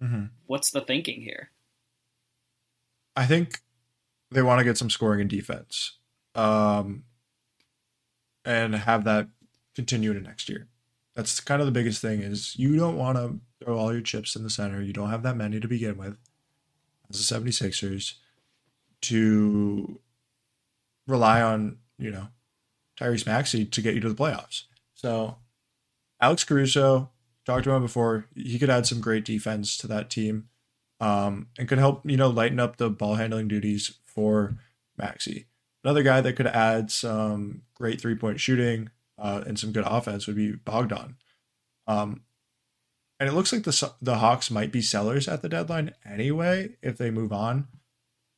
hmm 0.00 0.24
what's 0.46 0.70
the 0.70 0.80
thinking 0.80 1.20
here? 1.20 1.50
I 3.20 3.26
think 3.26 3.60
they 4.30 4.40
want 4.40 4.60
to 4.60 4.64
get 4.64 4.78
some 4.78 4.88
scoring 4.88 5.20
and 5.20 5.28
defense, 5.28 5.98
um, 6.34 7.04
and 8.46 8.74
have 8.74 9.04
that 9.04 9.28
continue 9.74 10.12
into 10.12 10.22
next 10.22 10.48
year. 10.48 10.68
That's 11.14 11.38
kind 11.38 11.60
of 11.60 11.66
the 11.66 11.72
biggest 11.72 12.00
thing. 12.00 12.22
Is 12.22 12.56
you 12.58 12.76
don't 12.76 12.96
want 12.96 13.18
to 13.18 13.38
throw 13.62 13.76
all 13.76 13.92
your 13.92 14.00
chips 14.00 14.36
in 14.36 14.42
the 14.42 14.48
center. 14.48 14.80
You 14.80 14.94
don't 14.94 15.10
have 15.10 15.22
that 15.24 15.36
many 15.36 15.60
to 15.60 15.68
begin 15.68 15.98
with. 15.98 16.16
As 17.10 17.28
the 17.28 17.34
76ers, 17.34 18.14
to 19.02 20.00
rely 21.06 21.42
on 21.42 21.76
you 21.98 22.10
know 22.10 22.28
Tyrese 22.98 23.26
Maxey 23.26 23.66
to 23.66 23.82
get 23.82 23.94
you 23.94 24.00
to 24.00 24.08
the 24.08 24.14
playoffs. 24.14 24.62
So 24.94 25.36
Alex 26.22 26.44
Caruso, 26.44 27.10
talked 27.44 27.66
about 27.66 27.82
before. 27.82 28.24
He 28.34 28.58
could 28.58 28.70
add 28.70 28.86
some 28.86 29.02
great 29.02 29.26
defense 29.26 29.76
to 29.76 29.86
that 29.88 30.08
team 30.08 30.48
um, 31.00 31.48
and 31.58 31.68
could 31.68 31.78
help 31.78 32.02
you 32.08 32.16
know 32.16 32.28
lighten 32.28 32.60
up 32.60 32.76
the 32.76 32.90
ball 32.90 33.14
handling 33.14 33.48
duties 33.48 33.98
for 34.04 34.56
Maxey. 34.96 35.46
Another 35.82 36.02
guy 36.02 36.20
that 36.20 36.34
could 36.34 36.46
add 36.46 36.90
some 36.90 37.62
great 37.74 38.00
three 38.00 38.14
point 38.14 38.40
shooting 38.40 38.90
uh, 39.18 39.42
and 39.46 39.58
some 39.58 39.72
good 39.72 39.84
offense 39.86 40.26
would 40.26 40.36
be 40.36 40.52
Bogdan. 40.52 41.16
Um, 41.86 42.22
and 43.18 43.28
it 43.28 43.32
looks 43.32 43.52
like 43.52 43.64
the 43.64 43.92
the 44.00 44.18
Hawks 44.18 44.50
might 44.50 44.72
be 44.72 44.82
sellers 44.82 45.28
at 45.28 45.42
the 45.42 45.48
deadline 45.48 45.94
anyway 46.04 46.70
if 46.82 46.96
they 46.96 47.10
move 47.10 47.32
on 47.32 47.68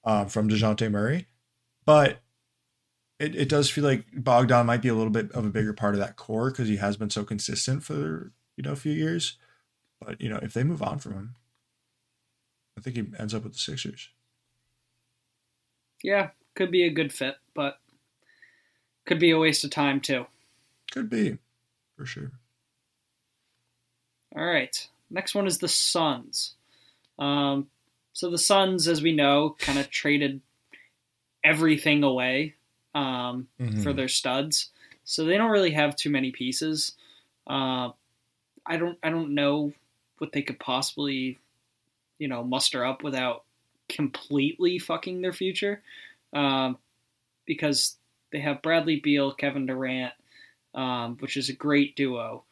uh, 0.05 0.25
from 0.25 0.49
Dejounte 0.49 0.91
Murray, 0.91 1.27
but 1.85 2.21
it, 3.21 3.37
it 3.37 3.49
does 3.49 3.71
feel 3.71 3.85
like 3.85 4.05
Bogdan 4.13 4.67
might 4.67 4.83
be 4.83 4.89
a 4.89 4.95
little 4.95 5.13
bit 5.13 5.31
of 5.33 5.45
a 5.45 5.51
bigger 5.51 5.73
part 5.73 5.95
of 5.95 6.01
that 6.01 6.17
core 6.17 6.51
because 6.51 6.67
he 6.67 6.77
has 6.77 6.97
been 6.97 7.11
so 7.11 7.23
consistent 7.23 7.85
for 7.85 8.33
you 8.57 8.65
know 8.65 8.73
a 8.73 8.77
few 8.77 8.93
years. 8.93 9.39
But 10.01 10.21
you 10.21 10.29
know 10.29 10.41
if 10.43 10.53
they 10.53 10.65
move 10.65 10.83
on 10.83 10.99
from 10.99 11.13
him, 11.13 11.35
I 12.77 12.81
think 12.81 12.97
he 12.97 13.05
ends 13.19 13.35
up 13.35 13.45
with 13.45 13.53
the 13.53 13.59
Sixers. 13.59 14.09
Yeah, 16.03 16.31
could 16.55 16.71
be 16.71 16.85
a 16.85 16.91
good 16.91 17.13
fit, 17.13 17.37
but 17.55 17.79
could 19.07 19.19
be 19.21 19.31
a 19.31 19.39
waste 19.39 19.65
of 19.65 19.71
time 19.71 20.01
too. 20.01 20.27
Could 20.91 21.09
be, 21.09 21.39
for 21.97 22.07
sure. 22.07 22.33
All 24.35 24.45
right. 24.45 24.89
Next 25.11 25.35
one 25.35 25.47
is 25.47 25.59
the 25.59 25.69
Suns. 25.69 26.55
Um, 27.19 27.69
so 28.13 28.31
the 28.31 28.39
Suns, 28.39 28.89
as 28.89 29.03
we 29.03 29.13
know, 29.13 29.57
kind 29.59 29.79
of 29.79 29.91
traded 29.91 30.41
everything 31.45 32.03
away 32.03 32.55
um, 32.95 33.49
Mhm. 33.59 33.83
for 33.83 33.93
their 33.93 34.09
studs, 34.09 34.71
so 35.05 35.25
they 35.25 35.37
don't 35.39 35.51
really 35.51 35.71
have 35.71 35.97
too 35.97 36.11
many 36.11 36.31
pieces. 36.31 36.93
Uh, 37.47 37.91
I 38.67 38.77
don't. 38.77 38.99
I 39.03 39.09
don't 39.11 39.35
know 39.35 39.73
what 40.19 40.33
they 40.33 40.43
could 40.43 40.59
possibly, 40.61 41.39
you 42.23 42.29
know, 42.29 42.45
muster 42.45 42.85
up 42.85 43.03
without 43.03 43.43
completely 43.89 44.79
fucking 44.79 45.21
their 45.21 45.33
future, 45.33 45.83
um, 46.33 46.79
because 47.47 47.97
they 48.31 48.39
have 48.39 48.63
Bradley 48.63 49.01
Beal, 49.01 49.35
Kevin 49.35 49.67
Durant, 49.67 50.13
um, 50.73 51.17
which 51.19 51.37
is 51.37 51.49
a 51.49 51.53
great 51.53 51.97
duo. 51.97 52.45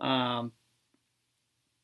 Um, 0.00 0.52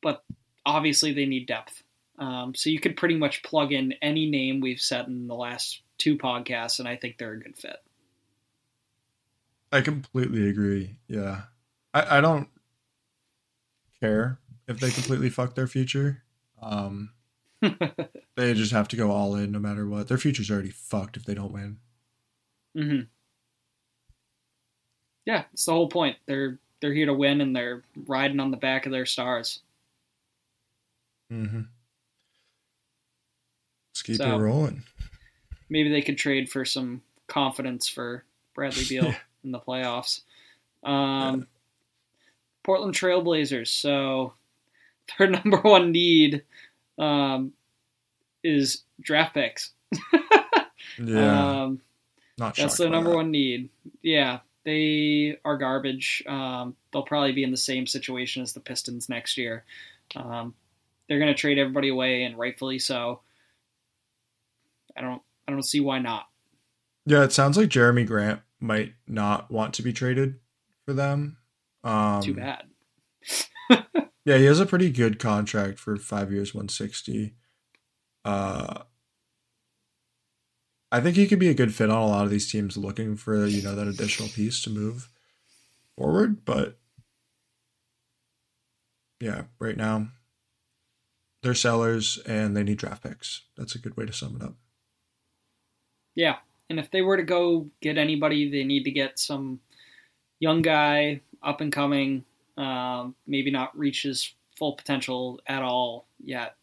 but 0.01 0.25
obviously 0.65 1.13
they 1.13 1.27
need 1.27 1.47
depth. 1.47 1.83
Um, 2.19 2.55
so 2.55 2.71
you 2.71 2.81
could 2.81 2.97
pretty 2.97 3.17
much 3.17 3.43
plug 3.43 3.73
in 3.73 3.93
any 4.01 4.31
name 4.31 4.61
we've 4.61 4.81
said 4.81 5.07
in 5.07 5.27
the 5.27 5.35
last 5.35 5.83
two 5.99 6.17
podcasts, 6.17 6.79
and 6.79 6.89
I 6.89 6.97
think 6.97 7.19
they're 7.19 7.33
a 7.33 7.41
good 7.41 7.59
fit. 7.59 7.77
I 9.71 9.83
completely 9.83 10.49
agree. 10.49 10.97
Yeah, 11.09 11.43
I, 11.93 12.19
I 12.19 12.21
don't 12.23 12.49
care 14.01 14.39
if 14.67 14.81
they 14.81 14.91
completely 14.91 15.29
fuck 15.29 15.55
their 15.55 15.67
future. 15.67 16.23
Um, 16.63 17.11
they 18.37 18.55
just 18.55 18.73
have 18.73 18.89
to 18.89 18.97
go 18.97 19.11
all 19.11 19.35
in 19.37 19.53
no 19.53 19.59
matter 19.59 19.87
what. 19.89 20.09
Their 20.09 20.19
future's 20.19 20.51
already 20.51 20.71
fucked 20.71 21.17
if 21.17 21.25
they 21.25 21.35
don't 21.35 21.53
win. 21.53 21.79
hmm 22.77 23.01
Yeah, 25.27 25.45
it's 25.53 25.65
the 25.67 25.73
whole 25.73 25.89
point. 25.89 26.17
They're 26.27 26.59
they're 26.81 26.93
here 26.93 27.07
to 27.07 27.15
win, 27.15 27.41
and 27.41 27.55
they're 27.57 27.83
riding 28.07 28.41
on 28.41 28.51
the 28.51 28.57
back 28.57 28.85
of 28.87 28.93
their 28.93 29.07
stars. 29.07 29.61
Mm-hmm. 31.33 31.63
Let's 33.93 34.03
keep 34.03 34.17
So- 34.17 34.35
it 34.35 34.39
rolling. 34.39 34.83
Maybe 35.71 35.89
they 35.91 36.03
could 36.03 36.19
trade 36.19 36.51
for 36.51 36.65
some 36.65 37.01
confidence 37.27 37.89
for 37.89 38.23
Bradley 38.55 38.85
Beal 38.89 39.05
Yeah. 39.07 39.17
in 39.43 39.51
the 39.51 39.59
playoffs. 39.61 40.21
Um, 40.85 41.47
Portland 42.63 42.95
Trailblazers. 42.95 43.69
So 43.69 44.35
their 45.19 45.29
number 45.29 45.57
one 45.59 45.91
need 45.91 46.43
um, 46.99 47.53
is 48.43 48.83
draft 49.01 49.35
picks. 49.35 49.71
Yeah, 51.03 51.63
Um, 51.65 51.81
not 52.39 52.55
sure. 52.55 52.67
that's 52.67 52.77
their 52.77 52.89
number 52.91 53.11
that. 53.11 53.17
one 53.17 53.31
need. 53.33 53.69
Yeah, 54.03 54.41
they 54.65 55.37
are 55.45 55.57
garbage. 55.57 56.23
Um, 56.27 56.77
they'll 56.93 57.03
probably 57.03 57.33
be 57.33 57.43
in 57.43 57.51
the 57.51 57.57
same 57.57 57.85
situation 57.87 58.43
as 58.43 58.53
the 58.53 58.61
Pistons 58.61 59.09
next 59.09 59.37
year. 59.37 59.65
Um, 60.15 60.55
they're 61.09 61.19
going 61.19 61.33
to 61.33 61.39
trade 61.39 61.59
everybody 61.59 61.89
away, 61.89 62.23
and 62.23 62.39
rightfully 62.39 62.79
so. 62.79 63.23
I 64.97 65.01
don't. 65.01 65.21
I 65.49 65.53
don't 65.53 65.63
see 65.65 65.81
why 65.81 65.99
not. 65.99 66.29
Yeah, 67.07 67.25
it 67.25 67.33
sounds 67.33 67.57
like 67.57 67.71
Jerami 67.71 68.07
Grant 68.07 68.41
might 68.61 68.95
not 69.09 69.51
want 69.51 69.75
to 69.75 69.83
be 69.83 69.93
traded 69.93 70.39
for 70.87 70.93
them. 70.93 71.39
Um, 71.83 72.23
Too 72.23 72.35
bad. 72.35 72.65
Yeah, 74.25 74.39
he 74.39 74.45
has 74.47 74.61
a 74.61 74.67
pretty 74.67 74.91
good 74.91 75.19
contract 75.19 75.79
for 75.79 75.97
five 75.97 76.33
years, 76.33 76.55
one 76.55 76.69
sixty. 76.69 77.35
Uh, 78.25 78.85
I 80.91 81.01
think 81.01 81.17
he 81.17 81.27
could 81.27 81.39
be 81.39 81.49
a 81.49 81.55
good 81.55 81.75
fit 81.75 81.91
on 81.91 82.01
a 82.01 82.07
lot 82.07 82.25
of 82.25 82.31
these 82.31 82.51
teams 82.51 82.77
looking 82.77 83.17
for 83.17 83.47
you 83.47 83.63
know 83.63 83.75
that 83.75 83.89
additional 83.89 84.29
piece 84.29 84.63
to 84.63 84.71
move 84.71 85.09
forward. 85.97 86.45
But 86.45 86.79
yeah, 89.21 89.45
right 89.59 89.77
now 89.77 90.09
they're 91.43 91.55
sellers 91.55 92.19
and 92.27 92.57
they 92.57 92.63
need 92.63 92.79
draft 92.79 93.03
picks. 93.03 93.43
That's 93.57 93.75
a 93.75 93.79
good 93.79 93.97
way 93.97 94.07
to 94.07 94.13
sum 94.13 94.37
it 94.37 94.43
up. 94.43 94.55
Yeah, 96.15 96.37
and 96.71 96.79
if 96.79 96.91
they 96.91 97.03
were 97.03 97.17
to 97.17 97.23
go 97.23 97.69
get 97.83 97.99
anybody, 97.99 98.51
they 98.51 98.65
need 98.65 98.85
to 98.85 98.91
get 98.91 99.19
some 99.19 99.61
young 100.41 100.63
guy, 100.63 101.21
up 101.43 101.61
and 101.61 101.73
coming, 101.73 102.25
um, 102.57 103.15
maybe 103.27 103.51
not 103.51 103.77
reach 103.79 104.03
his 104.03 104.35
full 104.57 104.75
potential 104.75 105.41
at 105.47 105.63
all 105.63 106.07
yet. 106.23 106.57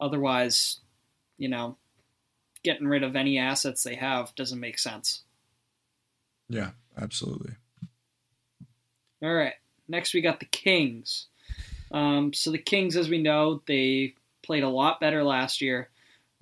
Otherwise, 0.00 0.78
you 1.36 1.48
know, 1.48 1.76
getting 2.62 2.86
rid 2.86 3.02
of 3.02 3.16
any 3.16 3.38
assets 3.38 3.82
they 3.82 3.94
have 3.94 4.34
doesn't 4.34 4.60
make 4.60 4.78
sense. 4.78 5.22
Yeah, 6.48 6.70
absolutely. 7.00 7.54
All 9.22 9.34
right. 9.34 9.54
Next, 9.88 10.14
we 10.14 10.20
got 10.20 10.38
the 10.40 10.46
Kings. 10.46 11.26
Um, 11.90 12.32
so 12.32 12.50
the 12.50 12.58
Kings, 12.58 12.96
as 12.96 13.08
we 13.08 13.20
know, 13.20 13.62
they 13.66 14.14
played 14.42 14.62
a 14.62 14.68
lot 14.68 15.00
better 15.00 15.24
last 15.24 15.60
year, 15.60 15.88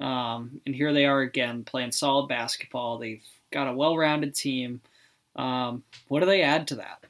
um, 0.00 0.60
and 0.66 0.74
here 0.74 0.92
they 0.92 1.06
are 1.06 1.20
again 1.20 1.64
playing 1.64 1.92
solid 1.92 2.28
basketball. 2.28 2.98
They've 2.98 3.22
got 3.52 3.68
a 3.68 3.72
well-rounded 3.72 4.34
team. 4.34 4.80
Um, 5.36 5.84
what 6.08 6.20
do 6.20 6.26
they 6.26 6.42
add 6.42 6.68
to 6.68 6.76
that? 6.76 7.04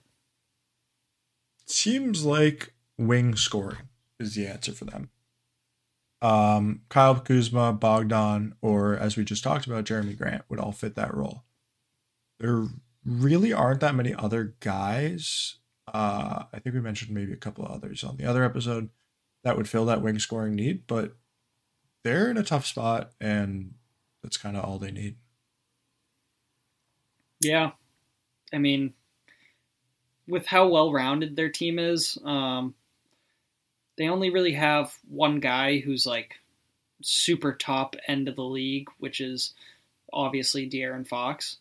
Seems 1.66 2.24
like 2.24 2.72
wing 2.96 3.36
scoring 3.36 3.88
is 4.18 4.34
the 4.34 4.46
answer 4.46 4.72
for 4.72 4.84
them. 4.86 5.10
um, 6.22 6.80
Kyle 6.88 7.20
Kuzma, 7.20 7.72
Bogdan, 7.72 8.54
or 8.62 8.96
as 8.96 9.16
we 9.16 9.24
just 9.24 9.44
talked 9.44 9.66
about, 9.66 9.84
Jerami 9.84 10.16
Grant 10.16 10.42
would 10.48 10.58
all 10.58 10.72
fit 10.72 10.94
that 10.94 11.14
role. 11.14 11.42
There 12.38 12.66
really 13.04 13.52
aren't 13.52 13.80
that 13.80 13.94
many 13.94 14.14
other 14.14 14.54
guys. 14.60 15.56
Uh, 15.92 16.44
I 16.52 16.58
think 16.58 16.74
we 16.74 16.80
mentioned 16.80 17.12
maybe 17.14 17.32
a 17.32 17.36
couple 17.36 17.66
others 17.66 18.02
on 18.02 18.16
the 18.16 18.24
other 18.24 18.44
episode 18.44 18.90
that 19.44 19.56
would 19.56 19.68
fill 19.68 19.84
that 19.86 20.02
wing 20.02 20.18
scoring 20.18 20.54
need, 20.54 20.86
but 20.86 21.16
they're 22.02 22.30
in 22.30 22.36
a 22.36 22.42
tough 22.42 22.66
spot, 22.66 23.12
and 23.20 23.74
that's 24.22 24.36
kind 24.36 24.56
of 24.56 24.64
all 24.64 24.78
they 24.78 24.90
need. 24.90 25.16
Yeah, 27.40 27.72
I 28.52 28.58
mean, 28.58 28.94
with 30.28 30.46
how 30.46 30.68
well 30.68 30.92
rounded 30.92 31.36
their 31.36 31.48
team 31.48 31.78
is, 31.78 32.18
um, 32.24 32.74
they 33.96 34.08
only 34.08 34.30
really 34.30 34.52
have 34.52 34.96
one 35.08 35.40
guy 35.40 35.78
who's 35.78 36.06
like 36.06 36.34
super 37.02 37.52
top 37.52 37.96
end 38.08 38.28
of 38.28 38.36
the 38.36 38.44
league, 38.44 38.88
which 38.98 39.20
is 39.20 39.54
obviously 40.12 40.68
De'Aaron 40.68 41.06
Fox. 41.06 41.58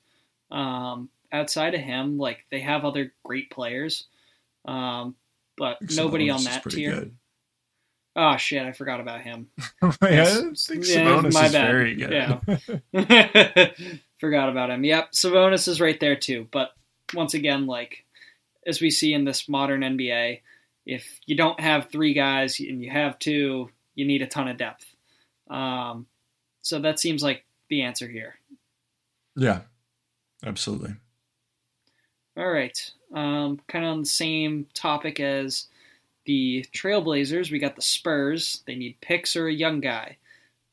Um, 0.51 1.09
outside 1.31 1.75
of 1.75 1.81
him, 1.81 2.17
like 2.17 2.45
they 2.51 2.59
have 2.61 2.85
other 2.85 3.13
great 3.23 3.49
players, 3.49 4.05
um, 4.65 5.15
but 5.57 5.77
nobody 5.95 6.29
on 6.29 6.43
that 6.43 6.63
tier. 6.69 6.91
Good. 6.91 7.15
Oh 8.17 8.37
shit! 8.37 8.65
I 8.65 8.71
forgot 8.71 9.01
about 9.01 9.21
him. 9.21 9.49
yeah, 10.01 10.23
I 10.23 10.53
think 10.55 10.87
yeah, 10.87 11.19
my 11.21 11.49
bad. 11.49 11.51
very 11.51 11.95
good. 11.95 12.11
Yeah, 12.93 13.71
forgot 14.19 14.49
about 14.49 14.69
him. 14.69 14.85
Yep, 14.85 15.11
Sabonis 15.11 15.67
is 15.67 15.81
right 15.81 15.99
there 15.99 16.15
too. 16.15 16.47
But 16.49 16.69
once 17.13 17.33
again, 17.33 17.67
like 17.67 18.04
as 18.65 18.81
we 18.81 18.89
see 18.89 19.13
in 19.13 19.25
this 19.25 19.47
modern 19.47 19.81
NBA, 19.81 20.41
if 20.85 21.19
you 21.25 21.35
don't 21.35 21.59
have 21.59 21.89
three 21.89 22.13
guys 22.13 22.59
and 22.59 22.81
you 22.81 22.89
have 22.91 23.19
two, 23.19 23.69
you 23.95 24.05
need 24.05 24.21
a 24.21 24.27
ton 24.27 24.47
of 24.47 24.57
depth. 24.57 24.85
Um, 25.49 26.07
so 26.61 26.79
that 26.79 26.99
seems 26.99 27.23
like 27.23 27.45
the 27.69 27.83
answer 27.83 28.07
here. 28.07 28.35
Yeah, 29.35 29.61
absolutely. 30.45 30.95
All 32.37 32.49
right. 32.49 32.77
Um, 33.13 33.61
kind 33.67 33.85
of 33.85 33.91
on 33.91 33.99
the 34.01 34.05
same 34.05 34.67
topic 34.73 35.19
as 35.19 35.67
the 36.25 36.65
Trailblazers, 36.73 37.51
we 37.51 37.59
got 37.59 37.75
the 37.75 37.81
Spurs. 37.81 38.63
They 38.65 38.75
need 38.75 38.99
picks 39.01 39.35
or 39.35 39.47
a 39.47 39.53
young 39.53 39.79
guy. 39.79 40.17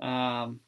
Um, 0.01 0.61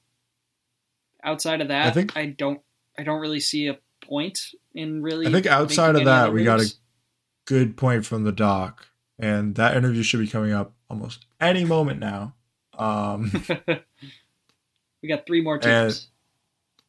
outside 1.22 1.60
of 1.60 1.68
that, 1.68 1.86
I, 1.86 1.90
think, 1.90 2.16
I 2.16 2.26
don't. 2.26 2.60
I 2.96 3.02
don't 3.02 3.20
really 3.20 3.40
see 3.40 3.66
a 3.66 3.78
point 4.02 4.54
in 4.74 5.02
really. 5.02 5.26
I 5.26 5.32
think 5.32 5.46
outside 5.46 5.96
of 5.96 6.04
that, 6.04 6.32
we 6.32 6.44
got 6.44 6.60
a 6.60 6.72
good 7.46 7.76
point 7.76 8.06
from 8.06 8.24
the 8.24 8.32
doc 8.32 8.88
and 9.18 9.54
that 9.54 9.76
interview 9.76 10.02
should 10.02 10.20
be 10.20 10.26
coming 10.26 10.52
up 10.52 10.72
almost 10.90 11.26
any 11.40 11.64
moment 11.64 12.00
now. 12.00 12.34
Um, 12.76 13.30
we 15.02 15.08
got 15.08 15.26
three 15.26 15.40
more 15.40 15.58
teams. 15.58 16.08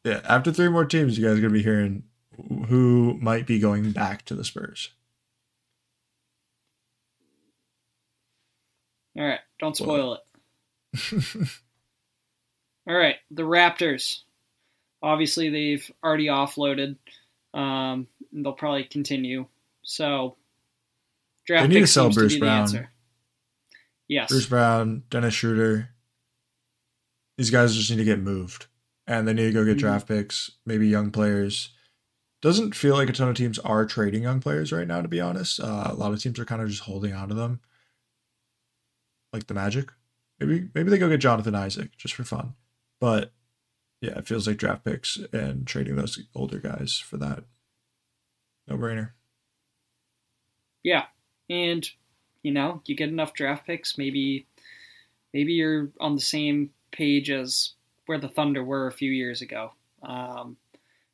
yeah, 0.04 0.20
after 0.24 0.52
three 0.52 0.68
more 0.68 0.84
teams, 0.84 1.16
you 1.16 1.26
guys 1.26 1.38
are 1.38 1.40
gonna 1.40 1.52
be 1.52 1.62
hearing 1.62 2.04
who 2.68 3.16
might 3.20 3.46
be 3.46 3.58
going 3.58 3.92
back 3.92 4.24
to 4.26 4.34
the 4.34 4.44
Spurs. 4.44 4.90
All 9.18 9.24
right, 9.24 9.40
don't 9.58 9.76
spoil 9.76 10.10
well. 10.10 10.22
it. 10.92 11.48
All 12.88 12.94
right, 12.96 13.16
the 13.30 13.42
Raptors. 13.42 14.22
Obviously, 15.02 15.50
they've 15.50 15.90
already 16.02 16.26
offloaded. 16.26 16.96
Um, 17.54 18.06
they'll 18.32 18.52
probably 18.52 18.84
continue. 18.84 19.46
So 19.82 20.36
Draft 21.46 21.68
they 21.68 21.74
need 21.74 21.80
to 21.80 21.86
sell 21.86 22.10
Bruce 22.10 22.34
to 22.34 22.40
Brown. 22.40 22.88
Yes. 24.08 24.28
Bruce 24.30 24.46
Brown, 24.46 25.04
Dennis 25.10 25.34
Schroeder. 25.34 25.90
These 27.38 27.50
guys 27.50 27.74
just 27.74 27.90
need 27.90 27.98
to 27.98 28.04
get 28.04 28.20
moved. 28.20 28.66
And 29.06 29.26
they 29.26 29.32
need 29.32 29.46
to 29.46 29.52
go 29.52 29.64
get 29.64 29.72
mm-hmm. 29.72 29.78
draft 29.78 30.08
picks, 30.08 30.50
maybe 30.64 30.88
young 30.88 31.10
players. 31.10 31.70
Doesn't 32.42 32.74
feel 32.74 32.94
like 32.94 33.08
a 33.08 33.12
ton 33.12 33.28
of 33.28 33.36
teams 33.36 33.58
are 33.60 33.86
trading 33.86 34.24
young 34.24 34.40
players 34.40 34.72
right 34.72 34.86
now, 34.86 35.00
to 35.00 35.08
be 35.08 35.20
honest. 35.20 35.60
Uh, 35.60 35.88
a 35.90 35.94
lot 35.94 36.12
of 36.12 36.20
teams 36.20 36.38
are 36.38 36.44
kind 36.44 36.60
of 36.60 36.68
just 36.68 36.82
holding 36.82 37.12
on 37.12 37.28
to 37.28 37.34
them. 37.34 37.60
Like 39.32 39.46
the 39.46 39.54
Magic. 39.54 39.90
Maybe 40.38 40.68
maybe 40.74 40.90
they 40.90 40.98
go 40.98 41.08
get 41.08 41.18
Jonathan 41.18 41.54
Isaac 41.54 41.96
just 41.96 42.14
for 42.14 42.24
fun. 42.24 42.54
But 43.00 43.32
yeah, 44.00 44.18
it 44.18 44.26
feels 44.26 44.46
like 44.46 44.58
draft 44.58 44.84
picks 44.84 45.18
and 45.32 45.66
trading 45.66 45.96
those 45.96 46.20
older 46.34 46.58
guys 46.58 46.98
for 46.98 47.16
that. 47.16 47.44
No 48.68 48.76
brainer. 48.76 49.12
Yeah, 50.82 51.06
and 51.48 51.88
you 52.42 52.52
know 52.52 52.82
you 52.86 52.94
get 52.94 53.08
enough 53.08 53.34
draft 53.34 53.66
picks, 53.66 53.98
maybe 53.98 54.46
maybe 55.32 55.52
you're 55.52 55.90
on 56.00 56.14
the 56.14 56.20
same 56.20 56.70
page 56.92 57.30
as 57.30 57.72
where 58.06 58.18
the 58.18 58.28
Thunder 58.28 58.64
were 58.64 58.86
a 58.86 58.92
few 58.92 59.10
years 59.10 59.42
ago. 59.42 59.72
Um, 60.02 60.56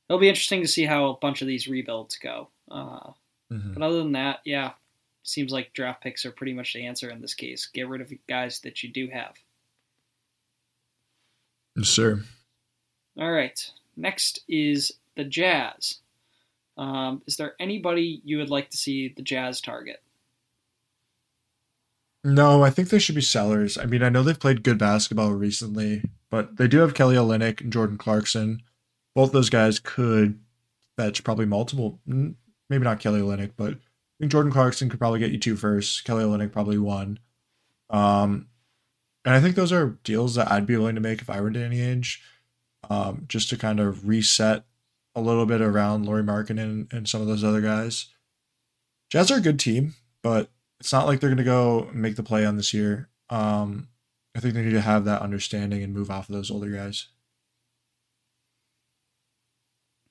it'll 0.09 0.21
be 0.21 0.29
interesting 0.29 0.63
to 0.63 0.69
see 0.69 0.85
how 0.85 1.07
a 1.07 1.17
bunch 1.17 1.43
of 1.43 1.49
these 1.49 1.69
rebuilds 1.69 2.17
go. 2.17 2.49
Uh, 2.71 3.13
mm-hmm. 3.51 3.73
But 3.75 3.83
other 3.83 3.99
than 3.99 4.13
that, 4.13 4.41
yeah, 4.45 4.73
seems 5.23 5.53
like 5.53 5.73
draft 5.73 6.03
picks 6.03 6.25
are 6.27 6.33
pretty 6.33 6.53
much 6.53 6.73
the 6.73 6.87
answer 6.87 7.11
in 7.11 7.21
this 7.21 7.35
case. 7.35 7.67
Get 7.67 7.89
rid 7.89 8.01
of 8.01 8.13
guys 8.29 8.61
that 8.61 8.83
you 8.83 8.91
do 8.91 9.09
have. 9.09 9.35
Yes, 11.77 11.89
sir. 11.89 12.23
All 13.19 13.33
right. 13.33 13.71
Next 13.97 14.41
is 14.49 14.93
the 15.17 15.25
Jazz. 15.25 15.99
Um, 16.77 17.23
is 17.27 17.37
there 17.37 17.55
anybody 17.61 18.21
you 18.25 18.39
would 18.39 18.51
like 18.51 18.71
to 18.71 18.77
see 18.77 19.13
the 19.15 19.23
Jazz 19.23 19.61
target? 19.61 20.03
No, 22.25 22.63
I 22.63 22.71
think 22.71 22.89
they 22.89 22.99
should 22.99 23.17
be 23.17 23.21
sellers. 23.21 23.77
I 23.77 23.87
mean, 23.87 24.03
I 24.03 24.09
know 24.09 24.23
they've 24.23 24.39
played 24.39 24.63
good 24.63 24.79
basketball 24.79 25.33
recently, 25.33 26.03
but 26.31 26.57
they 26.57 26.69
do 26.69 26.79
have 26.79 26.95
Kelly 26.95 27.17
Olynyk 27.17 27.61
and 27.61 27.73
Jordan 27.73 27.99
Clarkson. 27.99 28.63
Both 29.15 29.33
those 29.33 29.51
guys 29.51 29.81
could 29.81 30.39
fetch 30.97 31.25
probably 31.25 31.47
multiple, 31.47 32.01
maybe 32.07 32.85
not 32.85 33.01
Kelly 33.01 33.21
Olynyk, 33.21 33.53
but 33.57 33.73
I 33.73 33.79
think 34.21 34.33
Jordan 34.33 34.53
Clarkson 34.53 34.89
could 34.89 35.01
probably 35.01 35.19
get 35.19 35.33
you 35.33 35.39
two 35.39 35.57
first. 35.57 36.05
Kelly 36.05 36.25
Olynyk 36.25 36.53
probably 36.53 36.79
one. 36.79 37.19
Um, 37.91 38.47
and 39.25 39.35
I 39.35 39.41
think 39.41 39.57
those 39.57 39.73
are 39.73 39.99
deals 40.05 40.37
that 40.37 40.51
I'd 40.51 40.67
be 40.67 40.77
willing 40.77 40.95
to 40.95 41.01
make 41.01 41.23
if 41.23 41.31
I 41.31 41.41
were 41.41 41.51
Danny 41.51 41.79
Ainge, 41.79 42.19
um, 42.89 43.25
just 43.29 43.51
to 43.51 43.57
kind 43.57 43.81
of 43.81 44.07
reset 44.07 44.65
a 45.15 45.21
little 45.21 45.47
bit 45.47 45.61
around 45.61 46.07
Lauri 46.07 46.23
Markkanen 46.23 46.59
and, 46.59 46.93
and 46.93 47.09
some 47.09 47.21
of 47.21 47.27
those 47.27 47.45
other 47.45 47.61
guys. 47.61 48.07
Jazz 49.11 49.31
are 49.31 49.39
a 49.39 49.43
good 49.43 49.59
team, 49.59 49.95
but 50.23 50.49
it's 50.83 50.93
not 50.93 51.07
like 51.07 51.21
they're 51.21 51.31
going 51.31 51.37
to 51.37 51.45
go 51.45 51.89
make 51.93 52.17
the 52.17 52.25
play 52.25 52.45
on 52.45 52.57
this 52.57 52.75
year. 52.75 53.09
Um, 53.31 53.87
I 54.35 54.41
think 54.41 54.55
they 54.55 54.65
need 54.65 54.73
to 54.73 54.81
have 54.81 55.05
that 55.05 55.23
understanding 55.23 55.81
and 55.81 55.95
move 55.95 56.11
off 56.11 56.29
of 56.29 56.35
those 56.35 56.51
older 56.51 56.71
guys. 56.71 57.07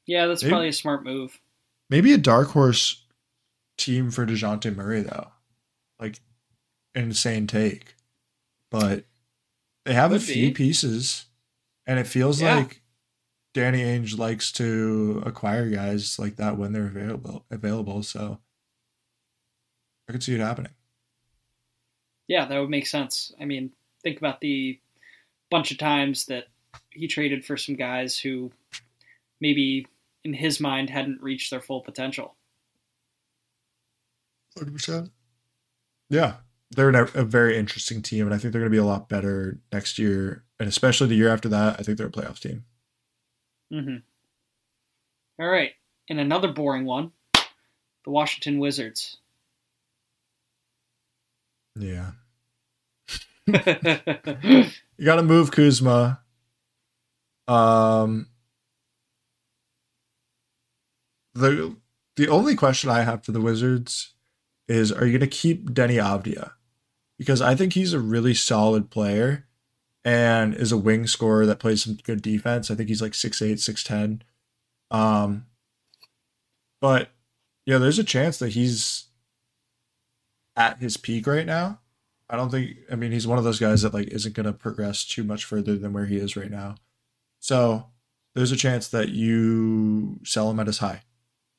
Yeah, 0.06 0.28
that's 0.28 0.44
maybe, 0.44 0.52
probably 0.52 0.70
a 0.70 0.74
smart 0.74 1.04
move. 1.04 1.42
Maybe 1.90 2.14
a 2.14 2.18
dark 2.18 2.52
horse 2.52 3.04
team 3.76 4.12
for 4.12 4.26
Dejounte 4.26 4.74
Murray, 4.74 5.02
though. 5.02 5.28
Like, 6.00 6.22
insane 6.96 7.48
take. 7.48 7.96
But 8.70 9.04
they 9.84 9.94
have 9.94 10.12
Could 10.12 10.22
a 10.22 10.24
few 10.24 10.48
be. 10.48 10.54
pieces, 10.54 11.26
and 11.86 12.00
it 12.00 12.08
feels 12.08 12.42
yeah. 12.42 12.56
like 12.56 12.82
Danny 13.54 13.80
Ainge 13.80 14.18
likes 14.18 14.54
to 14.54 15.22
acquire 15.26 15.70
guys 15.70 16.18
like 16.18 16.38
that 16.38 16.56
when 16.56 16.72
they're 16.72 16.88
available. 16.88 17.44
Available, 17.52 18.04
so 18.04 18.40
I 20.12 20.14
could 20.14 20.24
see 20.24 20.36
it 20.36 20.42
happening. 20.42 20.74
Yeah, 22.28 22.46
that 22.46 22.60
would 22.60 22.70
make 22.70 22.86
sense. 22.86 23.32
I 23.40 23.46
mean, 23.46 23.72
think 24.04 24.18
about 24.18 24.42
the 24.42 24.78
bunch 25.50 25.72
of 25.72 25.78
times 25.78 26.26
that 26.26 26.48
he 26.90 27.08
traded 27.08 27.46
for 27.46 27.56
some 27.56 27.76
guys 27.76 28.20
who 28.20 28.52
maybe 29.40 29.88
in 30.26 30.34
his 30.34 30.60
mind 30.60 30.90
hadn't 30.90 31.22
reached 31.22 31.50
their 31.50 31.62
full 31.62 31.80
potential. 31.80 32.36
100%. 34.58 35.12
Yeah, 36.10 36.34
they're 36.72 36.90
a, 36.90 37.04
a 37.14 37.24
very 37.24 37.58
interesting 37.58 38.02
team, 38.02 38.26
and 38.26 38.36
I 38.36 38.38
think 38.38 38.52
they're 38.52 38.60
going 38.60 38.70
to 38.70 38.76
be 38.76 38.82
a 38.82 38.84
lot 38.84 39.08
better 39.08 39.62
next 39.72 39.98
year, 39.98 40.44
and 40.60 40.68
especially 40.68 41.08
the 41.08 41.16
year 41.16 41.30
after 41.30 41.48
that. 41.48 41.80
I 41.80 41.84
think 41.84 41.98
they're 41.98 42.08
a 42.08 42.12
playoff 42.12 42.40
team. 42.40 42.66
Mm-hmm. 43.72 43.96
All 45.42 45.50
right, 45.50 45.72
and 46.10 46.20
another 46.20 46.52
boring 46.52 46.84
one: 46.84 47.14
the 47.34 48.12
Washington 48.12 48.60
Wizards. 48.60 49.16
Yeah. 51.76 52.12
you 53.48 55.06
got 55.06 55.16
to 55.16 55.24
move 55.24 55.52
Kuzma. 55.52 56.22
Um, 57.48 58.28
the 61.34 61.76
the 62.16 62.28
only 62.28 62.56
question 62.56 62.90
I 62.90 63.02
have 63.02 63.24
for 63.26 63.32
the 63.32 63.42
Wizards 63.42 64.14
is: 64.68 64.92
Are 64.92 65.06
you 65.06 65.18
going 65.18 65.30
to 65.30 65.36
keep 65.36 65.72
Deni 65.72 66.02
Avdija? 66.02 66.52
Because 67.18 67.42
I 67.42 67.56
think 67.56 67.74
he's 67.74 67.94
a 67.94 68.00
really 68.00 68.34
solid 68.34 68.90
player 68.90 69.48
and 70.04 70.56
is 70.56 70.72
a 70.72 70.78
wing 70.78 71.08
scorer 71.08 71.46
that 71.46 71.60
plays 71.60 71.84
some 71.84 71.96
good 72.04 72.22
defense. 72.22 72.72
I 72.72 72.76
think 72.76 72.90
he's 72.90 73.02
like 73.02 73.12
6'8", 73.12 73.54
6'10". 73.60 74.22
Um, 74.90 75.46
but 76.80 77.10
yeah, 77.66 77.78
there's 77.78 78.00
a 78.00 78.04
chance 78.04 78.40
that 78.40 78.50
he's 78.54 79.06
at 80.56 80.80
his 80.80 80.98
peak 80.98 81.28
right 81.28 81.46
now. 81.46 81.80
I 82.30 82.38
don't 82.38 82.50
think. 82.50 82.78
I 82.92 82.96
mean, 82.96 83.12
he's 83.12 83.28
one 83.28 83.38
of 83.38 83.44
those 83.44 83.60
guys 83.60 83.82
that 83.82 83.94
like 83.94 84.08
isn't 84.08 84.36
going 84.36 84.46
to 84.46 84.54
progress 84.54 85.06
too 85.06 85.24
much 85.24 85.46
further 85.46 85.78
than 85.78 85.94
where 85.94 86.06
he 86.06 86.18
is 86.18 86.36
right 86.38 86.52
now. 86.52 86.76
So 87.40 87.88
there's 88.36 88.52
a 88.52 88.58
chance 88.58 88.88
that 88.90 89.10
you 89.10 90.20
sell 90.24 90.50
him 90.50 90.60
at 90.60 90.68
his 90.68 90.78
high, 90.78 91.02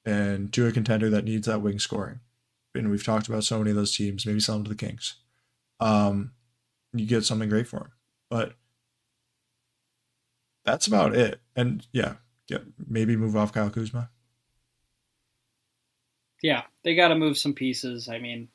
and 0.05 0.53
to 0.55 0.67
a 0.67 0.73
contender 0.73 1.11
that 1.11 1.25
needs 1.25 1.47
that 1.47 1.61
wing 1.61 1.79
scoring. 1.79 2.21
And 2.75 2.91
we've 2.91 3.05
talked 3.05 3.29
about 3.29 3.45
so 3.45 3.59
many 3.59 3.71
of 3.71 3.77
those 3.77 3.95
teams. 3.95 4.25
Maybe 4.25 4.41
sell 4.41 4.57
him 4.57 4.65
to 4.65 4.71
the 4.71 4.75
Kings. 4.75 5.17
Um, 5.79 6.33
you 6.95 7.07
get 7.07 7.25
something 7.25 7.51
great 7.51 7.69
for 7.69 7.79
him, 7.79 7.93
but 8.31 8.55
that's 10.65 10.87
about 10.87 11.15
it. 11.15 11.41
And 11.55 11.87
yeah, 11.93 12.15
yeah, 12.49 12.59
maybe 12.89 13.17
move 13.17 13.37
off 13.37 13.53
Kyle 13.53 13.69
Kuzma. 13.69 14.11
Yeah, 16.43 16.63
they 16.83 16.95
got 16.95 17.09
to 17.09 17.15
move 17.15 17.39
some 17.39 17.53
pieces. 17.53 18.09
I 18.09 18.19
mean, 18.19 18.49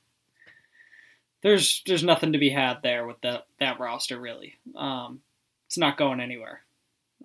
there's 1.41 1.83
there's 1.85 2.03
nothing 2.03 2.33
to 2.33 2.39
be 2.39 2.49
had 2.49 2.81
there 2.83 3.05
with 3.05 3.19
that 3.21 3.45
that 3.59 3.79
roster 3.79 4.19
really. 4.19 4.55
Um, 4.75 5.21
it's 5.67 5.77
not 5.77 5.97
going 5.97 6.19
anywhere. 6.19 6.61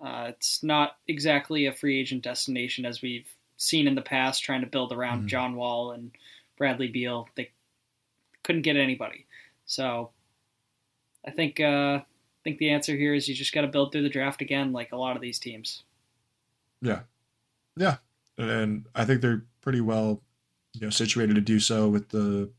Uh, 0.03 0.27
it's 0.29 0.63
not 0.63 0.97
exactly 1.07 1.65
a 1.65 1.73
free 1.73 1.99
agent 1.99 2.23
destination 2.23 2.85
as 2.85 3.01
we've 3.01 3.27
seen 3.57 3.87
in 3.87 3.95
the 3.95 4.01
past, 4.01 4.43
trying 4.43 4.61
to 4.61 4.67
build 4.67 4.91
around 4.91 5.19
mm-hmm. 5.19 5.27
John 5.27 5.55
Wall 5.55 5.91
and 5.91 6.11
Bradley 6.57 6.87
Beal. 6.87 7.27
They 7.35 7.51
couldn't 8.43 8.63
get 8.63 8.75
anybody. 8.75 9.25
So 9.65 10.11
I 11.25 11.31
think 11.31 11.59
uh, 11.59 11.99
I 11.99 12.05
think 12.43 12.57
the 12.57 12.71
answer 12.71 12.95
here 12.95 13.13
is 13.13 13.27
you 13.27 13.35
just 13.35 13.53
got 13.53 13.61
to 13.61 13.67
build 13.67 13.91
through 13.91 14.03
the 14.03 14.09
draft 14.09 14.41
again, 14.41 14.73
like 14.73 14.91
a 14.91 14.97
lot 14.97 15.15
of 15.15 15.21
these 15.21 15.39
teams. 15.39 15.83
Yeah, 16.81 17.01
yeah, 17.77 17.97
and 18.37 18.85
I 18.93 19.05
think 19.05 19.21
they're 19.21 19.45
pretty 19.61 19.79
well, 19.79 20.21
you 20.73 20.81
know, 20.81 20.89
situated 20.89 21.35
to 21.35 21.41
do 21.41 21.59
so 21.59 21.87
with 21.87 22.09
the 22.09 22.49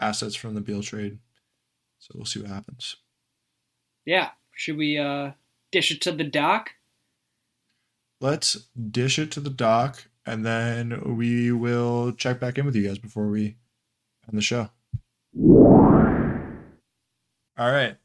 assets 0.00 0.34
from 0.34 0.54
the 0.54 0.60
Beal 0.60 0.82
trade. 0.82 1.18
So 1.98 2.12
we'll 2.14 2.24
see 2.24 2.40
what 2.40 2.50
happens. 2.50 2.96
Yeah, 4.04 4.30
should 4.54 4.76
we 4.76 4.98
uh, 4.98 5.32
dish 5.72 5.90
it 5.90 6.00
to 6.02 6.12
the 6.12 6.24
doc? 6.24 6.70
Let's 8.20 8.68
dish 8.90 9.18
it 9.18 9.30
to 9.32 9.40
the 9.40 9.50
doc, 9.50 10.04
and 10.26 10.44
then 10.44 11.16
we 11.16 11.52
will 11.52 12.12
check 12.12 12.40
back 12.40 12.58
in 12.58 12.66
with 12.66 12.74
you 12.74 12.86
guys 12.86 12.98
before 12.98 13.28
we 13.28 13.56
end 14.26 14.38
the 14.38 14.42
show. 14.42 14.70
All 17.58 17.72
right. 17.72 17.96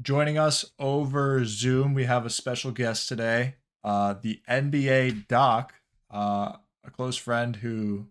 Joining 0.00 0.38
us 0.38 0.64
over 0.78 1.44
Zoom, 1.44 1.94
we 1.94 2.04
have 2.04 2.26
a 2.26 2.30
special 2.30 2.72
guest 2.72 3.08
today, 3.08 3.56
uh, 3.84 4.14
the 4.20 4.40
NBA 4.48 5.28
doc, 5.28 5.74
uh, 6.10 6.56
a 6.84 6.90
close 6.90 7.16
friend 7.16 7.56
who 7.56 8.06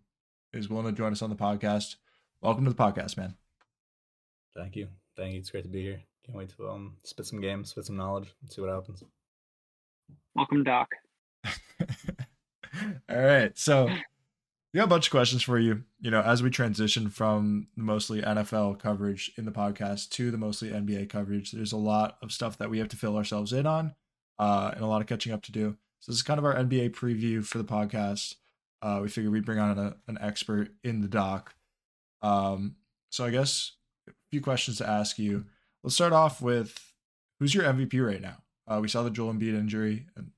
is 0.54 0.70
willing 0.70 0.86
to 0.86 0.92
join 0.92 1.12
us 1.12 1.22
on 1.22 1.30
the 1.30 1.36
podcast. 1.36 1.96
Welcome 2.42 2.66
to 2.66 2.72
the 2.72 2.76
podcast, 2.76 3.18
man. 3.18 3.36
Thank 4.56 4.76
you. 4.76 4.88
Thank 5.16 5.34
you. 5.34 5.40
It's 5.40 5.52
great 5.52 5.62
to 5.62 5.70
be 5.70 5.84
here. 5.84 6.02
Can't 6.26 6.36
wait 6.36 6.50
to 6.58 6.70
um 6.70 6.98
spit 7.04 7.28
some 7.28 7.40
games, 7.40 7.70
spit 7.70 7.86
some 7.86 7.98
knowledge, 7.98 8.34
and 8.42 8.52
see 8.52 8.62
what 8.62 8.72
happens. 8.72 9.04
Welcome, 10.34 10.64
Doc. 10.64 10.90
All 11.46 13.22
right. 13.22 13.56
So 13.56 13.86
we 13.86 14.78
got 14.78 14.86
a 14.86 14.88
bunch 14.88 15.06
of 15.08 15.12
questions 15.12 15.44
for 15.44 15.60
you. 15.60 15.84
You 16.00 16.10
know, 16.10 16.22
as 16.22 16.42
we 16.42 16.50
transition 16.50 17.12
from 17.12 17.68
mostly 17.76 18.24
NFL 18.24 18.80
coverage 18.80 19.32
in 19.38 19.46
the 19.46 19.52
podcast 19.52 20.10
to 20.12 20.32
the 20.32 20.38
mostly 20.40 20.70
NBA 20.70 21.10
coverage, 21.10 21.52
there's 21.52 21.74
a 21.74 21.78
lot 21.78 22.18
of 22.24 22.32
stuff 22.32 22.58
that 22.58 22.72
we 22.72 22.80
have 22.80 22.90
to 22.90 22.98
fill 22.98 23.18
ourselves 23.18 23.54
in 23.54 23.68
on, 23.68 23.94
uh, 24.40 24.72
and 24.74 24.84
a 24.84 24.88
lot 24.88 25.02
of 25.02 25.06
catching 25.06 25.32
up 25.32 25.44
to 25.44 25.52
do. 25.52 25.78
So 26.00 26.12
this 26.12 26.18
is 26.18 26.24
kind 26.24 26.40
of 26.40 26.46
our 26.46 26.56
NBA 26.56 26.96
preview 26.96 27.46
for 27.46 27.60
the 27.60 27.64
podcast. 27.64 28.34
Uh, 28.82 29.00
we 29.04 29.10
figured 29.10 29.32
we'd 29.32 29.46
bring 29.46 29.60
on 29.60 29.78
a, 29.78 29.98
an 30.08 30.18
expert 30.20 30.70
in 30.84 31.02
the 31.02 31.08
doc. 31.08 31.54
Um, 32.22 32.76
so 33.10 33.26
I 33.26 33.30
guess 33.30 33.74
a 34.08 34.12
few 34.30 34.42
questions 34.42 34.78
to 34.78 34.90
ask 34.90 35.20
you. 35.20 35.46
Let's 35.84 35.96
start 35.96 36.14
off 36.14 36.42
with 36.42 36.94
who's 37.40 37.56
your 37.56 37.64
MVP 37.64 38.06
right 38.06 38.22
now? 38.22 38.38
Uh, 38.68 38.80
we 38.82 38.88
saw 38.88 39.04
the 39.04 39.10
Joel 39.10 39.34
Embiid 39.34 39.56
injury, 39.56 40.06
and 40.16 40.32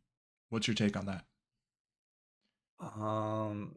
what's 0.50 0.68
your 0.68 0.76
take 0.76 0.96
on 0.96 1.06
that? 1.06 1.26
Um, 2.80 3.76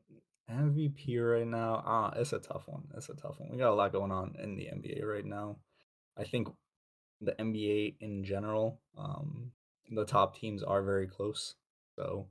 MVP 0.50 1.18
right 1.20 1.46
now, 1.46 1.82
ah, 1.84 2.12
it's 2.16 2.32
a 2.32 2.38
tough 2.38 2.62
one. 2.66 2.84
It's 2.96 3.08
a 3.08 3.14
tough 3.14 3.38
one. 3.38 3.50
We 3.50 3.58
got 3.58 3.72
a 3.72 3.74
lot 3.74 3.92
going 3.92 4.12
on 4.12 4.36
in 4.40 4.54
the 4.54 4.66
NBA 4.66 5.04
right 5.04 5.24
now. 5.24 5.56
I 6.16 6.24
think 6.24 6.48
the 7.20 7.32
NBA 7.32 7.96
in 8.00 8.24
general, 8.24 8.80
um, 8.96 9.52
the 9.90 10.04
top 10.04 10.36
teams 10.36 10.62
are 10.62 10.82
very 10.82 11.06
close. 11.06 11.54
So 11.96 12.26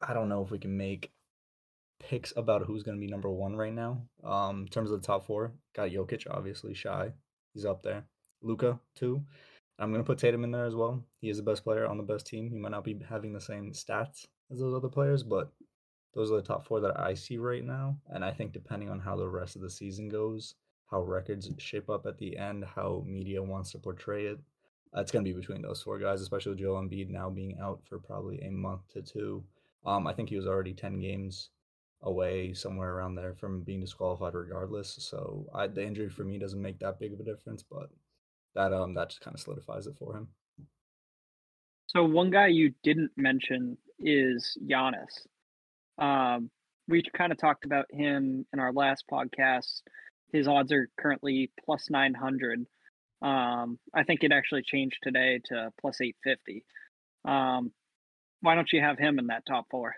I 0.00 0.14
don't 0.14 0.28
know 0.28 0.42
if 0.42 0.50
we 0.50 0.58
can 0.58 0.76
make 0.76 1.12
picks 2.00 2.32
about 2.36 2.66
who's 2.66 2.82
going 2.82 2.96
to 2.96 3.00
be 3.00 3.10
number 3.10 3.30
one 3.30 3.56
right 3.56 3.72
now. 3.72 4.02
Um, 4.22 4.62
in 4.62 4.68
terms 4.68 4.90
of 4.90 5.00
the 5.00 5.06
top 5.06 5.26
four, 5.26 5.52
got 5.74 5.90
Jokic, 5.90 6.26
obviously, 6.30 6.74
Shai. 6.74 7.12
He's 7.52 7.64
up 7.64 7.82
there. 7.82 8.04
Luka, 8.42 8.78
too. 8.94 9.22
I'm 9.78 9.90
going 9.90 10.02
to 10.02 10.06
put 10.06 10.18
Tatum 10.18 10.44
in 10.44 10.50
there 10.50 10.66
as 10.66 10.74
well. 10.74 11.02
He 11.20 11.30
is 11.30 11.38
the 11.38 11.42
best 11.42 11.64
player 11.64 11.86
on 11.86 11.96
the 11.96 12.02
best 12.02 12.26
team. 12.26 12.50
He 12.50 12.58
might 12.58 12.70
not 12.70 12.84
be 12.84 12.98
having 13.08 13.32
the 13.32 13.40
same 13.40 13.72
stats 13.72 14.26
as 14.50 14.60
those 14.60 14.74
other 14.74 14.88
players, 14.88 15.22
but 15.22 15.52
those 16.14 16.30
are 16.30 16.36
the 16.36 16.42
top 16.42 16.66
four 16.66 16.80
that 16.80 16.98
I 16.98 17.14
see 17.14 17.38
right 17.38 17.64
now. 17.64 17.98
And 18.08 18.24
I 18.24 18.30
think 18.30 18.52
depending 18.52 18.88
on 18.88 19.00
how 19.00 19.16
the 19.16 19.28
rest 19.28 19.56
of 19.56 19.62
the 19.62 19.70
season 19.70 20.08
goes, 20.08 20.54
how 20.90 21.02
records 21.02 21.50
shape 21.58 21.90
up 21.90 22.06
at 22.06 22.18
the 22.18 22.36
end, 22.36 22.64
how 22.64 23.02
media 23.06 23.42
wants 23.42 23.72
to 23.72 23.78
portray 23.78 24.26
it, 24.26 24.38
it's 24.96 25.10
going 25.10 25.24
to 25.24 25.28
be 25.28 25.36
between 25.36 25.62
those 25.62 25.82
four 25.82 25.98
guys, 25.98 26.20
especially 26.20 26.50
with 26.50 26.60
Joel 26.60 26.80
Embiid 26.80 27.10
now 27.10 27.28
being 27.28 27.58
out 27.60 27.80
for 27.88 27.98
probably 27.98 28.40
a 28.42 28.50
month 28.50 28.82
to 28.92 29.02
two. 29.02 29.42
Um, 29.84 30.06
I 30.06 30.12
think 30.12 30.28
he 30.28 30.36
was 30.36 30.46
already 30.46 30.72
10 30.72 31.00
games 31.00 31.50
away, 32.04 32.54
somewhere 32.54 32.94
around 32.94 33.16
there, 33.16 33.34
from 33.34 33.62
being 33.62 33.80
disqualified 33.80 34.34
regardless. 34.34 34.96
So 35.00 35.46
I, 35.54 35.66
the 35.66 35.84
injury 35.84 36.08
for 36.08 36.24
me 36.24 36.38
doesn't 36.38 36.60
make 36.60 36.78
that 36.78 37.00
big 37.00 37.12
of 37.12 37.20
a 37.20 37.24
difference, 37.24 37.62
but 37.62 37.90
that 38.54 38.72
um 38.72 38.94
that 38.94 39.10
just 39.10 39.20
kind 39.20 39.34
of 39.34 39.40
solidifies 39.40 39.86
it 39.86 39.96
for 39.98 40.16
him. 40.16 40.28
So 41.86 42.04
one 42.04 42.30
guy 42.30 42.48
you 42.48 42.72
didn't 42.82 43.10
mention 43.16 43.76
is 43.98 44.56
Giannis. 44.66 45.26
Um, 45.98 46.50
we 46.88 47.02
kind 47.16 47.32
of 47.32 47.38
talked 47.38 47.64
about 47.64 47.86
him 47.90 48.46
in 48.52 48.58
our 48.58 48.72
last 48.72 49.04
podcast. 49.10 49.82
His 50.32 50.48
odds 50.48 50.72
are 50.72 50.88
currently 50.98 51.50
plus 51.64 51.88
900. 51.90 52.66
Um, 53.22 53.78
I 53.94 54.02
think 54.04 54.22
it 54.22 54.32
actually 54.32 54.62
changed 54.62 54.98
today 55.02 55.40
to 55.46 55.70
plus 55.80 56.00
850. 56.00 56.64
Um, 57.24 57.72
why 58.40 58.54
don't 58.54 58.72
you 58.72 58.80
have 58.80 58.98
him 58.98 59.18
in 59.18 59.28
that 59.28 59.46
top 59.46 59.66
four? 59.70 59.94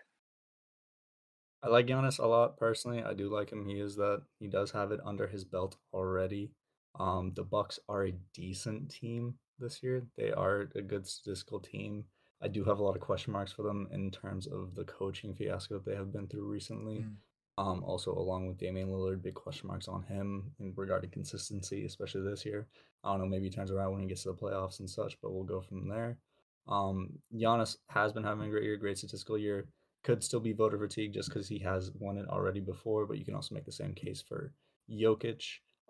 I 1.66 1.68
like 1.68 1.86
Giannis 1.86 2.20
a 2.20 2.26
lot 2.26 2.58
personally. 2.58 3.02
I 3.02 3.12
do 3.12 3.28
like 3.28 3.50
him. 3.50 3.66
He 3.66 3.80
is 3.80 3.96
that 3.96 4.22
he 4.38 4.46
does 4.46 4.70
have 4.70 4.92
it 4.92 5.00
under 5.04 5.26
his 5.26 5.44
belt 5.44 5.76
already. 5.92 6.52
Um, 6.98 7.32
the 7.34 7.42
Bucks 7.42 7.80
are 7.88 8.06
a 8.06 8.14
decent 8.32 8.88
team 8.88 9.34
this 9.58 9.82
year. 9.82 10.06
They 10.16 10.30
are 10.30 10.68
a 10.76 10.82
good 10.82 11.08
statistical 11.08 11.58
team. 11.58 12.04
I 12.40 12.46
do 12.46 12.62
have 12.64 12.78
a 12.78 12.84
lot 12.84 12.94
of 12.94 13.00
question 13.00 13.32
marks 13.32 13.50
for 13.50 13.62
them 13.62 13.88
in 13.90 14.12
terms 14.12 14.46
of 14.46 14.76
the 14.76 14.84
coaching 14.84 15.34
fiasco 15.34 15.74
that 15.74 15.84
they 15.84 15.96
have 15.96 16.12
been 16.12 16.28
through 16.28 16.46
recently. 16.46 16.98
Mm. 16.98 17.14
Um, 17.58 17.82
also, 17.82 18.12
along 18.12 18.46
with 18.46 18.58
Damian 18.58 18.88
Lillard, 18.88 19.22
big 19.22 19.34
question 19.34 19.66
marks 19.66 19.88
on 19.88 20.04
him 20.04 20.52
in 20.60 20.72
regarding 20.76 21.10
consistency, 21.10 21.84
especially 21.84 22.20
this 22.20 22.44
year. 22.46 22.68
I 23.02 23.10
don't 23.10 23.20
know, 23.20 23.26
maybe 23.26 23.46
he 23.46 23.50
turns 23.50 23.72
around 23.72 23.90
when 23.92 24.02
he 24.02 24.06
gets 24.06 24.22
to 24.22 24.28
the 24.28 24.34
playoffs 24.34 24.78
and 24.78 24.88
such, 24.88 25.18
but 25.20 25.32
we'll 25.32 25.42
go 25.42 25.62
from 25.62 25.88
there. 25.88 26.18
Um, 26.68 27.18
Giannis 27.34 27.76
has 27.88 28.12
been 28.12 28.24
having 28.24 28.46
a 28.46 28.50
great 28.50 28.64
year, 28.64 28.76
great 28.76 28.98
statistical 28.98 29.38
year. 29.38 29.66
Could 30.06 30.22
still 30.22 30.38
be 30.38 30.52
voter 30.52 30.78
fatigue 30.78 31.12
just 31.12 31.28
because 31.28 31.48
he 31.48 31.58
has 31.58 31.90
won 31.98 32.16
it 32.16 32.28
already 32.28 32.60
before, 32.60 33.06
but 33.06 33.18
you 33.18 33.24
can 33.24 33.34
also 33.34 33.56
make 33.56 33.64
the 33.64 33.72
same 33.72 33.92
case 33.92 34.22
for 34.22 34.52
Jokic. 34.88 35.42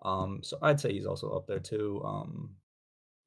Um, 0.03 0.39
so 0.41 0.57
I'd 0.59 0.79
say 0.79 0.91
he's 0.91 1.05
also 1.05 1.29
up 1.29 1.45
there 1.45 1.59
too. 1.59 2.01
Um, 2.03 2.55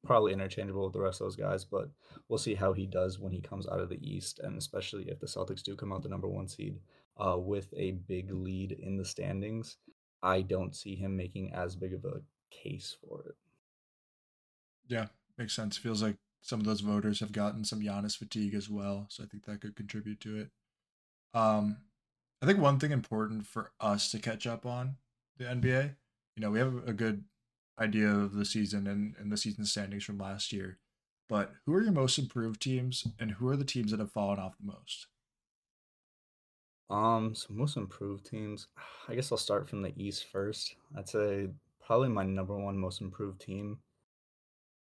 probably 0.05 0.33
interchangeable 0.33 0.83
with 0.83 0.93
the 0.93 0.99
rest 0.99 1.21
of 1.21 1.25
those 1.25 1.37
guys, 1.37 1.63
but 1.63 1.89
we'll 2.27 2.39
see 2.39 2.55
how 2.55 2.73
he 2.73 2.85
does 2.85 3.19
when 3.19 3.31
he 3.31 3.39
comes 3.39 3.67
out 3.67 3.79
of 3.79 3.87
the 3.87 4.05
East, 4.05 4.39
and 4.39 4.57
especially 4.57 5.09
if 5.09 5.21
the 5.21 5.27
Celtics 5.27 5.63
do 5.63 5.77
come 5.77 5.93
out 5.93 6.03
the 6.03 6.09
number 6.09 6.27
one 6.27 6.49
seed 6.49 6.79
uh, 7.17 7.37
with 7.37 7.73
a 7.77 7.91
big 7.91 8.29
lead 8.33 8.73
in 8.73 8.97
the 8.97 9.05
standings. 9.05 9.77
I 10.21 10.41
don't 10.41 10.75
see 10.75 10.95
him 10.95 11.15
making 11.15 11.53
as 11.53 11.77
big 11.77 11.93
of 11.93 12.03
a 12.03 12.21
case 12.49 12.97
for 13.01 13.23
it. 13.27 13.35
Yeah, 14.89 15.05
makes 15.37 15.55
sense. 15.55 15.77
Feels 15.77 16.03
like 16.03 16.17
some 16.41 16.59
of 16.59 16.65
those 16.65 16.81
voters 16.81 17.21
have 17.21 17.31
gotten 17.31 17.63
some 17.63 17.81
Giannis 17.81 18.17
fatigue 18.17 18.55
as 18.55 18.69
well, 18.69 19.07
so 19.09 19.23
I 19.23 19.27
think 19.27 19.45
that 19.45 19.61
could 19.61 19.77
contribute 19.77 20.19
to 20.21 20.37
it. 20.37 20.49
Um, 21.33 21.77
I 22.41 22.45
think 22.45 22.59
one 22.59 22.79
thing 22.79 22.91
important 22.91 23.45
for 23.45 23.71
us 23.79 24.11
to 24.11 24.19
catch 24.19 24.47
up 24.47 24.65
on 24.65 24.95
the 25.37 25.45
NBA, 25.45 25.95
you 26.35 26.41
know, 26.41 26.51
we 26.51 26.59
have 26.59 26.87
a 26.87 26.93
good 26.93 27.23
idea 27.79 28.09
of 28.09 28.33
the 28.33 28.45
season 28.45 28.87
and, 28.87 29.15
and 29.19 29.31
the 29.31 29.37
season 29.37 29.65
standings 29.65 30.03
from 30.03 30.17
last 30.17 30.51
year. 30.51 30.77
But 31.29 31.53
who 31.65 31.73
are 31.73 31.81
your 31.81 31.93
most 31.93 32.17
improved 32.17 32.61
teams 32.61 33.07
and 33.19 33.31
who 33.31 33.47
are 33.47 33.55
the 33.55 33.63
teams 33.63 33.91
that 33.91 33.99
have 33.99 34.11
fallen 34.11 34.39
off 34.39 34.57
the 34.57 34.67
most? 34.67 35.07
Um, 36.89 37.33
so 37.33 37.53
most 37.53 37.77
improved 37.77 38.25
teams. 38.25 38.67
I 39.07 39.15
guess 39.15 39.31
I'll 39.31 39.37
start 39.37 39.69
from 39.69 39.81
the 39.81 39.93
East 39.95 40.25
first. 40.29 40.75
I'd 40.97 41.07
say 41.07 41.47
probably 41.85 42.09
my 42.09 42.25
number 42.25 42.57
one 42.57 42.77
most 42.77 43.01
improved 43.01 43.41
team. 43.41 43.79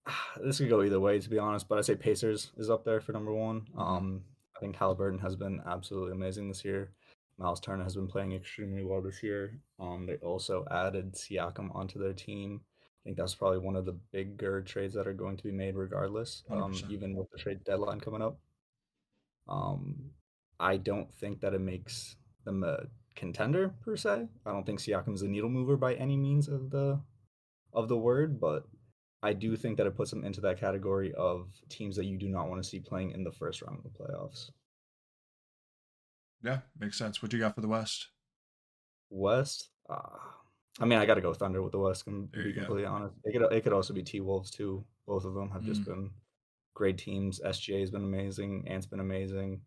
This 0.43 0.57
could 0.57 0.69
go 0.69 0.81
either 0.81 0.99
way, 0.99 1.19
to 1.19 1.29
be 1.29 1.37
honest, 1.37 1.69
but 1.69 1.77
I 1.77 1.81
say 1.81 1.95
Pacers 1.95 2.51
is 2.57 2.69
up 2.69 2.83
there 2.83 2.99
for 2.99 3.11
number 3.11 3.31
one. 3.31 3.67
Um, 3.77 4.23
think 4.63 4.77
Halliburton 4.77 5.19
has 5.19 5.35
been 5.35 5.61
absolutely 5.67 6.13
amazing 6.13 6.47
this 6.47 6.63
year. 6.63 6.91
Miles 7.37 7.59
Turner 7.59 7.83
has 7.83 7.95
been 7.95 8.07
playing 8.07 8.31
extremely 8.31 8.83
well 8.83 9.01
this 9.01 9.21
year. 9.21 9.59
Um, 9.77 10.05
they 10.05 10.15
also 10.15 10.65
added 10.71 11.13
Siakam 11.13 11.75
onto 11.75 11.99
their 11.99 12.13
team. 12.13 12.61
I 12.63 13.03
think 13.03 13.17
that's 13.17 13.35
probably 13.35 13.59
one 13.59 13.75
of 13.75 13.85
the 13.85 13.97
bigger 14.13 14.61
trades 14.61 14.93
that 14.93 15.07
are 15.07 15.13
going 15.13 15.35
to 15.35 15.43
be 15.43 15.51
made 15.51 15.75
regardless, 15.75 16.43
um, 16.49 16.73
even 16.89 17.13
with 17.13 17.29
the 17.31 17.37
trade 17.37 17.65
deadline 17.65 17.99
coming 17.99 18.21
up. 18.21 18.37
Um, 19.49 20.11
I 20.59 20.77
don't 20.77 21.13
think 21.13 21.41
that 21.41 21.53
it 21.53 21.59
makes 21.59 22.15
them 22.45 22.63
a 22.63 22.85
contender 23.15 23.73
per 23.83 23.97
se. 23.97 24.27
I 24.45 24.51
don't 24.51 24.65
think 24.65 24.79
Siakam's 24.79 25.23
a 25.23 25.27
needle 25.27 25.49
mover 25.49 25.75
by 25.75 25.95
any 25.95 26.15
means 26.15 26.47
of 26.47 26.69
the 26.69 27.01
of 27.73 27.89
the 27.89 27.97
word, 27.97 28.39
but 28.39 28.65
I 29.23 29.33
do 29.33 29.55
think 29.55 29.77
that 29.77 29.87
it 29.87 29.95
puts 29.95 30.11
them 30.11 30.23
into 30.25 30.41
that 30.41 30.59
category 30.59 31.13
of 31.13 31.47
teams 31.69 31.95
that 31.95 32.05
you 32.05 32.17
do 32.17 32.27
not 32.27 32.49
want 32.49 32.61
to 32.61 32.69
see 32.69 32.79
playing 32.79 33.11
in 33.11 33.23
the 33.23 33.31
first 33.31 33.61
round 33.61 33.77
of 33.77 33.83
the 33.83 33.89
playoffs. 33.89 34.51
Yeah, 36.43 36.59
makes 36.77 36.97
sense. 36.97 37.21
What 37.21 37.31
do 37.31 37.37
you 37.37 37.43
got 37.43 37.55
for 37.55 37.61
the 37.61 37.69
West? 37.69 38.09
West, 39.09 39.69
uh, 39.89 40.17
I 40.79 40.85
mean, 40.85 40.99
I 40.99 41.05
got 41.05 41.15
to 41.15 41.21
go 41.21 41.33
Thunder 41.33 41.61
with 41.61 41.71
the 41.71 41.79
West. 41.79 42.03
Can 42.03 42.29
There 42.33 42.43
be 42.43 42.49
you 42.49 42.55
go. 42.55 42.61
completely 42.65 42.85
honest. 42.85 43.15
It 43.23 43.31
could 43.31 43.51
it 43.53 43.61
could 43.63 43.73
also 43.73 43.93
be 43.93 44.03
T 44.03 44.19
Wolves 44.19 44.51
too. 44.51 44.83
Both 45.07 45.23
of 45.23 45.33
them 45.35 45.49
have 45.51 45.63
just 45.63 45.81
Mm. 45.83 45.85
been 45.85 46.11
great 46.73 46.97
teams. 46.97 47.39
SGA 47.45 47.79
has 47.79 47.91
been 47.91 48.03
amazing. 48.03 48.67
Ant's 48.67 48.87
been 48.87 48.99
amazing. 48.99 49.61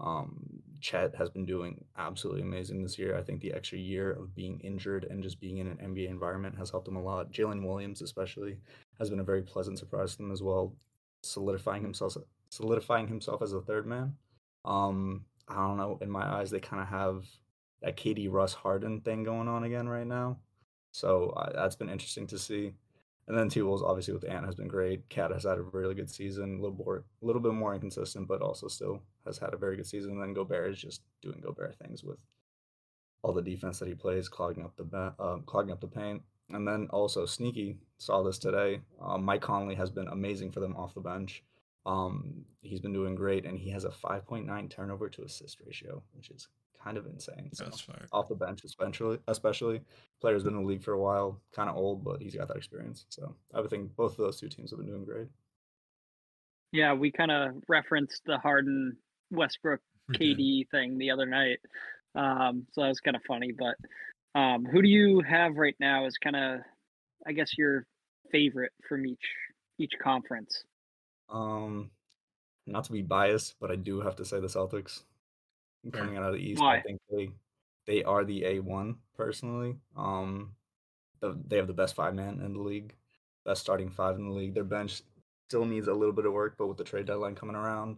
Um, 0.00 0.62
Chet 0.80 1.14
has 1.14 1.30
been 1.30 1.46
doing 1.46 1.84
absolutely 1.96 2.42
amazing 2.42 2.82
this 2.82 2.98
year. 2.98 3.16
I 3.16 3.22
think 3.22 3.40
the 3.40 3.54
extra 3.54 3.78
year 3.78 4.10
of 4.10 4.34
being 4.34 4.60
injured 4.60 5.06
and 5.08 5.22
just 5.22 5.40
being 5.40 5.58
in 5.58 5.66
an 5.66 5.78
NBA 5.78 6.10
environment 6.10 6.58
has 6.58 6.70
helped 6.70 6.88
him 6.88 6.96
a 6.96 7.02
lot. 7.02 7.32
Jalen 7.32 7.64
Williams, 7.64 8.02
especially, 8.02 8.58
has 8.98 9.08
been 9.08 9.20
a 9.20 9.24
very 9.24 9.42
pleasant 9.42 9.78
surprise 9.78 10.12
to 10.12 10.18
them 10.18 10.32
as 10.32 10.42
well, 10.42 10.74
solidifying 11.22 11.82
himself 11.82 12.16
solidifying 12.50 13.08
himself 13.08 13.42
as 13.42 13.52
a 13.52 13.60
third 13.60 13.86
man. 13.86 14.14
Um, 14.64 15.24
I 15.48 15.54
don't 15.54 15.76
know. 15.76 15.98
In 16.00 16.10
my 16.10 16.22
eyes, 16.22 16.50
they 16.50 16.60
kind 16.60 16.82
of 16.82 16.88
have 16.88 17.24
that 17.82 17.96
KD 17.96 18.30
Russ 18.30 18.54
Harden 18.54 19.00
thing 19.00 19.24
going 19.24 19.48
on 19.48 19.64
again 19.64 19.88
right 19.88 20.06
now. 20.06 20.38
So 20.92 21.30
uh, 21.30 21.52
that's 21.52 21.76
been 21.76 21.90
interesting 21.90 22.26
to 22.28 22.38
see. 22.38 22.74
And 23.26 23.36
then 23.36 23.48
T 23.48 23.62
Wolves, 23.62 23.82
obviously, 23.82 24.14
with 24.14 24.28
Ant 24.28 24.44
has 24.44 24.54
been 24.54 24.68
great. 24.68 25.08
KAT 25.08 25.32
has 25.32 25.44
had 25.44 25.58
a 25.58 25.62
really 25.62 25.94
good 25.94 26.10
season, 26.10 26.58
a 26.58 26.62
little 26.62 26.76
more, 26.76 27.04
a 27.22 27.26
little 27.26 27.40
bit 27.40 27.54
more 27.54 27.74
inconsistent, 27.74 28.28
but 28.28 28.42
also 28.42 28.68
still 28.68 29.02
has 29.26 29.38
had 29.38 29.54
a 29.54 29.58
very 29.58 29.76
good 29.76 29.86
season. 29.86 30.12
And 30.12 30.22
then 30.22 30.34
Gobert 30.34 30.70
is 30.72 30.78
just 30.80 31.02
doing 31.22 31.40
Gobert 31.40 31.76
things 31.76 32.02
with 32.04 32.18
all 33.22 33.32
the 33.32 33.42
defense 33.42 33.78
that 33.78 33.88
he 33.88 33.94
plays, 33.94 34.28
clogging 34.28 34.64
up 34.64 34.76
the 34.76 34.84
ba- 34.84 35.14
um, 35.18 35.42
clogging 35.46 35.72
up 35.72 35.80
the 35.80 35.88
paint. 35.88 36.22
And 36.50 36.68
then 36.68 36.88
also 36.90 37.24
sneaky 37.24 37.78
saw 37.96 38.22
this 38.22 38.38
today. 38.38 38.80
Um, 39.00 39.24
Mike 39.24 39.40
Conley 39.40 39.74
has 39.76 39.90
been 39.90 40.08
amazing 40.08 40.52
for 40.52 40.60
them 40.60 40.76
off 40.76 40.94
the 40.94 41.00
bench. 41.00 41.42
Um, 41.86 42.44
he's 42.62 42.80
been 42.80 42.92
doing 42.92 43.14
great, 43.14 43.44
and 43.46 43.58
he 43.58 43.70
has 43.70 43.84
a 43.84 43.90
5.9 43.90 44.70
turnover 44.70 45.08
to 45.08 45.22
assist 45.22 45.58
ratio, 45.64 46.02
which 46.12 46.30
is 46.30 46.48
kind 46.82 46.98
of 46.98 47.06
insane. 47.06 47.48
So 47.52 47.64
That's 47.64 47.80
fire. 47.80 48.06
off 48.12 48.28
the 48.28 48.34
bench, 48.34 48.62
especially, 48.64 49.18
especially 49.28 49.80
player's 50.20 50.44
been 50.44 50.54
in 50.54 50.62
the 50.62 50.68
league 50.68 50.82
for 50.82 50.92
a 50.92 51.00
while, 51.00 51.40
kind 51.54 51.70
of 51.70 51.76
old, 51.76 52.04
but 52.04 52.20
he's 52.20 52.34
got 52.36 52.48
that 52.48 52.58
experience. 52.58 53.06
So 53.08 53.34
I 53.54 53.60
would 53.60 53.70
think 53.70 53.96
both 53.96 54.12
of 54.12 54.18
those 54.18 54.38
two 54.38 54.48
teams 54.48 54.70
have 54.70 54.78
been 54.78 54.88
doing 54.88 55.04
great. 55.04 55.28
Yeah, 56.72 56.92
we 56.92 57.10
kind 57.10 57.30
of 57.30 57.52
referenced 57.68 58.22
the 58.26 58.36
Harden 58.36 58.96
Westbrook 59.34 59.80
We 60.08 60.16
did. 60.18 60.38
KD 60.38 60.70
thing 60.70 60.98
the 60.98 61.10
other 61.10 61.26
night. 61.26 61.58
Um, 62.14 62.66
so 62.72 62.82
that 62.82 62.88
was 62.88 63.00
kind 63.00 63.16
of 63.16 63.22
funny. 63.26 63.52
But 63.52 63.76
um, 64.38 64.64
who 64.64 64.82
do 64.82 64.88
you 64.88 65.20
have 65.20 65.56
right 65.56 65.76
now 65.80 66.06
as 66.06 66.16
kind 66.18 66.36
of, 66.36 66.60
I 67.26 67.32
guess, 67.32 67.56
your 67.56 67.86
favorite 68.30 68.72
from 68.88 69.06
each 69.06 69.24
each 69.78 69.92
conference? 70.02 70.64
Um, 71.28 71.90
not 72.66 72.84
to 72.84 72.92
be 72.92 73.02
biased, 73.02 73.56
but 73.60 73.70
I 73.70 73.76
do 73.76 74.00
have 74.00 74.16
to 74.16 74.24
say 74.24 74.40
the 74.40 74.46
Celtics 74.46 75.02
coming 75.92 76.16
out 76.16 76.24
of 76.24 76.34
the 76.34 76.40
East. 76.40 76.60
Why? 76.60 76.76
I 76.76 76.82
think 76.82 77.00
they 77.10 77.30
they 77.86 78.04
are 78.04 78.24
the 78.24 78.44
A 78.44 78.60
one 78.60 78.96
personally. 79.16 79.76
Um, 79.96 80.54
the, 81.20 81.38
they 81.46 81.56
have 81.56 81.66
the 81.66 81.72
best 81.72 81.94
five 81.94 82.14
man 82.14 82.40
in 82.44 82.54
the 82.54 82.60
league, 82.60 82.94
best 83.44 83.60
starting 83.60 83.90
five 83.90 84.16
in 84.16 84.28
the 84.28 84.34
league. 84.34 84.54
Their 84.54 84.64
bench 84.64 85.02
still 85.48 85.64
needs 85.64 85.88
a 85.88 85.94
little 85.94 86.14
bit 86.14 86.26
of 86.26 86.32
work, 86.32 86.56
but 86.58 86.66
with 86.66 86.78
the 86.78 86.84
trade 86.84 87.06
deadline 87.06 87.34
coming 87.34 87.56
around, 87.56 87.96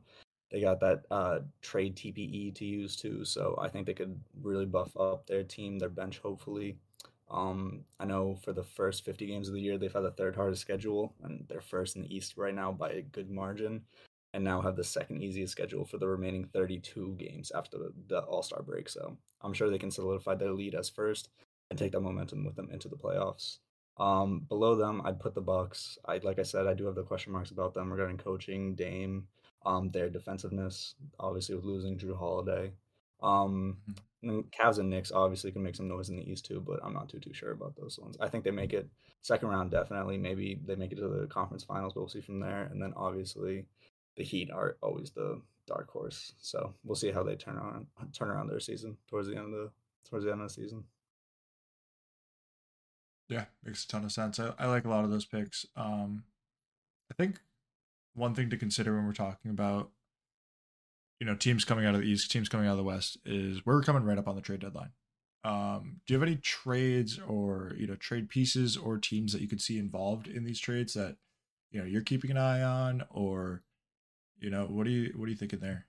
they 0.50 0.60
got 0.60 0.80
that 0.80 1.02
uh, 1.10 1.40
trade 1.60 1.96
TPE 1.96 2.54
to 2.54 2.64
use 2.64 2.96
too. 2.96 3.24
So 3.24 3.58
I 3.60 3.68
think 3.68 3.86
they 3.86 3.94
could 3.94 4.18
really 4.42 4.66
buff 4.66 4.96
up 4.96 5.26
their 5.26 5.42
team, 5.42 5.78
their 5.78 5.88
bench, 5.88 6.18
hopefully. 6.18 6.76
Um, 7.28 7.84
I 7.98 8.04
know 8.04 8.36
for 8.44 8.52
the 8.52 8.62
first 8.62 9.04
50 9.04 9.26
games 9.26 9.48
of 9.48 9.54
the 9.54 9.60
year, 9.60 9.78
they've 9.78 9.92
had 9.92 10.04
the 10.04 10.12
third 10.12 10.36
hardest 10.36 10.62
schedule, 10.62 11.12
and 11.22 11.44
they're 11.48 11.60
first 11.60 11.96
in 11.96 12.02
the 12.02 12.14
East 12.14 12.36
right 12.36 12.54
now 12.54 12.70
by 12.70 12.90
a 12.90 13.02
good 13.02 13.30
margin, 13.30 13.82
and 14.32 14.44
now 14.44 14.60
have 14.60 14.76
the 14.76 14.84
second 14.84 15.22
easiest 15.22 15.52
schedule 15.52 15.84
for 15.84 15.98
the 15.98 16.06
remaining 16.06 16.44
32 16.52 17.16
games 17.18 17.50
after 17.52 17.78
the, 17.78 17.92
the 18.06 18.20
All 18.20 18.42
Star 18.42 18.62
break. 18.62 18.88
So 18.88 19.16
I'm 19.40 19.52
sure 19.52 19.68
they 19.68 19.78
can 19.78 19.90
solidify 19.90 20.36
their 20.36 20.52
lead 20.52 20.76
as 20.76 20.88
first 20.88 21.30
and 21.70 21.78
take 21.78 21.92
that 21.92 22.00
momentum 22.00 22.44
with 22.44 22.54
them 22.54 22.70
into 22.70 22.88
the 22.88 22.96
playoffs. 22.96 23.58
Um, 23.98 24.40
below 24.48 24.76
them, 24.76 25.02
I'd 25.04 25.18
put 25.18 25.34
the 25.34 25.40
Bucks. 25.40 25.98
I 26.04 26.18
like 26.18 26.38
I 26.38 26.42
said, 26.44 26.66
I 26.66 26.74
do 26.74 26.84
have 26.86 26.94
the 26.94 27.02
question 27.02 27.32
marks 27.32 27.50
about 27.50 27.74
them 27.74 27.90
regarding 27.90 28.18
coaching, 28.18 28.74
Dame, 28.74 29.26
um, 29.66 29.90
their 29.90 30.08
defensiveness, 30.08 30.94
obviously 31.20 31.54
with 31.56 31.64
losing 31.64 31.98
Jrue 31.98 32.16
Holiday. 32.18 32.72
Um, 33.22 33.82
Mhm. 33.88 33.98
and 34.22 34.30
then 34.30 34.42
Cavs 34.44 34.78
and 34.78 34.90
Knicks 34.90 35.12
obviously 35.12 35.52
can 35.52 35.62
make 35.62 35.74
some 35.76 35.88
noise 35.88 36.08
in 36.10 36.16
the 36.16 36.30
East 36.30 36.46
too, 36.46 36.60
but 36.60 36.80
I'm 36.84 36.92
not 36.94 37.08
too 37.08 37.20
too 37.20 37.32
sure 37.34 37.52
about 37.52 37.74
those 37.76 37.98
ones. 37.98 38.16
I 38.20 38.28
think 38.28 38.44
they 38.44 38.50
make 38.50 38.72
it 38.72 38.88
second 39.22 39.48
round 39.48 39.70
definitely. 39.70 40.18
Maybe 40.18 40.54
they 40.66 40.76
make 40.76 40.92
it 40.92 40.96
to 40.96 41.08
the 41.08 41.26
conference 41.26 41.64
finals, 41.64 41.94
but 41.94 42.00
we'll 42.00 42.08
see 42.08 42.20
from 42.20 42.40
there. 42.40 42.64
And 42.64 42.80
then 42.82 42.92
obviously 42.94 43.66
the 44.16 44.24
Heat 44.24 44.50
are 44.50 44.76
always 44.82 45.10
the 45.12 45.42
dark 45.66 45.90
horse. 45.90 46.34
So 46.38 46.74
we'll 46.84 46.94
see 46.96 47.10
how 47.10 47.22
they 47.24 47.36
turn 47.36 47.58
on 47.58 47.88
turn 48.12 48.30
around 48.30 48.48
their 48.48 48.60
season 48.60 48.98
towards 49.08 49.28
the 49.28 49.36
end 49.36 49.46
of 49.46 49.52
the 49.52 49.72
towards 50.04 50.24
the 50.24 50.32
end 50.32 50.42
of 50.42 50.48
the 50.48 50.54
season. 50.54 50.84
Yeah, 53.28 53.46
makes 53.64 53.84
a 53.84 53.88
ton 53.88 54.04
of 54.04 54.12
sense. 54.12 54.38
I, 54.38 54.54
I 54.58 54.66
like 54.66 54.84
a 54.84 54.88
lot 54.88 55.04
of 55.04 55.10
those 55.10 55.24
picks. 55.24 55.66
Um, 55.74 56.24
I 57.10 57.14
think 57.14 57.40
one 58.16 58.34
thing 58.34 58.50
to 58.50 58.56
consider 58.56 58.96
when 58.96 59.06
we're 59.06 59.12
talking 59.12 59.50
about, 59.50 59.90
you 61.20 61.26
know, 61.26 61.34
teams 61.34 61.64
coming 61.64 61.86
out 61.86 61.94
of 61.94 62.00
the 62.00 62.06
East, 62.06 62.30
teams 62.30 62.48
coming 62.48 62.66
out 62.66 62.72
of 62.72 62.78
the 62.78 62.84
West, 62.84 63.18
is 63.24 63.64
we're 63.64 63.82
coming 63.82 64.02
right 64.02 64.18
up 64.18 64.28
on 64.28 64.34
the 64.34 64.42
trade 64.42 64.60
deadline. 64.60 64.90
Um, 65.44 66.00
do 66.06 66.14
you 66.14 66.18
have 66.18 66.28
any 66.28 66.38
trades 66.38 67.20
or 67.20 67.72
you 67.78 67.86
know 67.86 67.94
trade 67.94 68.28
pieces 68.28 68.76
or 68.76 68.98
teams 68.98 69.32
that 69.32 69.40
you 69.40 69.46
could 69.46 69.60
see 69.60 69.78
involved 69.78 70.26
in 70.26 70.42
these 70.42 70.58
trades 70.58 70.94
that 70.94 71.18
you 71.70 71.78
know 71.78 71.86
you're 71.86 72.02
keeping 72.02 72.32
an 72.32 72.36
eye 72.36 72.62
on, 72.62 73.04
or 73.10 73.62
you 74.40 74.50
know 74.50 74.64
what 74.64 74.84
do 74.84 74.90
you 74.90 75.12
what 75.14 75.26
are 75.26 75.30
you 75.30 75.36
thinking 75.36 75.60
there? 75.60 75.86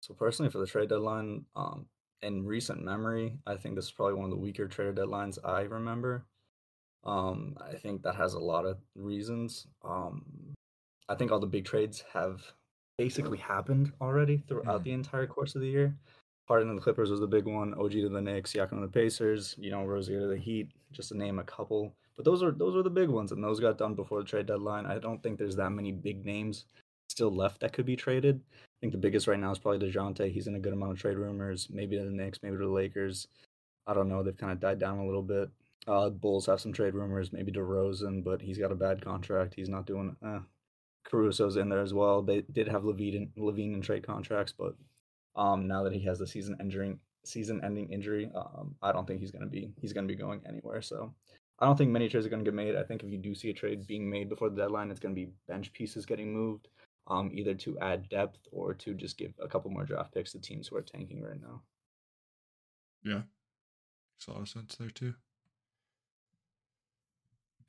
So 0.00 0.14
personally, 0.14 0.50
for 0.50 0.58
the 0.58 0.66
trade 0.66 0.90
deadline, 0.90 1.44
um, 1.56 1.86
in 2.22 2.46
recent 2.46 2.84
memory, 2.84 3.38
I 3.46 3.56
think 3.56 3.74
this 3.74 3.86
is 3.86 3.92
probably 3.92 4.14
one 4.14 4.26
of 4.26 4.30
the 4.30 4.36
weaker 4.36 4.68
trade 4.68 4.94
deadlines 4.94 5.38
I 5.44 5.62
remember. 5.62 6.26
Um, 7.04 7.56
I 7.60 7.74
think 7.74 8.02
that 8.02 8.14
has 8.14 8.34
a 8.34 8.38
lot 8.38 8.64
of 8.64 8.78
reasons. 8.94 9.66
Um, 9.82 10.24
I 11.08 11.14
think 11.14 11.32
all 11.32 11.40
the 11.40 11.46
big 11.46 11.64
trades 11.64 12.04
have 12.12 12.42
basically 12.98 13.38
happened 13.38 13.92
already 14.00 14.38
throughout 14.46 14.80
Mhm. 14.80 14.84
the 14.84 14.92
entire 14.92 15.26
course 15.26 15.54
of 15.54 15.62
the 15.62 15.68
year. 15.68 15.96
Harden 16.48 16.68
to 16.68 16.74
the 16.74 16.80
Clippers 16.80 17.10
was 17.10 17.20
the 17.20 17.26
big 17.26 17.46
one. 17.46 17.74
OG 17.74 18.02
to 18.02 18.08
the 18.08 18.20
Knicks, 18.20 18.52
Siakam 18.52 18.70
to 18.70 18.80
the 18.80 18.88
Pacers. 18.88 19.56
You 19.58 19.70
know, 19.70 19.84
Rozier 19.84 20.20
to 20.20 20.26
the 20.26 20.36
Heat, 20.36 20.70
just 20.92 21.08
to 21.08 21.16
name 21.16 21.38
a 21.38 21.44
couple. 21.44 21.94
But 22.16 22.24
those 22.24 22.42
are 22.42 22.50
those 22.50 22.76
are 22.76 22.82
the 22.82 22.90
big 22.90 23.08
ones, 23.08 23.32
and 23.32 23.42
those 23.42 23.58
got 23.60 23.78
done 23.78 23.94
before 23.94 24.20
the 24.20 24.28
trade 24.28 24.46
deadline. 24.46 24.86
I 24.86 24.98
don't 24.98 25.22
think 25.22 25.38
there's 25.38 25.56
that 25.56 25.70
many 25.70 25.92
big 25.92 26.24
names 26.24 26.66
still 27.08 27.30
left 27.30 27.60
that 27.60 27.72
could 27.72 27.86
be 27.86 27.96
traded. 27.96 28.40
I 28.52 28.78
think 28.80 28.92
the 28.92 28.98
biggest 28.98 29.26
right 29.26 29.38
now 29.38 29.50
is 29.50 29.58
probably 29.58 29.88
Dejounte. 29.88 30.30
He's 30.30 30.46
in 30.46 30.54
a 30.54 30.60
good 30.60 30.72
amount 30.72 30.92
of 30.92 30.98
trade 30.98 31.16
rumors. 31.16 31.68
Maybe 31.70 31.96
to 31.96 32.04
the 32.04 32.10
Knicks, 32.10 32.42
maybe 32.42 32.56
to 32.56 32.64
the 32.64 32.70
Lakers. 32.70 33.28
I 33.86 33.94
don't 33.94 34.08
know. 34.08 34.22
They've 34.22 34.36
kind 34.36 34.52
of 34.52 34.60
died 34.60 34.78
down 34.78 34.98
a 34.98 35.06
little 35.06 35.22
bit. 35.22 35.50
Uh, 35.86 36.10
Bulls 36.10 36.46
have 36.46 36.60
some 36.60 36.72
trade 36.72 36.94
rumors. 36.94 37.32
Maybe 37.32 37.52
DeRozan, 37.52 38.22
but 38.22 38.40
he's 38.40 38.58
got 38.58 38.72
a 38.72 38.76
bad 38.76 39.04
contract. 39.04 39.54
He's 39.54 39.68
not 39.68 39.86
doing. 39.86 40.16
Uh, 40.24 40.40
Caruso's 41.04 41.56
in 41.56 41.68
there 41.68 41.82
as 41.82 41.92
well. 41.92 42.22
They 42.22 42.42
did 42.52 42.68
have 42.68 42.82
LaVine, 42.82 43.30
LaVine 43.36 43.74
in 43.74 43.82
trade 43.82 44.06
contracts, 44.06 44.54
but 44.56 44.74
um, 45.34 45.66
now 45.66 45.82
that 45.82 45.92
he 45.92 46.04
has 46.04 46.18
the 46.18 46.26
season 46.26 46.56
ending 46.60 46.98
season-ending 47.24 47.92
injury, 47.92 48.30
um, 48.34 48.74
I 48.82 48.92
don't 48.92 49.06
think 49.06 49.20
he's 49.20 49.30
gonna 49.30 49.46
be 49.46 49.72
he's 49.80 49.92
gonna 49.92 50.06
be 50.06 50.16
going 50.16 50.40
anywhere. 50.46 50.82
So 50.82 51.14
I 51.58 51.66
don't 51.66 51.76
think 51.76 51.90
many 51.90 52.08
trades 52.08 52.26
are 52.26 52.30
gonna 52.30 52.42
get 52.44 52.54
made. 52.54 52.76
I 52.76 52.82
think 52.82 53.02
if 53.02 53.10
you 53.10 53.18
do 53.18 53.34
see 53.34 53.50
a 53.50 53.54
trade 53.54 53.86
being 53.86 54.08
made 54.08 54.28
before 54.28 54.50
the 54.50 54.56
deadline, 54.56 54.90
it's 54.90 55.00
gonna 55.00 55.14
be 55.14 55.30
bench 55.48 55.72
pieces 55.72 56.06
getting 56.06 56.32
moved, 56.32 56.68
um, 57.06 57.30
either 57.32 57.54
to 57.54 57.78
add 57.80 58.08
depth 58.08 58.38
or 58.50 58.74
to 58.74 58.94
just 58.94 59.18
give 59.18 59.32
a 59.40 59.48
couple 59.48 59.70
more 59.70 59.84
draft 59.84 60.12
picks 60.14 60.32
to 60.32 60.40
teams 60.40 60.68
who 60.68 60.76
are 60.76 60.82
tanking 60.82 61.22
right 61.22 61.40
now. 61.40 61.62
Yeah, 63.04 63.22
makes 64.14 64.26
a 64.28 64.32
lot 64.32 64.42
of 64.42 64.48
sense 64.48 64.76
there 64.76 64.90
too. 64.90 65.14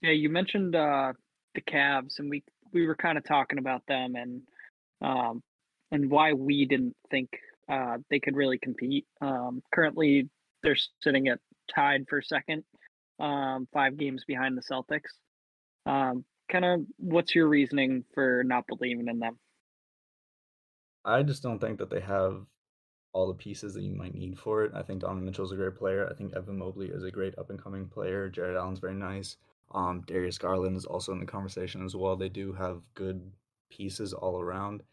Yeah, 0.04 0.12
you 0.12 0.30
mentioned 0.30 0.76
uh, 0.76 1.14
the 1.56 1.62
Cavs, 1.62 2.20
and 2.20 2.30
we 2.30 2.44
we 2.74 2.86
were 2.86 2.96
kind 2.96 3.18
of 3.18 3.24
talking 3.24 3.58
about 3.58 3.82
them 3.88 4.16
and 4.16 4.42
um, 5.02 5.42
and 5.92 6.12
why 6.12 6.34
we 6.34 6.66
didn't 6.66 6.96
think 7.10 7.30
uh, 7.70 7.98
they 8.10 8.20
could 8.20 8.36
really 8.36 8.58
compete. 8.58 9.06
Um, 9.22 9.64
currently, 9.74 10.30
they're 10.62 10.76
sitting 11.02 11.30
at 11.30 11.40
tied 11.74 12.06
for 12.10 12.22
second, 12.22 12.64
um, 13.20 13.68
five 13.74 13.98
games 13.98 14.24
behind 14.28 14.58
the 14.58 14.62
Celtics. 14.62 15.12
Um, 15.86 16.26
kind 16.52 16.66
of, 16.66 16.82
what's 16.98 17.34
your 17.34 17.48
reasoning 17.48 18.04
for 18.14 18.44
not 18.46 18.68
believing 18.68 19.08
in 19.08 19.20
them? 19.20 19.38
I 21.06 21.24
just 21.24 21.44
don't 21.44 21.60
think 21.60 21.80
that 21.80 21.90
they 21.90 22.02
have 22.02 22.46
all 23.14 23.28
the 23.28 23.34
pieces 23.34 23.74
that 23.76 23.84
you 23.84 23.94
might 23.94 24.16
need 24.16 24.40
for 24.40 24.64
it. 24.64 24.72
I 24.74 24.82
think 24.82 25.02
Donovan 25.02 25.26
Mitchell 25.26 25.46
is 25.46 25.52
a 25.52 25.56
great 25.56 25.76
player. 25.76 26.10
I 26.10 26.16
think 26.16 26.36
Evan 26.36 26.58
Mobley 26.58 26.88
is 26.88 27.04
a 27.04 27.12
great 27.12 27.38
up 27.38 27.50
and 27.50 27.62
coming 27.62 27.88
player. 27.88 28.30
Jarrett 28.30 28.58
Allen's 28.58 28.80
very 28.80 28.96
nice. 28.96 29.38
Um, 29.72 30.04
Darius 30.06 30.38
Garland 30.38 30.78
is 30.78 30.86
also 30.86 31.12
in 31.12 31.20
the 31.20 31.26
conversation 31.26 31.84
as 31.84 31.96
well. 31.96 32.16
They 32.16 32.30
do 32.30 32.54
have 32.54 32.82
good 32.94 33.32
pieces 33.72 34.14
all 34.14 34.40
around. 34.40 34.84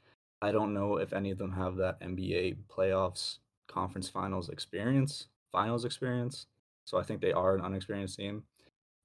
I 0.42 0.52
don't 0.52 0.72
know 0.72 0.96
if 0.96 1.12
any 1.12 1.30
of 1.30 1.38
them 1.38 1.52
have 1.52 1.76
that 1.76 2.00
NBA 2.00 2.58
playoffs, 2.68 3.38
conference 3.68 4.08
finals 4.08 4.48
experience, 4.48 5.28
finals 5.52 5.84
experience. 5.84 6.46
So 6.84 6.98
I 6.98 7.02
think 7.02 7.20
they 7.20 7.32
are 7.32 7.54
an 7.54 7.60
unexperienced 7.60 8.16
team. 8.16 8.44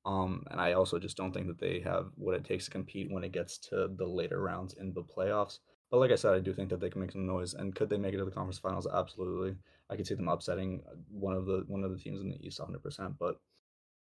Um, 0.05 0.45
and 0.51 0.61
I 0.61 0.73
also 0.73 0.99
just 0.99 1.17
don't 1.17 1.33
think 1.33 1.47
that 1.47 1.59
they 1.59 1.79
have 1.81 2.07
what 2.15 2.35
it 2.35 2.45
takes 2.45 2.65
to 2.65 2.71
compete 2.71 3.11
when 3.11 3.23
it 3.23 3.31
gets 3.31 3.57
to 3.69 3.89
the 3.97 4.05
later 4.05 4.41
rounds 4.41 4.73
in 4.73 4.93
the 4.93 5.03
playoffs. 5.03 5.59
But 5.91 5.99
like 5.99 6.11
I 6.11 6.15
said, 6.15 6.33
I 6.33 6.39
do 6.39 6.53
think 6.53 6.69
that 6.69 6.79
they 6.79 6.89
can 6.89 7.01
make 7.01 7.11
some 7.11 7.25
noise. 7.25 7.53
And 7.53 7.75
could 7.75 7.89
they 7.89 7.97
make 7.97 8.13
it 8.13 8.17
to 8.17 8.25
the 8.25 8.31
conference 8.31 8.59
finals? 8.59 8.87
Absolutely. 8.91 9.55
I 9.89 9.95
could 9.95 10.07
see 10.07 10.15
them 10.15 10.27
upsetting 10.27 10.83
uh, 10.87 10.95
one 11.09 11.35
of 11.35 11.45
the 11.45 11.63
one 11.67 11.83
of 11.83 11.91
the 11.91 11.97
teams 11.97 12.21
in 12.21 12.29
the 12.29 12.45
East 12.45 12.59
100%. 12.59 13.15
But 13.19 13.39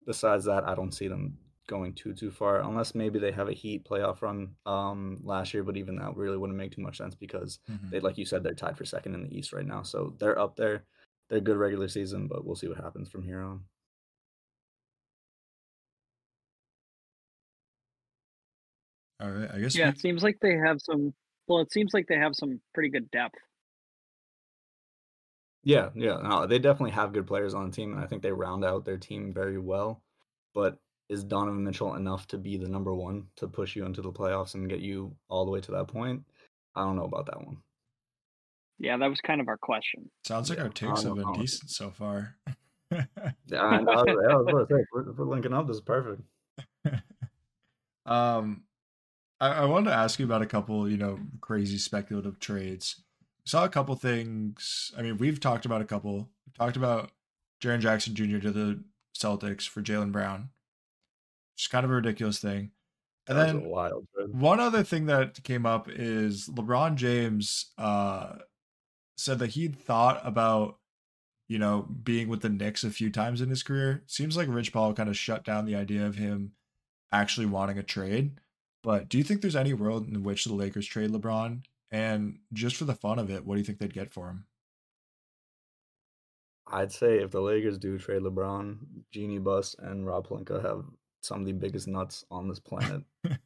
besides 0.06 0.44
that, 0.44 0.68
I 0.68 0.74
don't 0.74 0.92
see 0.92 1.08
them 1.08 1.38
going 1.68 1.92
too 1.94 2.12
too 2.12 2.32
far 2.32 2.60
unless 2.60 2.94
maybe 2.94 3.20
they 3.20 3.30
have 3.30 3.48
a 3.48 3.52
Heat 3.52 3.86
playoff 3.88 4.22
run 4.22 4.54
um, 4.66 5.20
last 5.22 5.54
year. 5.54 5.62
But 5.62 5.76
even 5.76 5.96
that 5.96 6.16
really 6.16 6.36
wouldn't 6.36 6.58
make 6.58 6.74
too 6.74 6.82
much 6.82 6.96
sense 6.98 7.14
because 7.14 7.60
mm-hmm. 7.70 7.90
they, 7.90 8.00
like 8.00 8.18
you 8.18 8.24
said, 8.24 8.42
they're 8.42 8.54
tied 8.54 8.76
for 8.76 8.84
second 8.84 9.14
in 9.14 9.22
the 9.22 9.36
East 9.36 9.52
right 9.52 9.66
now. 9.66 9.82
So 9.82 10.14
they're 10.18 10.38
up 10.38 10.56
there. 10.56 10.84
They're 11.30 11.40
good 11.40 11.56
regular 11.56 11.88
season, 11.88 12.26
but 12.26 12.44
we'll 12.44 12.56
see 12.56 12.68
what 12.68 12.78
happens 12.78 13.08
from 13.08 13.22
here 13.22 13.42
on. 13.42 13.60
All 19.20 19.30
right, 19.30 19.50
I 19.52 19.58
guess. 19.58 19.76
Yeah, 19.76 19.86
we... 19.86 19.90
it 19.90 20.00
seems 20.00 20.22
like 20.22 20.38
they 20.40 20.56
have 20.56 20.80
some. 20.80 21.12
Well, 21.46 21.60
it 21.60 21.72
seems 21.72 21.92
like 21.94 22.06
they 22.08 22.18
have 22.18 22.34
some 22.34 22.60
pretty 22.74 22.88
good 22.88 23.10
depth. 23.10 23.38
Yeah, 25.64 25.90
yeah, 25.94 26.18
no, 26.22 26.46
they 26.46 26.58
definitely 26.58 26.92
have 26.92 27.12
good 27.12 27.26
players 27.26 27.52
on 27.52 27.66
the 27.66 27.76
team, 27.76 27.92
and 27.92 28.02
I 28.02 28.06
think 28.06 28.22
they 28.22 28.32
round 28.32 28.64
out 28.64 28.84
their 28.84 28.96
team 28.96 29.34
very 29.34 29.58
well. 29.58 30.02
But 30.54 30.78
is 31.08 31.24
Donovan 31.24 31.64
Mitchell 31.64 31.94
enough 31.94 32.26
to 32.28 32.38
be 32.38 32.56
the 32.56 32.68
number 32.68 32.94
one 32.94 33.26
to 33.36 33.48
push 33.48 33.74
you 33.74 33.84
into 33.86 34.02
the 34.02 34.12
playoffs 34.12 34.54
and 34.54 34.68
get 34.68 34.80
you 34.80 35.14
all 35.28 35.44
the 35.44 35.50
way 35.50 35.60
to 35.60 35.70
that 35.72 35.88
point? 35.88 36.22
I 36.74 36.84
don't 36.84 36.96
know 36.96 37.04
about 37.04 37.26
that 37.26 37.44
one. 37.44 37.58
Yeah, 38.78 38.96
that 38.96 39.08
was 39.08 39.20
kind 39.20 39.40
of 39.40 39.48
our 39.48 39.56
question. 39.56 40.10
Sounds 40.24 40.50
like 40.50 40.58
yeah, 40.58 40.64
our 40.64 40.70
takes 40.70 41.02
have 41.02 41.16
been 41.16 41.32
decent 41.32 41.70
so 41.70 41.90
far. 41.90 42.36
yeah, 42.92 43.04
I, 43.52 43.56
I, 43.56 43.76
I 43.76 44.36
was 44.36 44.66
say, 44.68 44.84
we're, 44.92 45.12
we're 45.12 45.24
linking 45.24 45.52
up. 45.52 45.66
This 45.66 45.76
is 45.76 45.82
perfect. 45.82 46.22
um, 48.06 48.62
I, 49.40 49.48
I 49.48 49.64
wanted 49.64 49.90
to 49.90 49.96
ask 49.96 50.18
you 50.18 50.24
about 50.24 50.42
a 50.42 50.46
couple, 50.46 50.88
you 50.88 50.96
know, 50.96 51.18
crazy 51.40 51.78
speculative 51.78 52.38
trades. 52.38 53.02
Saw 53.44 53.64
a 53.64 53.68
couple 53.68 53.94
things. 53.96 54.92
I 54.96 55.02
mean, 55.02 55.16
we've 55.16 55.40
talked 55.40 55.64
about 55.64 55.80
a 55.80 55.86
couple. 55.86 56.28
We 56.46 56.52
talked 56.56 56.76
about 56.76 57.10
Jaren 57.60 57.80
Jackson 57.80 58.14
Jr. 58.14 58.38
to 58.38 58.52
the 58.52 58.84
Celtics 59.16 59.68
for 59.68 59.82
Jaylen 59.82 60.12
Brown. 60.12 60.50
Just 61.58 61.70
kind 61.70 61.84
of 61.84 61.90
a 61.90 61.94
ridiculous 61.94 62.38
thing. 62.38 62.70
And 63.26 63.36
that 63.36 63.46
then 63.46 63.64
wild, 63.64 64.06
one 64.30 64.60
other 64.60 64.82
thing 64.82 65.06
that 65.06 65.42
came 65.42 65.66
up 65.66 65.88
is 65.90 66.48
LeBron 66.48 66.94
James 66.94 67.72
uh, 67.76 68.36
said 69.18 69.40
that 69.40 69.50
he'd 69.50 69.78
thought 69.78 70.20
about, 70.24 70.78
you 71.48 71.58
know, 71.58 71.82
being 71.82 72.28
with 72.28 72.40
the 72.40 72.48
Knicks 72.48 72.84
a 72.84 72.90
few 72.90 73.10
times 73.10 73.40
in 73.42 73.50
his 73.50 73.62
career. 73.62 74.02
Seems 74.06 74.36
like 74.36 74.48
Rich 74.48 74.72
Paul 74.72 74.94
kind 74.94 75.10
of 75.10 75.16
shut 75.16 75.44
down 75.44 75.66
the 75.66 75.74
idea 75.74 76.06
of 76.06 76.14
him 76.14 76.52
actually 77.12 77.46
wanting 77.46 77.76
a 77.76 77.82
trade. 77.82 78.40
But 78.82 79.08
do 79.08 79.18
you 79.18 79.24
think 79.24 79.42
there's 79.42 79.56
any 79.56 79.74
world 79.74 80.08
in 80.08 80.22
which 80.22 80.44
the 80.44 80.54
Lakers 80.54 80.86
trade 80.86 81.10
LeBron? 81.10 81.64
And 81.90 82.38
just 82.52 82.76
for 82.76 82.84
the 82.84 82.94
fun 82.94 83.18
of 83.18 83.30
it, 83.30 83.44
what 83.44 83.56
do 83.56 83.60
you 83.60 83.64
think 83.64 83.78
they'd 83.78 83.92
get 83.92 84.12
for 84.12 84.28
him? 84.28 84.44
I'd 86.70 86.92
say 86.92 87.18
if 87.18 87.30
the 87.30 87.40
Lakers 87.40 87.78
do 87.78 87.98
trade 87.98 88.22
LeBron, 88.22 88.78
Jeanie 89.10 89.38
Buss 89.38 89.74
and 89.78 90.06
Rob 90.06 90.28
Pelinka 90.28 90.62
have 90.62 90.84
some 91.20 91.40
of 91.40 91.46
the 91.46 91.52
biggest 91.52 91.88
nuts 91.88 92.24
on 92.30 92.48
this 92.48 92.60
planet. 92.60 93.02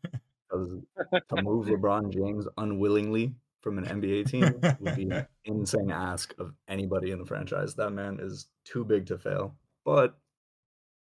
Because 0.52 0.82
to 1.30 1.42
move 1.42 1.64
LeBron 1.64 2.12
James 2.12 2.46
unwillingly 2.58 3.32
from 3.62 3.78
an 3.78 3.86
NBA 3.86 4.26
team 4.26 4.42
would 4.80 4.96
be 4.96 5.04
an 5.04 5.26
insane 5.46 5.90
ask 5.90 6.34
of 6.38 6.52
anybody 6.68 7.10
in 7.10 7.18
the 7.18 7.24
franchise. 7.24 7.74
That 7.74 7.90
man 7.90 8.18
is 8.20 8.48
too 8.66 8.84
big 8.84 9.06
to 9.06 9.16
fail. 9.16 9.54
But 9.84 10.14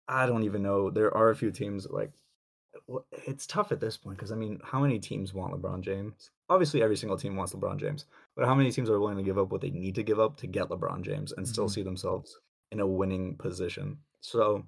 I 0.09 0.27
don't 0.27 0.45
even 0.45 0.63
know. 0.63 0.91
There 0.91 1.15
are 1.15 1.31
a 1.31 1.37
few 1.37 1.51
teams 1.51 1.87
like 1.91 2.13
it's 3.27 3.47
tough 3.47 3.73
at 3.73 3.81
this 3.81 3.97
point 3.97 4.17
because 4.17 4.33
I 4.33 4.37
mean, 4.37 4.61
how 4.63 4.81
many 4.81 4.99
teams 4.99 5.35
want 5.35 5.53
LeBron 5.53 5.81
James? 5.81 6.31
Obviously, 6.49 6.83
every 6.83 6.97
single 6.97 7.19
team 7.19 7.37
wants 7.37 7.53
LeBron 7.53 7.79
James, 7.79 8.07
but 8.37 8.47
how 8.47 8.55
many 8.55 8.71
teams 8.71 8.89
are 8.89 9.01
willing 9.01 9.17
to 9.17 9.23
give 9.23 9.39
up 9.39 9.51
what 9.51 9.61
they 9.61 9.71
need 9.71 9.97
to 9.97 10.03
give 10.03 10.21
up 10.21 10.37
to 10.39 10.47
get 10.47 10.69
LeBron 10.69 11.03
James 11.03 11.33
and 11.33 11.45
mm-hmm. 11.45 11.53
still 11.53 11.69
see 11.69 11.83
themselves 11.83 12.39
in 12.71 12.81
a 12.81 12.87
winning 12.87 13.35
position? 13.37 13.99
So, 14.21 14.65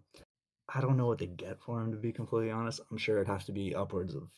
I 0.74 0.80
don't 0.80 0.96
know 0.96 1.06
what 1.06 1.18
they 1.18 1.26
get 1.26 1.60
for 1.60 1.80
him 1.80 1.92
to 1.92 1.98
be 1.98 2.12
completely 2.12 2.50
honest. 2.50 2.80
I'm 2.90 2.98
sure 2.98 3.16
it'd 3.16 3.28
have 3.28 3.44
to 3.46 3.52
be 3.52 3.74
upwards 3.74 4.14
of 4.14 4.28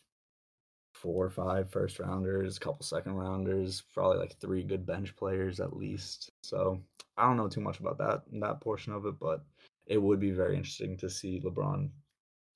four 0.95 1.25
or 1.25 1.31
five 1.31 1.71
first 1.71 1.99
rounders, 1.99 2.57
a 2.57 2.61
couple 2.61 2.85
second 2.85 3.15
rounders, 3.15 3.83
probably 3.95 4.19
like 4.19 4.37
three 4.39 4.63
good 4.63 4.87
bench 4.87 5.15
players 5.17 5.61
at 5.61 5.77
least. 5.77 6.31
So, 6.43 6.83
I 7.17 7.25
don't 7.27 7.37
know 7.37 7.49
too 7.49 7.61
much 7.61 7.81
about 7.81 7.99
that 7.99 8.23
that 8.41 8.61
portion 8.61 8.93
of 8.93 9.07
it, 9.07 9.19
but 9.19 9.45
it 9.87 9.99
would 9.99 10.21
be 10.21 10.31
very 10.31 10.57
interesting 10.57 10.97
to 10.99 11.11
see 11.11 11.41
LeBron 11.41 11.91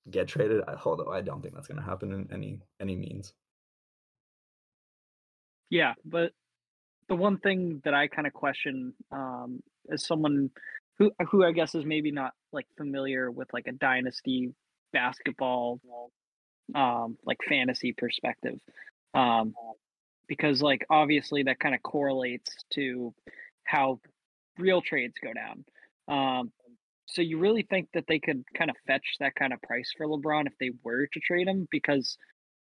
get 0.09 0.27
traded. 0.27 0.63
Although 0.85 1.11
I 1.11 1.21
don't 1.21 1.41
think 1.41 1.53
that's 1.53 1.67
going 1.67 1.79
to 1.79 1.85
happen 1.85 2.11
in 2.13 2.29
any 2.31 2.59
any 2.79 2.95
means. 2.95 3.33
Yeah, 5.69 5.93
but 6.05 6.31
the 7.09 7.15
one 7.15 7.37
thing 7.37 7.81
that 7.83 7.93
I 7.93 8.07
kind 8.07 8.27
of 8.27 8.33
question 8.33 8.93
um, 9.11 9.61
as 9.91 10.05
someone 10.05 10.49
who 10.97 11.11
who 11.29 11.43
I 11.43 11.51
guess 11.51 11.75
is 11.75 11.85
maybe 11.85 12.11
not 12.11 12.33
like 12.51 12.67
familiar 12.77 13.29
with 13.31 13.47
like 13.53 13.67
a 13.67 13.73
dynasty 13.73 14.53
basketball 14.93 15.79
um, 16.73 17.17
like 17.25 17.37
fantasy 17.47 17.93
perspective. 17.93 18.59
Um, 19.13 19.53
because 20.27 20.61
like 20.61 20.85
obviously 20.89 21.43
that 21.43 21.59
kind 21.59 21.75
of 21.75 21.83
correlates 21.83 22.51
to 22.73 23.13
how 23.63 23.99
real 24.57 24.81
trades 24.81 25.15
go 25.23 25.31
down. 25.33 25.65
Um, 26.07 26.51
so 27.05 27.21
you 27.21 27.37
really 27.37 27.63
think 27.63 27.89
that 27.93 28.05
they 28.07 28.19
could 28.19 28.43
kind 28.57 28.69
of 28.69 28.75
fetch 28.87 29.17
that 29.19 29.35
kind 29.35 29.53
of 29.53 29.61
price 29.61 29.91
for 29.95 30.07
LeBron 30.07 30.47
if 30.47 30.53
they 30.59 30.71
were 30.83 31.07
to 31.13 31.19
trade 31.19 31.47
him? 31.47 31.67
Because 31.69 32.17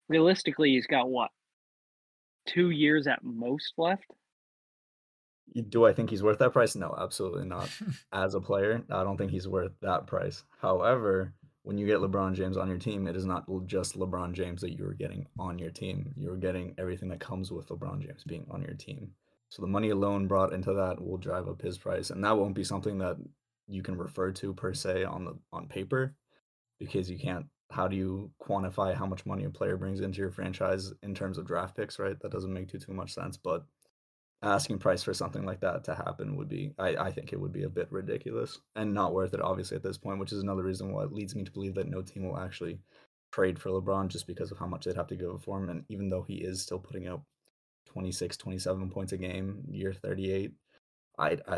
realistically, 0.08 0.70
he's 0.70 0.86
got 0.86 1.10
what 1.10 1.30
two 2.46 2.70
years 2.70 3.06
at 3.06 3.22
most 3.22 3.72
left. 3.76 4.06
Do 5.70 5.86
I 5.86 5.92
think 5.92 6.10
he's 6.10 6.22
worth 6.22 6.38
that 6.38 6.52
price? 6.52 6.76
No, 6.76 6.94
absolutely 6.98 7.46
not. 7.46 7.70
As 8.12 8.34
a 8.34 8.40
player, 8.40 8.82
I 8.90 9.04
don't 9.04 9.16
think 9.16 9.30
he's 9.30 9.48
worth 9.48 9.72
that 9.80 10.06
price. 10.06 10.44
However, 10.60 11.32
when 11.62 11.78
you 11.78 11.86
get 11.86 11.98
LeBron 11.98 12.34
James 12.34 12.56
on 12.56 12.68
your 12.68 12.78
team, 12.78 13.06
it 13.06 13.16
is 13.16 13.26
not 13.26 13.44
just 13.66 13.98
LeBron 13.98 14.32
James 14.32 14.60
that 14.60 14.76
you're 14.76 14.94
getting 14.94 15.26
on 15.38 15.58
your 15.58 15.70
team. 15.70 16.12
You're 16.16 16.36
getting 16.36 16.74
everything 16.78 17.08
that 17.10 17.20
comes 17.20 17.50
with 17.50 17.68
LeBron 17.68 18.00
James 18.00 18.24
being 18.24 18.46
on 18.50 18.62
your 18.62 18.74
team. 18.74 19.12
So 19.50 19.62
the 19.62 19.68
money 19.68 19.90
alone 19.90 20.26
brought 20.26 20.52
into 20.52 20.72
that 20.74 21.00
will 21.00 21.16
drive 21.16 21.48
up 21.48 21.62
his 21.62 21.78
price, 21.78 22.10
and 22.10 22.22
that 22.24 22.36
won't 22.36 22.54
be 22.54 22.64
something 22.64 22.98
that 22.98 23.16
you 23.66 23.82
can 23.82 23.96
refer 23.96 24.32
to 24.32 24.54
per 24.54 24.72
se 24.74 25.04
on 25.04 25.24
the 25.24 25.38
on 25.52 25.68
paper 25.68 26.14
because 26.78 27.10
you 27.10 27.18
can't 27.18 27.46
how 27.70 27.86
do 27.86 27.96
you 27.96 28.30
quantify 28.40 28.94
how 28.94 29.04
much 29.04 29.26
money 29.26 29.44
a 29.44 29.50
player 29.50 29.76
brings 29.76 30.00
into 30.00 30.18
your 30.18 30.30
franchise 30.30 30.92
in 31.02 31.14
terms 31.14 31.36
of 31.36 31.46
draft 31.46 31.76
picks 31.76 31.98
right 31.98 32.18
that 32.20 32.32
doesn't 32.32 32.52
make 32.52 32.68
too 32.68 32.78
too 32.78 32.94
much 32.94 33.12
sense 33.12 33.36
but 33.36 33.64
asking 34.42 34.78
price 34.78 35.02
for 35.02 35.12
something 35.12 35.44
like 35.44 35.60
that 35.60 35.82
to 35.84 35.94
happen 35.94 36.36
would 36.36 36.48
be 36.48 36.72
I, 36.78 36.96
I 36.96 37.10
think 37.10 37.32
it 37.32 37.40
would 37.40 37.52
be 37.52 37.64
a 37.64 37.68
bit 37.68 37.90
ridiculous 37.90 38.58
and 38.76 38.94
not 38.94 39.12
worth 39.12 39.34
it 39.34 39.40
obviously 39.42 39.76
at 39.76 39.82
this 39.82 39.98
point 39.98 40.20
which 40.20 40.32
is 40.32 40.42
another 40.42 40.62
reason 40.62 40.92
why 40.92 41.02
it 41.02 41.12
leads 41.12 41.34
me 41.34 41.42
to 41.44 41.50
believe 41.50 41.74
that 41.74 41.88
no 41.88 42.02
team 42.02 42.28
will 42.28 42.38
actually 42.38 42.78
trade 43.32 43.58
for 43.58 43.70
lebron 43.70 44.08
just 44.08 44.26
because 44.26 44.52
of 44.52 44.58
how 44.58 44.66
much 44.66 44.84
they'd 44.84 44.96
have 44.96 45.08
to 45.08 45.16
give 45.16 45.42
for 45.42 45.58
him 45.58 45.68
and 45.68 45.84
even 45.88 46.08
though 46.08 46.22
he 46.22 46.34
is 46.36 46.62
still 46.62 46.78
putting 46.78 47.08
up 47.08 47.24
26 47.86 48.36
27 48.36 48.90
points 48.90 49.12
a 49.12 49.16
game 49.16 49.64
year 49.70 49.92
38 49.92 50.52
I, 51.18 51.38
I 51.48 51.56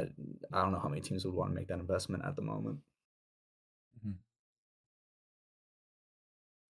I 0.52 0.62
don't 0.62 0.72
know 0.72 0.80
how 0.80 0.88
many 0.88 1.02
teams 1.02 1.24
would 1.24 1.34
want 1.34 1.50
to 1.50 1.54
make 1.54 1.68
that 1.68 1.78
investment 1.78 2.24
at 2.24 2.34
the 2.34 2.42
moment. 2.42 2.78
Mm-hmm. 3.98 4.12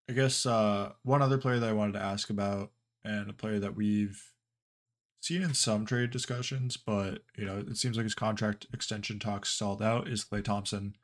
I 0.08 0.12
guess 0.12 0.44
uh, 0.44 0.92
one 1.04 1.22
other 1.22 1.38
player 1.38 1.60
that 1.60 1.68
I 1.68 1.72
wanted 1.72 1.92
to 1.92 2.02
ask 2.04 2.30
about, 2.30 2.72
and 3.04 3.30
a 3.30 3.32
player 3.32 3.60
that 3.60 3.76
we've 3.76 4.20
seen 5.20 5.42
in 5.42 5.54
some 5.54 5.86
trade 5.86 6.10
discussions, 6.10 6.76
but 6.76 7.22
you 7.36 7.44
know 7.44 7.58
it 7.58 7.76
seems 7.76 7.96
like 7.96 8.04
his 8.04 8.14
contract 8.14 8.66
extension 8.72 9.18
talks 9.18 9.50
stalled 9.50 9.82
out, 9.82 10.08
is 10.08 10.24
Klay 10.24 10.42
Thompson. 10.42 10.96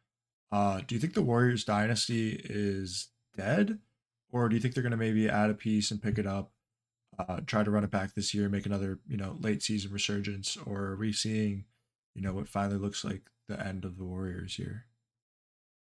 Uh, 0.50 0.80
do 0.86 0.94
you 0.94 1.00
think 1.00 1.14
the 1.14 1.22
Warriors 1.22 1.64
dynasty 1.64 2.40
is 2.44 3.08
dead, 3.36 3.78
or 4.30 4.48
do 4.48 4.56
you 4.56 4.60
think 4.60 4.74
they're 4.74 4.82
going 4.82 4.90
to 4.92 4.96
maybe 4.96 5.28
add 5.28 5.50
a 5.50 5.54
piece 5.54 5.90
and 5.90 6.02
pick 6.02 6.18
it 6.18 6.26
up, 6.26 6.52
uh, 7.18 7.40
try 7.46 7.62
to 7.62 7.70
run 7.70 7.84
it 7.84 7.90
back 7.90 8.14
this 8.14 8.32
year, 8.32 8.48
make 8.48 8.66
another 8.66 8.98
you 9.06 9.16
know 9.16 9.36
late 9.40 9.62
season 9.62 9.92
resurgence, 9.92 10.56
or 10.66 10.84
are 10.84 10.96
we 10.96 11.12
seeing 11.12 11.64
you 12.14 12.22
know 12.22 12.32
what 12.32 12.48
finally 12.48 12.78
looks 12.78 13.04
like 13.04 13.22
the 13.48 13.64
end 13.64 13.84
of 13.84 13.96
the 13.96 14.04
Warriors 14.04 14.54
here. 14.54 14.86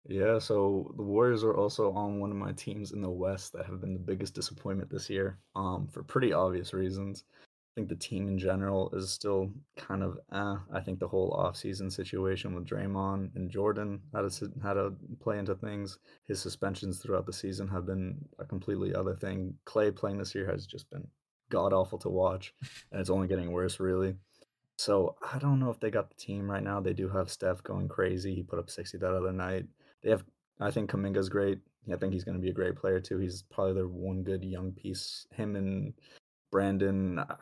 Yeah, 0.08 0.38
so 0.38 0.92
the 0.96 1.02
Warriors 1.02 1.44
are 1.44 1.56
also 1.56 1.92
on 1.92 2.20
one 2.20 2.30
of 2.30 2.36
my 2.36 2.52
teams 2.52 2.92
in 2.92 3.02
the 3.02 3.10
West 3.10 3.52
that 3.52 3.66
have 3.66 3.80
been 3.80 3.92
the 3.92 4.00
biggest 4.00 4.34
disappointment 4.34 4.90
this 4.90 5.10
year, 5.10 5.38
um, 5.54 5.86
for 5.88 6.02
pretty 6.02 6.32
obvious 6.32 6.72
reasons. 6.72 7.24
Think 7.76 7.88
the 7.88 7.94
team 7.94 8.26
in 8.26 8.36
general 8.36 8.90
is 8.92 9.10
still 9.10 9.50
kind 9.76 10.02
of 10.02 10.18
eh. 10.32 10.56
I 10.72 10.80
think 10.80 10.98
the 10.98 11.08
whole 11.08 11.30
offseason 11.32 11.92
situation 11.92 12.54
with 12.54 12.66
Draymond 12.66 13.36
and 13.36 13.50
Jordan 13.50 14.00
how 14.12 14.22
to 14.22 14.52
how 14.62 14.74
to 14.74 14.92
play 15.20 15.38
into 15.38 15.54
things. 15.54 15.98
His 16.26 16.40
suspensions 16.40 16.98
throughout 16.98 17.26
the 17.26 17.32
season 17.32 17.68
have 17.68 17.86
been 17.86 18.18
a 18.38 18.44
completely 18.44 18.94
other 18.94 19.14
thing. 19.14 19.54
Klay 19.66 19.94
playing 19.94 20.18
this 20.18 20.34
year 20.34 20.50
has 20.50 20.66
just 20.66 20.90
been 20.90 21.06
god 21.50 21.72
awful 21.72 21.98
to 21.98 22.08
watch, 22.08 22.54
and 22.90 23.00
it's 23.00 23.10
only 23.10 23.28
getting 23.28 23.52
worse 23.52 23.78
really. 23.78 24.14
So 24.76 25.14
I 25.32 25.38
don't 25.38 25.60
know 25.60 25.70
if 25.70 25.78
they 25.78 25.90
got 25.90 26.08
the 26.08 26.16
team 26.16 26.50
right 26.50 26.62
now. 26.62 26.80
They 26.80 26.94
do 26.94 27.08
have 27.08 27.30
Steph 27.30 27.62
going 27.62 27.86
crazy. 27.86 28.34
He 28.34 28.42
put 28.42 28.58
up 28.58 28.70
sixty 28.70 28.98
that 28.98 29.14
other 29.14 29.32
night. 29.32 29.66
They 30.02 30.10
have 30.10 30.24
I 30.60 30.70
think 30.70 30.90
Kuminga's 30.90 31.28
great. 31.28 31.58
I 31.92 31.96
think 31.96 32.12
he's 32.12 32.24
going 32.24 32.36
to 32.36 32.42
be 32.42 32.50
a 32.50 32.54
great 32.54 32.76
player 32.76 33.00
too. 33.00 33.18
He's 33.18 33.42
probably 33.50 33.74
their 33.74 33.88
one 33.88 34.22
good 34.22 34.44
young 34.44 34.72
piece. 34.72 35.26
Him 35.34 35.56
and 35.56 35.94
Brandon 36.50 37.18
uh, 37.18 37.36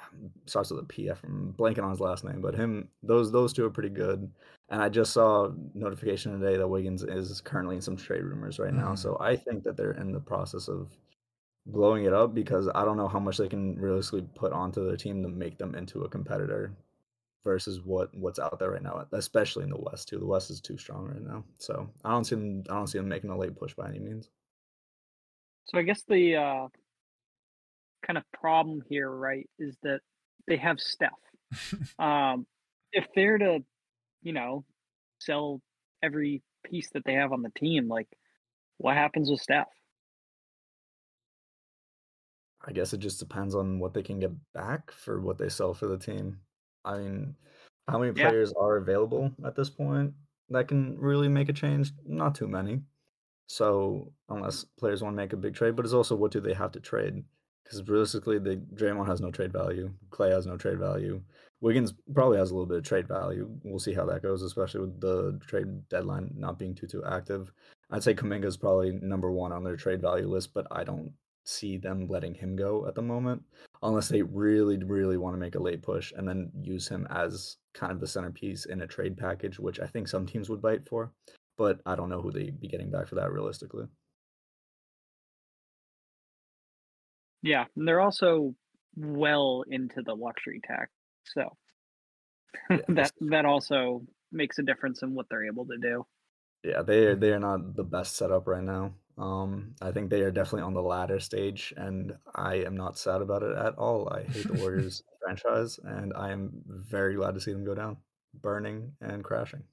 starts 0.46 0.70
with 0.70 0.80
a 0.80 0.86
PF. 0.86 1.18
I'm 1.24 1.54
blanking 1.58 1.82
on 1.82 1.90
his 1.90 2.00
last 2.00 2.24
name, 2.24 2.40
but 2.40 2.54
him 2.54 2.88
those 3.02 3.32
those 3.32 3.52
two 3.52 3.64
are 3.64 3.70
pretty 3.70 3.88
good. 3.88 4.30
And 4.70 4.82
I 4.82 4.88
just 4.88 5.12
saw 5.12 5.50
notification 5.74 6.38
today 6.38 6.58
that 6.58 6.68
Wiggins 6.68 7.02
is 7.02 7.40
currently 7.40 7.76
in 7.76 7.82
some 7.82 7.96
trade 7.96 8.22
rumors 8.22 8.58
right 8.58 8.74
now. 8.74 8.92
Mm. 8.92 8.98
So 8.98 9.16
I 9.18 9.34
think 9.34 9.62
that 9.64 9.76
they're 9.76 9.92
in 9.92 10.12
the 10.12 10.20
process 10.20 10.68
of 10.68 10.90
blowing 11.66 12.04
it 12.04 12.12
up 12.12 12.34
because 12.34 12.68
I 12.74 12.84
don't 12.84 12.96
know 12.96 13.08
how 13.08 13.18
much 13.18 13.38
they 13.38 13.48
can 13.48 13.76
realistically 13.76 14.26
put 14.34 14.52
onto 14.52 14.86
their 14.86 14.96
team 14.96 15.22
to 15.22 15.28
make 15.28 15.58
them 15.58 15.74
into 15.74 16.02
a 16.02 16.08
competitor 16.08 16.72
versus 17.44 17.80
what 17.82 18.14
what's 18.14 18.38
out 18.38 18.58
there 18.58 18.72
right 18.72 18.82
now, 18.82 19.06
especially 19.12 19.64
in 19.64 19.70
the 19.70 19.80
West 19.80 20.08
too. 20.08 20.18
The 20.18 20.26
West 20.26 20.50
is 20.50 20.60
too 20.60 20.76
strong 20.76 21.06
right 21.06 21.22
now. 21.22 21.44
So 21.56 21.88
I 22.04 22.10
don't 22.10 22.24
see 22.24 22.34
them 22.34 22.64
I 22.68 22.74
don't 22.74 22.88
see 22.88 22.98
them 22.98 23.08
making 23.08 23.30
a 23.30 23.38
late 23.38 23.56
push 23.56 23.74
by 23.74 23.88
any 23.88 24.00
means. 24.00 24.28
So 25.64 25.78
I 25.78 25.82
guess 25.82 26.02
the 26.02 26.36
uh 26.36 26.68
kind 28.06 28.18
of 28.18 28.24
problem 28.32 28.82
here, 28.88 29.10
right, 29.10 29.48
is 29.58 29.76
that 29.82 30.00
they 30.46 30.56
have 30.56 30.80
Steph. 30.80 31.10
um, 31.98 32.46
if 32.92 33.06
they're 33.14 33.38
to, 33.38 33.60
you 34.22 34.32
know, 34.32 34.64
sell 35.18 35.60
every 36.02 36.42
piece 36.64 36.90
that 36.90 37.04
they 37.04 37.14
have 37.14 37.32
on 37.32 37.42
the 37.42 37.50
team, 37.50 37.88
like, 37.88 38.08
what 38.78 38.94
happens 38.94 39.30
with 39.30 39.40
Steph? 39.40 39.68
I 42.66 42.72
guess 42.72 42.92
it 42.92 42.98
just 42.98 43.18
depends 43.18 43.54
on 43.54 43.78
what 43.78 43.94
they 43.94 44.02
can 44.02 44.18
get 44.18 44.32
back 44.52 44.90
for 44.90 45.20
what 45.20 45.38
they 45.38 45.48
sell 45.48 45.74
for 45.74 45.86
the 45.86 45.98
team. 45.98 46.38
I 46.84 46.98
mean, 46.98 47.34
how 47.88 47.98
many 47.98 48.12
yeah. 48.14 48.28
players 48.28 48.52
are 48.60 48.76
available 48.76 49.32
at 49.44 49.56
this 49.56 49.70
point 49.70 50.12
that 50.50 50.68
can 50.68 50.98
really 50.98 51.28
make 51.28 51.48
a 51.48 51.52
change? 51.52 51.92
Not 52.04 52.34
too 52.34 52.48
many. 52.48 52.80
So 53.46 54.12
unless 54.28 54.64
players 54.78 55.02
want 55.02 55.14
to 55.14 55.16
make 55.16 55.32
a 55.32 55.36
big 55.36 55.54
trade, 55.54 55.76
but 55.76 55.84
it's 55.84 55.94
also 55.94 56.14
what 56.14 56.30
do 56.32 56.40
they 56.40 56.52
have 56.52 56.72
to 56.72 56.80
trade? 56.80 57.24
Because 57.68 57.86
realistically, 57.86 58.38
the 58.38 58.56
Draymond 58.74 59.08
has 59.08 59.20
no 59.20 59.30
trade 59.30 59.52
value. 59.52 59.92
Klay 60.08 60.30
has 60.30 60.46
no 60.46 60.56
trade 60.56 60.78
value. 60.78 61.20
Wiggins 61.60 61.92
probably 62.14 62.38
has 62.38 62.50
a 62.50 62.54
little 62.54 62.66
bit 62.66 62.78
of 62.78 62.84
trade 62.84 63.06
value. 63.06 63.50
We'll 63.62 63.78
see 63.78 63.92
how 63.92 64.06
that 64.06 64.22
goes, 64.22 64.42
especially 64.42 64.80
with 64.82 65.00
the 65.00 65.38
trade 65.46 65.88
deadline 65.88 66.30
not 66.34 66.58
being 66.58 66.74
too 66.74 66.86
too 66.86 67.04
active. 67.04 67.52
I'd 67.90 68.02
say 68.02 68.14
Kuminga 68.14 68.46
is 68.46 68.56
probably 68.56 68.92
number 68.92 69.30
one 69.30 69.52
on 69.52 69.64
their 69.64 69.76
trade 69.76 70.00
value 70.00 70.28
list, 70.28 70.54
but 70.54 70.66
I 70.70 70.84
don't 70.84 71.12
see 71.44 71.76
them 71.76 72.06
letting 72.08 72.34
him 72.34 72.56
go 72.56 72.86
at 72.86 72.94
the 72.94 73.02
moment 73.02 73.42
unless 73.82 74.08
they 74.08 74.20
really 74.20 74.76
really 74.76 75.16
want 75.16 75.34
to 75.34 75.40
make 75.40 75.54
a 75.54 75.62
late 75.62 75.82
push 75.82 76.12
and 76.14 76.28
then 76.28 76.50
use 76.60 76.86
him 76.86 77.06
as 77.10 77.56
kind 77.72 77.90
of 77.90 78.00
the 78.00 78.06
centerpiece 78.06 78.66
in 78.66 78.82
a 78.82 78.86
trade 78.86 79.16
package, 79.16 79.58
which 79.58 79.80
I 79.80 79.86
think 79.86 80.08
some 80.08 80.26
teams 80.26 80.48
would 80.48 80.62
bite 80.62 80.88
for. 80.88 81.12
But 81.56 81.80
I 81.84 81.96
don't 81.96 82.08
know 82.08 82.22
who 82.22 82.30
they'd 82.30 82.60
be 82.60 82.68
getting 82.68 82.90
back 82.90 83.08
for 83.08 83.16
that 83.16 83.32
realistically. 83.32 83.86
Yeah, 87.42 87.64
and 87.76 87.86
they're 87.86 88.00
also 88.00 88.54
well 88.96 89.64
into 89.68 90.02
the 90.02 90.14
luxury 90.14 90.60
tax, 90.66 90.90
so 91.24 91.56
yeah, 92.70 92.78
that 92.88 93.12
that 93.20 93.44
also 93.44 94.02
makes 94.32 94.58
a 94.58 94.62
difference 94.62 95.02
in 95.02 95.14
what 95.14 95.26
they're 95.30 95.46
able 95.46 95.66
to 95.66 95.78
do. 95.78 96.06
Yeah, 96.64 96.82
they 96.82 97.06
are 97.06 97.16
they 97.16 97.32
are 97.32 97.38
not 97.38 97.76
the 97.76 97.84
best 97.84 98.16
setup 98.16 98.46
right 98.46 98.62
now. 98.62 98.94
Um, 99.16 99.74
I 99.82 99.90
think 99.90 100.10
they 100.10 100.22
are 100.22 100.30
definitely 100.30 100.62
on 100.62 100.74
the 100.74 100.82
latter 100.82 101.18
stage, 101.18 101.74
and 101.76 102.16
I 102.34 102.56
am 102.56 102.76
not 102.76 102.98
sad 102.98 103.20
about 103.20 103.42
it 103.42 103.56
at 103.56 103.76
all. 103.76 104.08
I 104.08 104.22
hate 104.22 104.46
the 104.46 104.54
Warriors 104.54 105.02
franchise, 105.22 105.78
and 105.82 106.12
I 106.14 106.30
am 106.30 106.62
very 106.66 107.14
glad 107.14 107.34
to 107.34 107.40
see 107.40 107.52
them 107.52 107.64
go 107.64 107.74
down, 107.74 107.96
burning 108.34 108.92
and 109.00 109.24
crashing. 109.24 109.64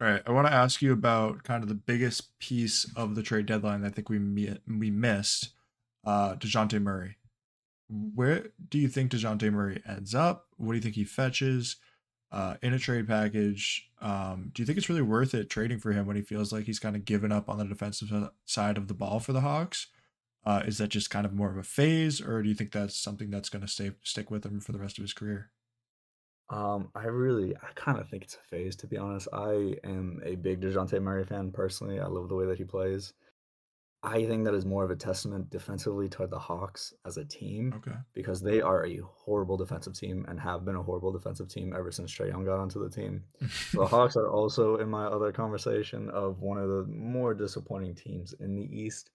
All 0.00 0.06
right, 0.06 0.22
I 0.26 0.30
want 0.30 0.46
to 0.46 0.52
ask 0.52 0.80
you 0.80 0.92
about 0.92 1.42
kind 1.42 1.64
of 1.64 1.68
the 1.68 1.74
biggest 1.74 2.38
piece 2.38 2.86
of 2.94 3.16
the 3.16 3.22
trade 3.22 3.46
deadline. 3.46 3.80
that 3.80 3.88
I 3.88 3.90
think 3.90 4.08
we 4.08 4.18
we 4.68 4.90
missed 4.92 5.50
uh, 6.04 6.36
Dejounte 6.36 6.80
Murray. 6.80 7.16
Where 7.88 8.50
do 8.68 8.78
you 8.78 8.86
think 8.88 9.10
Dejounte 9.10 9.50
Murray 9.52 9.82
ends 9.88 10.14
up? 10.14 10.46
What 10.56 10.72
do 10.72 10.76
you 10.76 10.82
think 10.82 10.94
he 10.94 11.04
fetches 11.04 11.76
uh, 12.30 12.56
in 12.62 12.74
a 12.74 12.78
trade 12.78 13.08
package? 13.08 13.90
Um, 14.00 14.52
do 14.54 14.62
you 14.62 14.66
think 14.66 14.78
it's 14.78 14.88
really 14.88 15.02
worth 15.02 15.34
it 15.34 15.50
trading 15.50 15.80
for 15.80 15.90
him 15.90 16.06
when 16.06 16.14
he 16.14 16.22
feels 16.22 16.52
like 16.52 16.66
he's 16.66 16.78
kind 16.78 16.94
of 16.94 17.04
given 17.04 17.32
up 17.32 17.48
on 17.48 17.58
the 17.58 17.64
defensive 17.64 18.12
side 18.44 18.76
of 18.78 18.86
the 18.86 18.94
ball 18.94 19.18
for 19.18 19.32
the 19.32 19.40
Hawks? 19.40 19.88
Uh, 20.46 20.62
is 20.64 20.78
that 20.78 20.90
just 20.90 21.10
kind 21.10 21.26
of 21.26 21.34
more 21.34 21.50
of 21.50 21.56
a 21.56 21.64
phase, 21.64 22.20
or 22.20 22.40
do 22.42 22.48
you 22.48 22.54
think 22.54 22.70
that's 22.70 22.96
something 22.96 23.30
that's 23.30 23.48
going 23.48 23.62
to 23.62 23.68
stay 23.68 23.90
stick 24.04 24.30
with 24.30 24.46
him 24.46 24.60
for 24.60 24.70
the 24.70 24.78
rest 24.78 24.96
of 24.96 25.02
his 25.02 25.12
career? 25.12 25.50
Um, 26.50 26.88
I 26.94 27.04
really, 27.06 27.54
I 27.56 27.68
kind 27.74 27.98
of 27.98 28.08
think 28.08 28.24
it's 28.24 28.36
a 28.36 28.48
phase, 28.48 28.74
to 28.76 28.86
be 28.86 28.96
honest. 28.96 29.28
I 29.32 29.76
am 29.84 30.20
a 30.24 30.34
big 30.36 30.60
Dejounte 30.62 31.00
Murray 31.02 31.24
fan 31.24 31.50
personally. 31.52 32.00
I 32.00 32.06
love 32.06 32.28
the 32.28 32.34
way 32.36 32.46
that 32.46 32.58
he 32.58 32.64
plays. 32.64 33.12
I 34.02 34.24
think 34.26 34.44
that 34.44 34.54
is 34.54 34.64
more 34.64 34.84
of 34.84 34.92
a 34.92 34.96
testament 34.96 35.50
defensively 35.50 36.08
to 36.10 36.26
the 36.28 36.38
Hawks 36.38 36.94
as 37.04 37.16
a 37.16 37.24
team 37.24 37.74
Okay. 37.78 37.96
because 38.14 38.40
they 38.40 38.60
are 38.60 38.86
a 38.86 39.00
horrible 39.04 39.56
defensive 39.56 39.92
team 39.98 40.24
and 40.28 40.38
have 40.38 40.64
been 40.64 40.76
a 40.76 40.82
horrible 40.82 41.10
defensive 41.10 41.48
team 41.48 41.74
ever 41.76 41.90
since 41.90 42.12
Trae 42.14 42.28
Young 42.28 42.44
got 42.44 42.60
onto 42.60 42.80
the 42.80 42.88
team. 42.88 43.24
The 43.74 43.86
Hawks 43.90 44.14
are 44.16 44.30
also 44.30 44.76
in 44.76 44.88
my 44.88 45.04
other 45.06 45.32
conversation 45.32 46.08
of 46.10 46.40
one 46.40 46.58
of 46.58 46.68
the 46.68 46.84
more 46.88 47.34
disappointing 47.34 47.96
teams 47.96 48.34
in 48.38 48.54
the 48.54 48.62
East, 48.62 49.10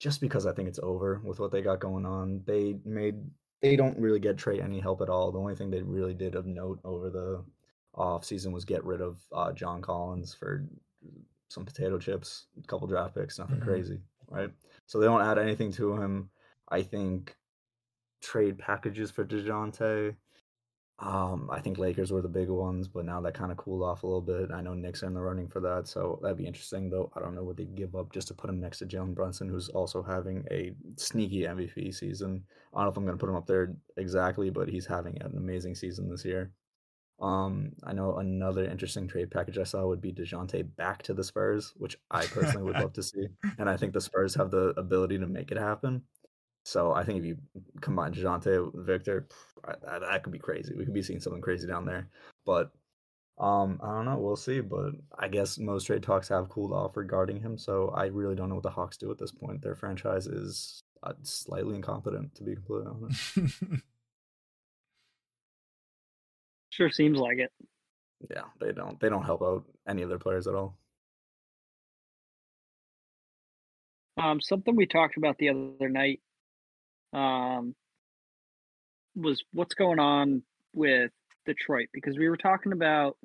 just 0.00 0.22
because 0.22 0.46
I 0.46 0.52
think 0.52 0.66
it's 0.68 0.80
over 0.82 1.20
with 1.22 1.38
what 1.38 1.52
they 1.52 1.60
got 1.60 1.80
going 1.80 2.06
on. 2.06 2.40
They 2.46 2.78
made 2.86 3.16
they 3.62 3.76
don't 3.76 3.98
really 3.98 4.20
get 4.20 4.36
Trae 4.36 4.62
any 4.62 4.80
help 4.80 5.00
at 5.00 5.08
all. 5.08 5.32
The 5.32 5.38
only 5.38 5.56
thing 5.56 5.70
they 5.70 5.82
really 5.82 6.14
did 6.14 6.34
of 6.34 6.46
note 6.46 6.80
over 6.84 7.10
the 7.10 7.44
off 7.94 8.24
season 8.24 8.52
was 8.52 8.64
get 8.64 8.84
rid 8.84 9.00
of 9.00 9.18
uh, 9.32 9.52
John 9.52 9.80
Collins 9.80 10.34
for 10.34 10.64
some 11.48 11.64
potato 11.64 11.98
chips, 11.98 12.46
a 12.62 12.66
couple 12.66 12.86
draft 12.86 13.14
picks, 13.14 13.38
nothing 13.38 13.56
mm-hmm. 13.56 13.68
crazy, 13.68 14.00
right? 14.28 14.50
So 14.86 14.98
they 14.98 15.06
don't 15.06 15.22
add 15.22 15.38
anything 15.38 15.72
to 15.72 15.94
him. 15.94 16.30
I 16.68 16.82
think 16.82 17.36
trade 18.20 18.58
packages 18.58 19.10
for 19.10 19.24
Dejounte. 19.24 20.16
Um, 20.98 21.50
I 21.52 21.60
think 21.60 21.76
Lakers 21.76 22.10
were 22.10 22.22
the 22.22 22.28
big 22.28 22.48
ones, 22.48 22.88
but 22.88 23.04
now 23.04 23.20
that 23.20 23.34
kind 23.34 23.52
of 23.52 23.58
cooled 23.58 23.82
off 23.82 24.02
a 24.02 24.06
little 24.06 24.22
bit. 24.22 24.50
I 24.50 24.62
know 24.62 24.72
Knicks 24.72 25.02
are 25.02 25.06
in 25.06 25.14
the 25.14 25.20
running 25.20 25.46
for 25.46 25.60
that, 25.60 25.86
so 25.86 26.18
that'd 26.22 26.38
be 26.38 26.46
interesting. 26.46 26.88
Though 26.88 27.10
I 27.14 27.20
don't 27.20 27.34
know 27.34 27.44
what 27.44 27.58
they'd 27.58 27.74
give 27.74 27.94
up 27.94 28.12
just 28.12 28.28
to 28.28 28.34
put 28.34 28.48
him 28.48 28.60
next 28.60 28.78
to 28.78 28.86
Jalen 28.86 29.14
Brunson, 29.14 29.48
who's 29.48 29.68
also 29.68 30.02
having 30.02 30.46
a 30.50 30.72
sneaky 30.96 31.42
MVP 31.42 31.94
season. 31.94 32.44
I 32.72 32.78
don't 32.78 32.86
know 32.86 32.90
if 32.90 32.96
I'm 32.96 33.04
going 33.04 33.18
to 33.18 33.20
put 33.20 33.28
him 33.28 33.36
up 33.36 33.46
there 33.46 33.74
exactly, 33.98 34.48
but 34.48 34.68
he's 34.68 34.86
having 34.86 35.20
an 35.20 35.36
amazing 35.36 35.74
season 35.74 36.08
this 36.08 36.24
year. 36.24 36.52
Um, 37.20 37.72
I 37.82 37.92
know 37.92 38.16
another 38.16 38.64
interesting 38.64 39.08
trade 39.08 39.30
package 39.30 39.58
I 39.58 39.64
saw 39.64 39.86
would 39.86 40.02
be 40.02 40.12
Dejounte 40.12 40.76
back 40.76 41.02
to 41.04 41.14
the 41.14 41.24
Spurs, 41.24 41.72
which 41.76 41.96
I 42.10 42.26
personally 42.26 42.64
would 42.64 42.80
love 42.80 42.92
to 42.94 43.02
see, 43.02 43.26
and 43.58 43.68
I 43.68 43.76
think 43.76 43.92
the 43.92 44.00
Spurs 44.00 44.34
have 44.34 44.50
the 44.50 44.74
ability 44.78 45.18
to 45.18 45.26
make 45.26 45.50
it 45.50 45.58
happen. 45.58 46.02
So 46.66 46.90
I 46.92 47.04
think 47.04 47.20
if 47.20 47.24
you 47.24 47.36
combine 47.80 48.12
Dejounte 48.12 48.72
with 48.72 48.84
Victor, 48.84 49.28
that, 49.64 50.00
that 50.00 50.22
could 50.24 50.32
be 50.32 50.40
crazy. 50.40 50.74
We 50.74 50.84
could 50.84 50.92
be 50.92 51.02
seeing 51.02 51.20
something 51.20 51.40
crazy 51.40 51.64
down 51.64 51.86
there. 51.86 52.08
But 52.44 52.72
um, 53.38 53.78
I 53.80 53.92
don't 53.92 54.04
know. 54.04 54.18
We'll 54.18 54.34
see. 54.34 54.60
But 54.62 54.94
I 55.16 55.28
guess 55.28 55.58
most 55.58 55.84
trade 55.84 56.02
talks 56.02 56.28
have 56.28 56.48
cooled 56.48 56.72
off 56.72 56.96
regarding 56.96 57.40
him. 57.40 57.56
So 57.56 57.94
I 57.96 58.06
really 58.06 58.34
don't 58.34 58.48
know 58.48 58.56
what 58.56 58.64
the 58.64 58.70
Hawks 58.70 58.96
do 58.96 59.08
at 59.12 59.18
this 59.18 59.30
point. 59.30 59.62
Their 59.62 59.76
franchise 59.76 60.26
is 60.26 60.82
uh, 61.04 61.12
slightly 61.22 61.76
incompetent, 61.76 62.34
to 62.34 62.42
be 62.42 62.56
completely 62.56 62.90
honest. 62.90 63.38
sure 66.70 66.90
seems 66.90 67.16
like 67.16 67.38
it. 67.38 67.52
Yeah, 68.28 68.46
they 68.60 68.72
don't. 68.72 68.98
They 68.98 69.08
don't 69.08 69.22
help 69.22 69.40
out 69.40 69.66
any 69.88 70.02
of 70.02 70.08
their 70.08 70.18
players 70.18 70.48
at 70.48 70.56
all. 70.56 70.76
Um, 74.16 74.40
something 74.40 74.74
we 74.74 74.86
talked 74.86 75.16
about 75.16 75.38
the 75.38 75.50
other 75.50 75.88
night 75.88 76.20
um, 77.12 77.74
was 79.14 79.42
what's 79.52 79.74
going 79.74 79.98
on 79.98 80.42
with 80.74 81.10
Detroit 81.46 81.88
because 81.92 82.18
we 82.18 82.28
were 82.28 82.36
talking 82.36 82.72
about 82.72 83.16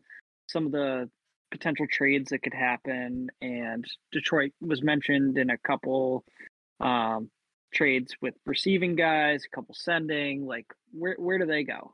some 0.48 0.66
of 0.66 0.72
the 0.72 1.10
potential 1.52 1.86
trades 1.92 2.30
that 2.30 2.44
could 2.44 2.54
happen, 2.54 3.30
and 3.42 3.86
Detroit 4.12 4.52
was 4.62 4.82
mentioned 4.82 5.38
in 5.38 5.50
a 5.50 5.58
couple 5.58 6.24
um, 6.80 7.30
trades 7.74 8.14
with 8.22 8.34
receiving 8.46 8.96
guys, 8.96 9.44
a 9.46 9.56
couple 9.56 9.76
sending. 9.76 10.46
Like, 10.46 10.68
where 10.92 11.16
where 11.18 11.38
do 11.38 11.46
they 11.46 11.64
go? 11.64 11.94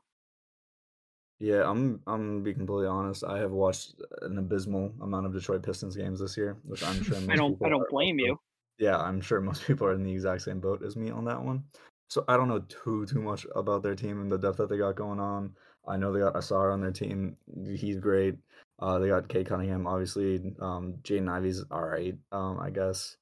Yeah, 1.40 1.68
I'm 1.68 2.00
I'm 2.06 2.28
gonna 2.28 2.40
be 2.40 2.54
completely 2.54 2.88
honest. 2.88 3.24
I 3.24 3.38
have 3.38 3.52
watched 3.52 3.94
an 4.22 4.38
abysmal 4.38 4.92
amount 5.00 5.26
of 5.26 5.32
Detroit 5.32 5.62
Pistons 5.62 5.96
games 5.96 6.20
this 6.20 6.36
year, 6.36 6.56
which 6.64 6.82
I'm 6.84 7.02
sure 7.02 7.16
I 7.28 7.36
don't 7.36 7.58
I 7.64 7.68
don't 7.68 7.88
blame 7.90 8.18
you. 8.18 8.38
Yeah, 8.78 8.98
I'm 8.98 9.20
sure 9.20 9.40
most 9.40 9.62
people 9.66 9.86
are 9.86 9.94
in 9.94 10.04
the 10.04 10.12
exact 10.12 10.42
same 10.42 10.60
boat 10.60 10.82
as 10.84 10.96
me 10.96 11.10
on 11.10 11.24
that 11.26 11.42
one. 11.42 11.64
So 12.08 12.24
I 12.28 12.36
don't 12.36 12.48
know 12.48 12.60
too 12.60 13.04
too 13.06 13.20
much 13.20 13.46
about 13.54 13.82
their 13.82 13.94
team 13.94 14.20
and 14.20 14.30
the 14.32 14.38
depth 14.38 14.56
that 14.58 14.68
they 14.70 14.78
got 14.78 14.96
going 14.96 15.20
on. 15.20 15.54
I 15.86 15.96
know 15.96 16.12
they 16.12 16.20
got 16.20 16.34
Ausar 16.34 16.72
on 16.72 16.80
their 16.80 16.90
team. 16.92 17.36
He's 17.76 17.98
great. 17.98 18.36
Uh, 18.78 18.98
they 18.98 19.08
got 19.08 19.28
Cade 19.28 19.46
Cunningham, 19.48 19.86
obviously. 19.86 20.54
Um, 20.60 20.94
Jaden 21.02 21.28
Ivey's 21.28 21.64
all 21.70 21.82
right, 21.82 22.16
um, 22.32 22.58
I 22.60 22.70
guess. 22.70 23.16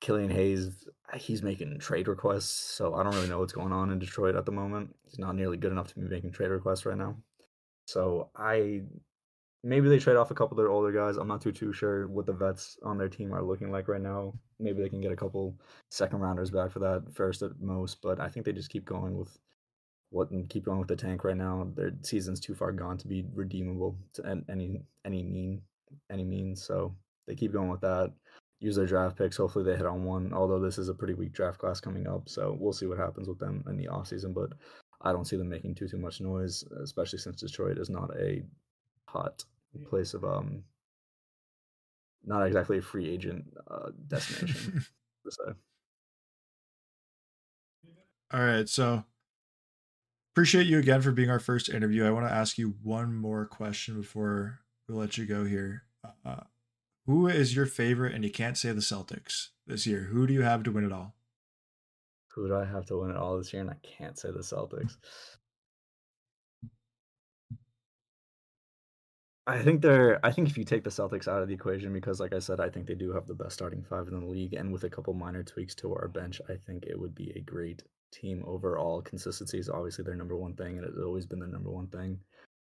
Killian 0.00 0.30
Hayes, 0.30 0.86
he's 1.16 1.42
making 1.42 1.78
trade 1.80 2.08
requests, 2.08 2.50
so 2.52 2.94
I 2.94 3.02
don't 3.02 3.14
really 3.14 3.28
know 3.28 3.40
what's 3.40 3.52
going 3.54 3.72
on 3.72 3.90
in 3.90 3.98
Detroit 3.98 4.36
at 4.36 4.46
the 4.46 4.52
moment. 4.52 4.94
He's 5.06 5.18
not 5.18 5.36
nearly 5.36 5.56
good 5.56 5.72
enough 5.72 5.88
to 5.88 6.00
be 6.00 6.08
making 6.08 6.32
trade 6.32 6.50
requests 6.50 6.86
right 6.86 6.98
now. 6.98 7.16
So 7.86 8.30
I 8.36 8.82
maybe 9.66 9.88
they 9.88 9.98
trade 9.98 10.16
off 10.16 10.30
a 10.30 10.34
couple 10.34 10.56
of 10.56 10.58
their 10.62 10.70
older 10.70 10.92
guys. 10.92 11.16
I'm 11.16 11.26
not 11.26 11.42
too 11.42 11.50
too 11.50 11.72
sure 11.72 12.06
what 12.06 12.24
the 12.24 12.32
vets 12.32 12.78
on 12.84 12.96
their 12.96 13.08
team 13.08 13.34
are 13.34 13.42
looking 13.42 13.72
like 13.72 13.88
right 13.88 14.00
now. 14.00 14.32
Maybe 14.60 14.80
they 14.80 14.88
can 14.88 15.00
get 15.00 15.10
a 15.10 15.16
couple 15.16 15.56
second 15.90 16.20
rounders 16.20 16.52
back 16.52 16.70
for 16.70 16.78
that 16.78 17.02
first 17.12 17.42
at 17.42 17.60
most, 17.60 18.00
but 18.00 18.20
I 18.20 18.28
think 18.28 18.46
they 18.46 18.52
just 18.52 18.70
keep 18.70 18.84
going 18.84 19.18
with 19.18 19.36
what 20.10 20.30
and 20.30 20.48
keep 20.48 20.64
going 20.64 20.78
with 20.78 20.88
the 20.88 20.94
tank 20.94 21.24
right 21.24 21.36
now. 21.36 21.66
Their 21.74 21.90
season's 22.02 22.38
too 22.38 22.54
far 22.54 22.70
gone 22.70 22.96
to 22.98 23.08
be 23.08 23.26
redeemable 23.34 23.98
to 24.14 24.44
any 24.48 24.82
any 25.04 25.24
mean 25.24 25.62
any 26.10 26.24
means. 26.24 26.62
So 26.64 26.94
they 27.26 27.34
keep 27.34 27.52
going 27.52 27.68
with 27.68 27.80
that. 27.80 28.12
Use 28.60 28.76
their 28.76 28.86
draft 28.86 29.18
picks. 29.18 29.36
Hopefully 29.36 29.64
they 29.64 29.76
hit 29.76 29.84
on 29.84 30.04
one. 30.04 30.32
Although 30.32 30.60
this 30.60 30.78
is 30.78 30.88
a 30.88 30.94
pretty 30.94 31.14
weak 31.14 31.32
draft 31.32 31.58
class 31.58 31.80
coming 31.80 32.06
up, 32.06 32.28
so 32.28 32.56
we'll 32.58 32.72
see 32.72 32.86
what 32.86 32.98
happens 32.98 33.28
with 33.28 33.40
them 33.40 33.64
in 33.68 33.76
the 33.76 33.88
offseason. 33.88 34.32
But 34.32 34.50
I 35.02 35.12
don't 35.12 35.26
see 35.26 35.36
them 35.36 35.48
making 35.48 35.74
too 35.74 35.88
too 35.88 35.98
much 35.98 36.20
noise, 36.20 36.62
especially 36.84 37.18
since 37.18 37.40
Detroit 37.40 37.78
is 37.78 37.90
not 37.90 38.10
a 38.16 38.42
hot 39.08 39.44
place 39.88 40.14
of 40.14 40.24
um 40.24 40.64
not 42.24 42.46
exactly 42.46 42.78
a 42.78 42.82
free 42.82 43.08
agent 43.08 43.44
uh, 43.70 43.90
destination. 44.08 44.84
All 48.32 48.40
right, 48.40 48.68
so 48.68 49.04
appreciate 50.32 50.66
you 50.66 50.78
again 50.78 51.00
for 51.00 51.12
being 51.12 51.30
our 51.30 51.38
first 51.38 51.68
interview. 51.68 52.04
I 52.04 52.10
want 52.10 52.26
to 52.26 52.32
ask 52.32 52.58
you 52.58 52.74
one 52.82 53.14
more 53.14 53.46
question 53.46 54.00
before 54.00 54.58
we 54.88 54.94
let 54.96 55.16
you 55.16 55.24
go 55.24 55.44
here. 55.44 55.84
Uh, 56.24 56.40
who 57.06 57.28
is 57.28 57.54
your 57.54 57.66
favorite, 57.66 58.14
and 58.14 58.24
you 58.24 58.30
can't 58.30 58.58
say 58.58 58.72
the 58.72 58.80
Celtics 58.80 59.48
this 59.66 59.86
year? 59.86 60.08
Who 60.12 60.26
do 60.26 60.34
you 60.34 60.42
have 60.42 60.64
to 60.64 60.72
win 60.72 60.84
it 60.84 60.92
all? 60.92 61.14
Who 62.34 62.48
do 62.48 62.56
I 62.56 62.64
have 62.64 62.86
to 62.86 62.98
win 63.00 63.10
it 63.10 63.16
all 63.16 63.38
this 63.38 63.52
year? 63.52 63.62
And 63.62 63.70
I 63.70 63.76
can't 63.82 64.18
say 64.18 64.30
the 64.30 64.40
Celtics. 64.40 64.96
I 69.48 69.62
think 69.62 69.80
they're. 69.80 70.18
I 70.24 70.32
think 70.32 70.48
if 70.48 70.58
you 70.58 70.64
take 70.64 70.82
the 70.82 70.90
Celtics 70.90 71.28
out 71.28 71.40
of 71.40 71.48
the 71.48 71.54
equation, 71.54 71.92
because 71.92 72.18
like 72.18 72.34
I 72.34 72.40
said, 72.40 72.60
I 72.60 72.68
think 72.68 72.86
they 72.86 72.94
do 72.94 73.12
have 73.12 73.26
the 73.26 73.34
best 73.34 73.54
starting 73.54 73.84
five 73.84 74.08
in 74.08 74.18
the 74.18 74.26
league, 74.26 74.54
and 74.54 74.72
with 74.72 74.84
a 74.84 74.90
couple 74.90 75.14
minor 75.14 75.44
tweaks 75.44 75.74
to 75.76 75.94
our 75.94 76.08
bench, 76.08 76.40
I 76.48 76.54
think 76.66 76.84
it 76.86 76.98
would 76.98 77.14
be 77.14 77.32
a 77.36 77.40
great 77.40 77.84
team 78.10 78.42
overall. 78.46 79.02
Consistency 79.02 79.58
is 79.58 79.68
obviously 79.68 80.04
their 80.04 80.16
number 80.16 80.36
one 80.36 80.54
thing, 80.54 80.78
and 80.78 80.86
it's 80.86 80.98
always 80.98 81.26
been 81.26 81.38
their 81.38 81.48
number 81.48 81.70
one 81.70 81.86
thing. 81.86 82.18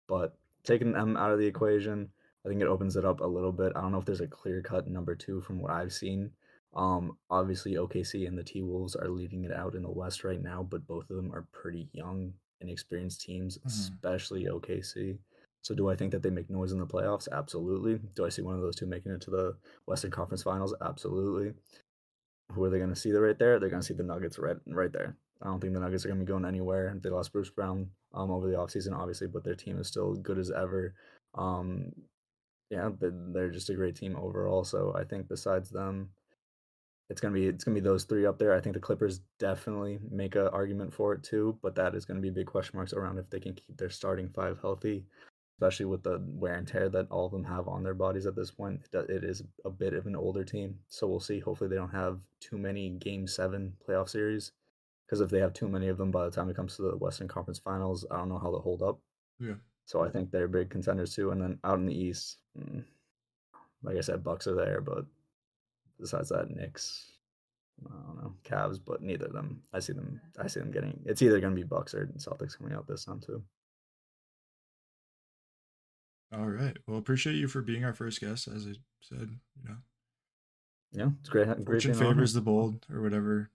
But 0.08 0.38
taking 0.64 0.94
them 0.94 1.18
out 1.18 1.32
of 1.32 1.40
the 1.40 1.48
equation, 1.48 2.10
I 2.46 2.50
think 2.50 2.62
it 2.62 2.68
opens 2.68 2.96
it 2.96 3.06
up 3.06 3.20
a 3.20 3.28
little 3.28 3.52
bit. 3.52 3.74
I 3.76 3.82
don't 3.82 3.92
know 3.92 4.00
if 4.00 4.06
there's 4.06 4.22
a 4.22 4.28
clear 4.28 4.62
cut 4.62 4.88
number 4.88 5.16
two 5.16 5.42
from 5.42 5.62
what 5.62 5.72
I've 5.72 5.94
seen. 5.94 6.32
Um, 6.76 7.18
obviously 7.30 7.74
OKC 7.74 8.28
and 8.28 8.38
the 8.38 8.44
T 8.44 8.62
Wolves 8.62 8.96
are 8.96 9.10
leading 9.10 9.44
it 9.44 9.52
out 9.52 9.76
in 9.76 9.82
the 9.82 9.90
West 9.90 10.24
right 10.24 10.42
now, 10.42 10.64
but 10.64 10.88
both 10.88 11.10
of 11.10 11.16
them 11.16 11.34
are 11.34 11.48
pretty 11.52 11.90
young, 11.92 12.34
inexperienced 12.62 13.22
teams, 13.22 13.58
mm-hmm. 13.58 13.68
especially 13.68 14.46
OKC. 14.46 15.18
So 15.62 15.76
do 15.76 15.90
I 15.90 15.96
think 15.96 16.12
that 16.12 16.24
they 16.24 16.30
make 16.30 16.50
noise 16.50 16.72
in 16.72 16.80
the 16.80 16.86
playoffs? 16.86 17.28
Absolutely. 17.32 18.00
Do 18.16 18.26
I 18.26 18.30
see 18.30 18.42
one 18.42 18.56
of 18.56 18.62
those 18.62 18.76
two 18.76 18.86
making 18.86 19.12
it 19.12 19.22
to 19.22 19.32
the 19.32 19.56
Western 19.86 20.12
Conference 20.12 20.44
Finals? 20.44 20.74
Absolutely. 20.82 21.54
Who 22.54 22.64
are 22.64 22.70
they 22.70 22.78
going 22.78 22.94
to 22.94 22.96
see 22.96 23.12
right 23.12 23.38
there? 23.38 23.60
They're 23.60 23.70
going 23.70 23.82
to 23.82 23.88
see 23.88 23.94
the 23.94 24.04
Nuggets 24.04 24.40
right 24.40 24.58
right 24.68 24.92
there. 24.92 25.16
I 25.42 25.48
don't 25.48 25.60
think 25.60 25.74
the 25.74 25.80
Nuggets 25.80 26.06
are 26.06 26.10
going 26.10 26.20
to 26.20 26.26
be 26.26 26.30
going 26.30 26.46
anywhere. 26.46 26.98
They 27.02 27.10
lost 27.10 27.32
Bruce 27.32 27.50
Brown 27.50 27.90
um, 28.14 28.32
over 28.32 28.48
the 28.48 28.58
offseason, 28.58 28.98
obviously, 28.98 29.28
but 29.28 29.44
their 29.44 29.56
team 29.56 29.80
is 29.80 29.88
still 29.88 30.16
good 30.16 30.38
as 30.38 30.52
ever. 30.52 30.96
Um, 31.36 31.92
yeah, 32.70 32.90
they're 33.00 33.50
just 33.50 33.70
a 33.70 33.76
great 33.76 33.96
team 33.96 34.16
overall. 34.16 34.64
So 34.64 34.96
I 34.98 35.04
think 35.04 35.28
besides 35.28 35.70
them, 35.70 36.10
it's 37.10 37.20
gonna 37.20 37.34
be 37.34 37.48
it's 37.48 37.64
gonna 37.64 37.76
be 37.76 37.82
those 37.82 38.04
three 38.04 38.26
up 38.26 38.38
there. 38.38 38.54
I 38.54 38.62
think 38.62 38.76
the 38.76 38.80
Clippers 38.80 39.22
definitely 39.40 40.00
make 40.12 40.36
an 40.36 40.48
argument 40.48 40.94
for 40.94 41.14
it 41.14 41.24
too, 41.24 41.58
but 41.64 41.76
that 41.76 41.96
is 41.96 42.06
gonna 42.06 42.20
be 42.20 42.30
big 42.30 42.46
question 42.46 42.78
marks 42.78 42.94
around 42.94 43.18
if 43.18 43.30
they 43.30 43.40
can 43.40 43.56
keep 43.56 43.78
their 43.78 43.90
starting 43.90 44.30
five 44.30 44.60
healthy, 44.62 45.06
especially 45.60 45.86
with 45.88 46.04
the 46.04 46.24
wear 46.26 46.54
and 46.54 46.66
tear 46.66 46.88
that 46.88 47.12
all 47.12 47.26
of 47.26 47.34
them 47.34 47.44
have 47.44 47.68
on 47.68 47.84
their 47.84 47.94
bodies 47.94 48.26
at 48.26 48.34
this 48.34 48.50
point. 48.50 48.80
It 48.94 49.26
is 49.26 49.44
a 49.66 49.70
bit 49.70 49.94
of 49.94 50.08
an 50.08 50.16
older 50.16 50.46
team, 50.46 50.80
so 50.88 51.06
we'll 51.06 51.20
see. 51.20 51.42
Hopefully, 51.42 51.70
they 51.70 51.76
don't 51.76 51.90
have 51.90 52.22
too 52.40 52.58
many 52.58 52.92
Game 52.92 53.28
Seven 53.28 53.74
playoff 53.86 54.08
series 54.08 54.54
because 55.06 55.20
if 55.20 55.30
they 55.30 55.40
have 55.40 55.52
too 55.52 55.68
many 55.68 55.90
of 55.90 55.98
them 55.98 56.12
by 56.12 56.24
the 56.24 56.32
time 56.32 56.50
it 56.50 56.56
comes 56.56 56.78
to 56.78 56.84
the 56.84 56.96
Western 56.96 57.28
Conference 57.28 57.60
Finals, 57.60 58.06
I 58.10 58.16
don't 58.16 58.30
know 58.30 58.40
how 58.40 58.52
they'll 58.52 58.62
hold 58.62 58.82
up. 58.82 59.00
Yeah. 59.38 59.56
So 59.86 60.02
I 60.02 60.10
think 60.10 60.32
they're 60.32 60.48
big 60.48 60.70
contenders 60.70 61.14
too. 61.14 61.32
And 61.32 61.42
then 61.42 61.60
out 61.66 61.80
in 61.80 61.86
the 61.86 61.94
East, 61.94 62.38
mm, 62.58 62.86
like 63.84 63.98
I 63.98 64.02
said, 64.02 64.24
Bucks 64.24 64.48
are 64.48 64.56
there, 64.56 64.80
but 64.80 65.06
besides 66.00 66.30
that, 66.30 66.50
Knicks, 66.50 67.12
I 67.86 67.96
don't 68.08 68.24
know, 68.24 68.34
Cavs, 68.46 68.80
but 68.84 69.02
neither 69.02 69.26
of 69.26 69.34
them. 69.34 69.62
I 69.74 69.80
see 69.80 69.94
them. 69.94 70.22
I 70.42 70.48
see 70.48 70.62
them 70.62 70.72
getting. 70.72 71.02
It's 71.06 71.22
either 71.22 71.42
going 71.42 71.54
to 71.54 71.62
be 71.62 71.68
Bucks 71.68 71.94
or 71.94 72.06
Celtics 72.18 72.58
coming 72.58 72.74
out 72.74 72.88
this 72.88 73.04
time 73.04 73.20
too. 73.20 73.44
All 76.32 76.48
right. 76.48 76.78
Well, 76.88 76.98
appreciate 76.98 77.36
you 77.36 77.48
for 77.48 77.62
being 77.62 77.84
our 77.84 77.94
first 77.94 78.22
guest. 78.22 78.48
As 78.48 78.68
I 78.68 78.74
said, 79.02 79.30
you 79.62 79.70
know. 79.70 79.78
Yeah, 80.92 81.10
it's 81.20 81.30
great. 81.30 81.48
great 81.48 81.66
Fortune 81.66 81.94
favors 81.94 82.34
the 82.34 82.42
bold, 82.42 82.86
or 82.92 83.02
whatever 83.02 83.52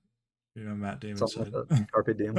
you 0.55 0.65
know, 0.65 0.75
Matt 0.75 1.01
Damon 1.01 1.19
Something 1.19 1.45
said. 1.53 1.71
Like 1.71 1.91
Carpe 1.93 2.17
diem. 2.17 2.35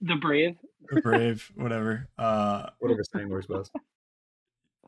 the 0.00 0.16
brave. 0.16 0.56
The 0.90 1.00
brave, 1.00 1.50
whatever. 1.54 2.08
Uh 2.18 2.70
whatever 2.78 3.02
saying 3.04 3.28
works 3.28 3.46
best. 3.46 3.70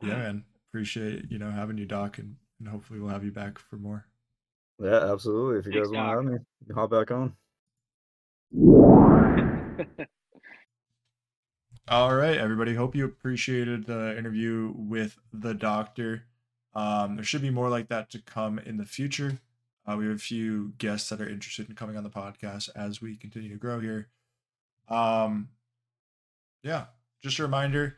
Yeah, 0.01 0.17
man. 0.17 0.43
Appreciate, 0.69 1.31
you 1.31 1.37
know, 1.37 1.51
having 1.51 1.77
you, 1.77 1.85
Doc, 1.85 2.17
and, 2.17 2.35
and 2.59 2.67
hopefully 2.67 2.99
we'll 2.99 3.11
have 3.11 3.23
you 3.23 3.31
back 3.31 3.59
for 3.59 3.77
more. 3.77 4.05
Yeah, 4.79 5.11
absolutely. 5.11 5.59
If 5.59 5.67
you 5.67 5.73
Thanks, 5.73 5.89
guys 5.89 5.95
want 5.95 6.27
to 6.27 6.31
have 6.31 6.41
me, 6.41 6.73
hop 6.73 6.89
back 6.89 7.11
on. 7.11 7.35
All 11.89 12.15
right, 12.15 12.37
everybody. 12.37 12.75
Hope 12.75 12.95
you 12.95 13.03
appreciated 13.03 13.87
the 13.87 14.17
interview 14.17 14.71
with 14.73 15.19
the 15.33 15.53
doctor. 15.53 16.23
Um, 16.73 17.17
there 17.17 17.25
should 17.25 17.41
be 17.41 17.49
more 17.49 17.67
like 17.67 17.89
that 17.89 18.09
to 18.11 18.21
come 18.21 18.57
in 18.57 18.77
the 18.77 18.85
future. 18.85 19.39
Uh, 19.85 19.97
we 19.97 20.05
have 20.05 20.15
a 20.15 20.17
few 20.17 20.75
guests 20.77 21.09
that 21.09 21.19
are 21.19 21.27
interested 21.27 21.67
in 21.67 21.75
coming 21.75 21.97
on 21.97 22.05
the 22.05 22.09
podcast 22.09 22.69
as 22.73 23.01
we 23.01 23.17
continue 23.17 23.49
to 23.49 23.57
grow 23.57 23.81
here. 23.81 24.07
Um, 24.87 25.49
yeah, 26.63 26.85
just 27.21 27.37
a 27.39 27.43
reminder. 27.43 27.97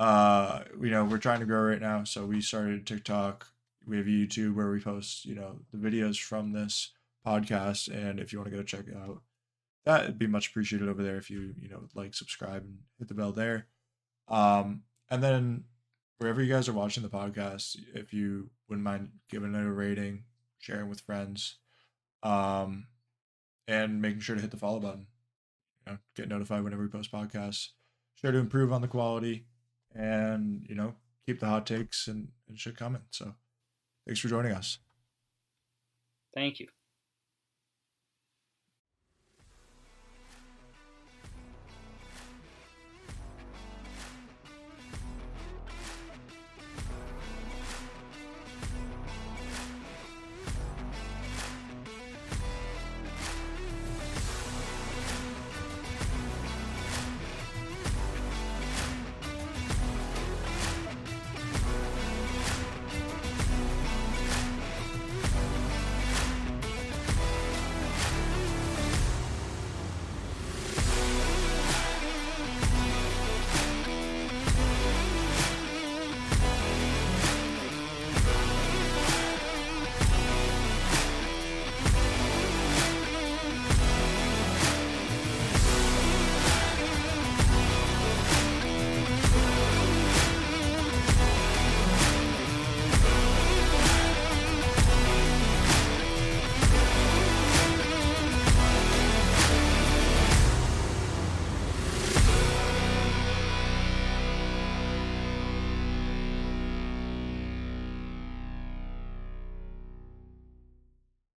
Uh, 0.00 0.62
you 0.82 0.90
know, 0.90 1.04
we're 1.04 1.18
trying 1.18 1.38
to 1.40 1.46
grow 1.46 1.62
right 1.62 1.80
now, 1.80 2.02
so 2.02 2.26
we 2.26 2.40
started 2.40 2.88
TikTok. 2.88 3.46
We 3.86 3.98
have 3.98 4.06
YouTube 4.06 4.56
where 4.56 4.72
we 4.72 4.80
post, 4.80 5.24
you 5.24 5.36
know, 5.36 5.60
the 5.72 5.78
videos 5.78 6.20
from 6.20 6.50
this 6.50 6.90
podcast, 7.24 7.86
and 7.86 8.18
if 8.18 8.32
you 8.32 8.40
want 8.40 8.50
to 8.50 8.56
go 8.56 8.64
check 8.64 8.88
it 8.88 8.96
out, 8.96 9.22
that'd 9.86 10.18
be 10.18 10.26
much 10.26 10.48
appreciated 10.48 10.88
over 10.88 11.02
there. 11.02 11.16
If 11.16 11.30
you, 11.30 11.54
you 11.58 11.68
know, 11.68 11.84
like, 11.94 12.14
subscribe, 12.14 12.64
and 12.64 12.78
hit 12.98 13.08
the 13.08 13.14
bell 13.14 13.32
there. 13.32 13.68
Um, 14.28 14.82
and 15.08 15.22
then 15.22 15.64
wherever 16.18 16.42
you 16.42 16.52
guys 16.52 16.68
are 16.68 16.74
watching 16.74 17.02
the 17.02 17.08
podcast, 17.08 17.76
if 17.94 18.12
you 18.12 18.50
wouldn't 18.68 18.84
mind 18.84 19.10
giving 19.30 19.54
it 19.54 19.64
a 19.64 19.70
rating, 19.70 20.24
sharing 20.58 20.88
with 20.88 21.00
friends, 21.00 21.56
um, 22.22 22.88
and 23.68 24.02
making 24.02 24.20
sure 24.20 24.34
to 24.34 24.42
hit 24.42 24.50
the 24.50 24.56
follow 24.56 24.80
button. 24.80 25.06
You 25.86 25.92
know, 25.92 25.98
get 26.16 26.28
notified 26.28 26.64
whenever 26.64 26.82
we 26.82 26.88
post 26.88 27.12
podcasts. 27.12 27.68
Sure 28.16 28.32
to 28.32 28.38
improve 28.38 28.72
on 28.72 28.80
the 28.80 28.88
quality, 28.88 29.46
and 29.94 30.66
you 30.68 30.74
know, 30.74 30.94
keep 31.26 31.38
the 31.38 31.46
hot 31.46 31.66
takes 31.66 32.08
and, 32.08 32.28
and 32.48 32.58
shit 32.58 32.76
coming. 32.76 33.02
So, 33.10 33.34
thanks 34.04 34.20
for 34.20 34.28
joining 34.28 34.52
us. 34.52 34.78
Thank 36.34 36.58
you. 36.60 36.66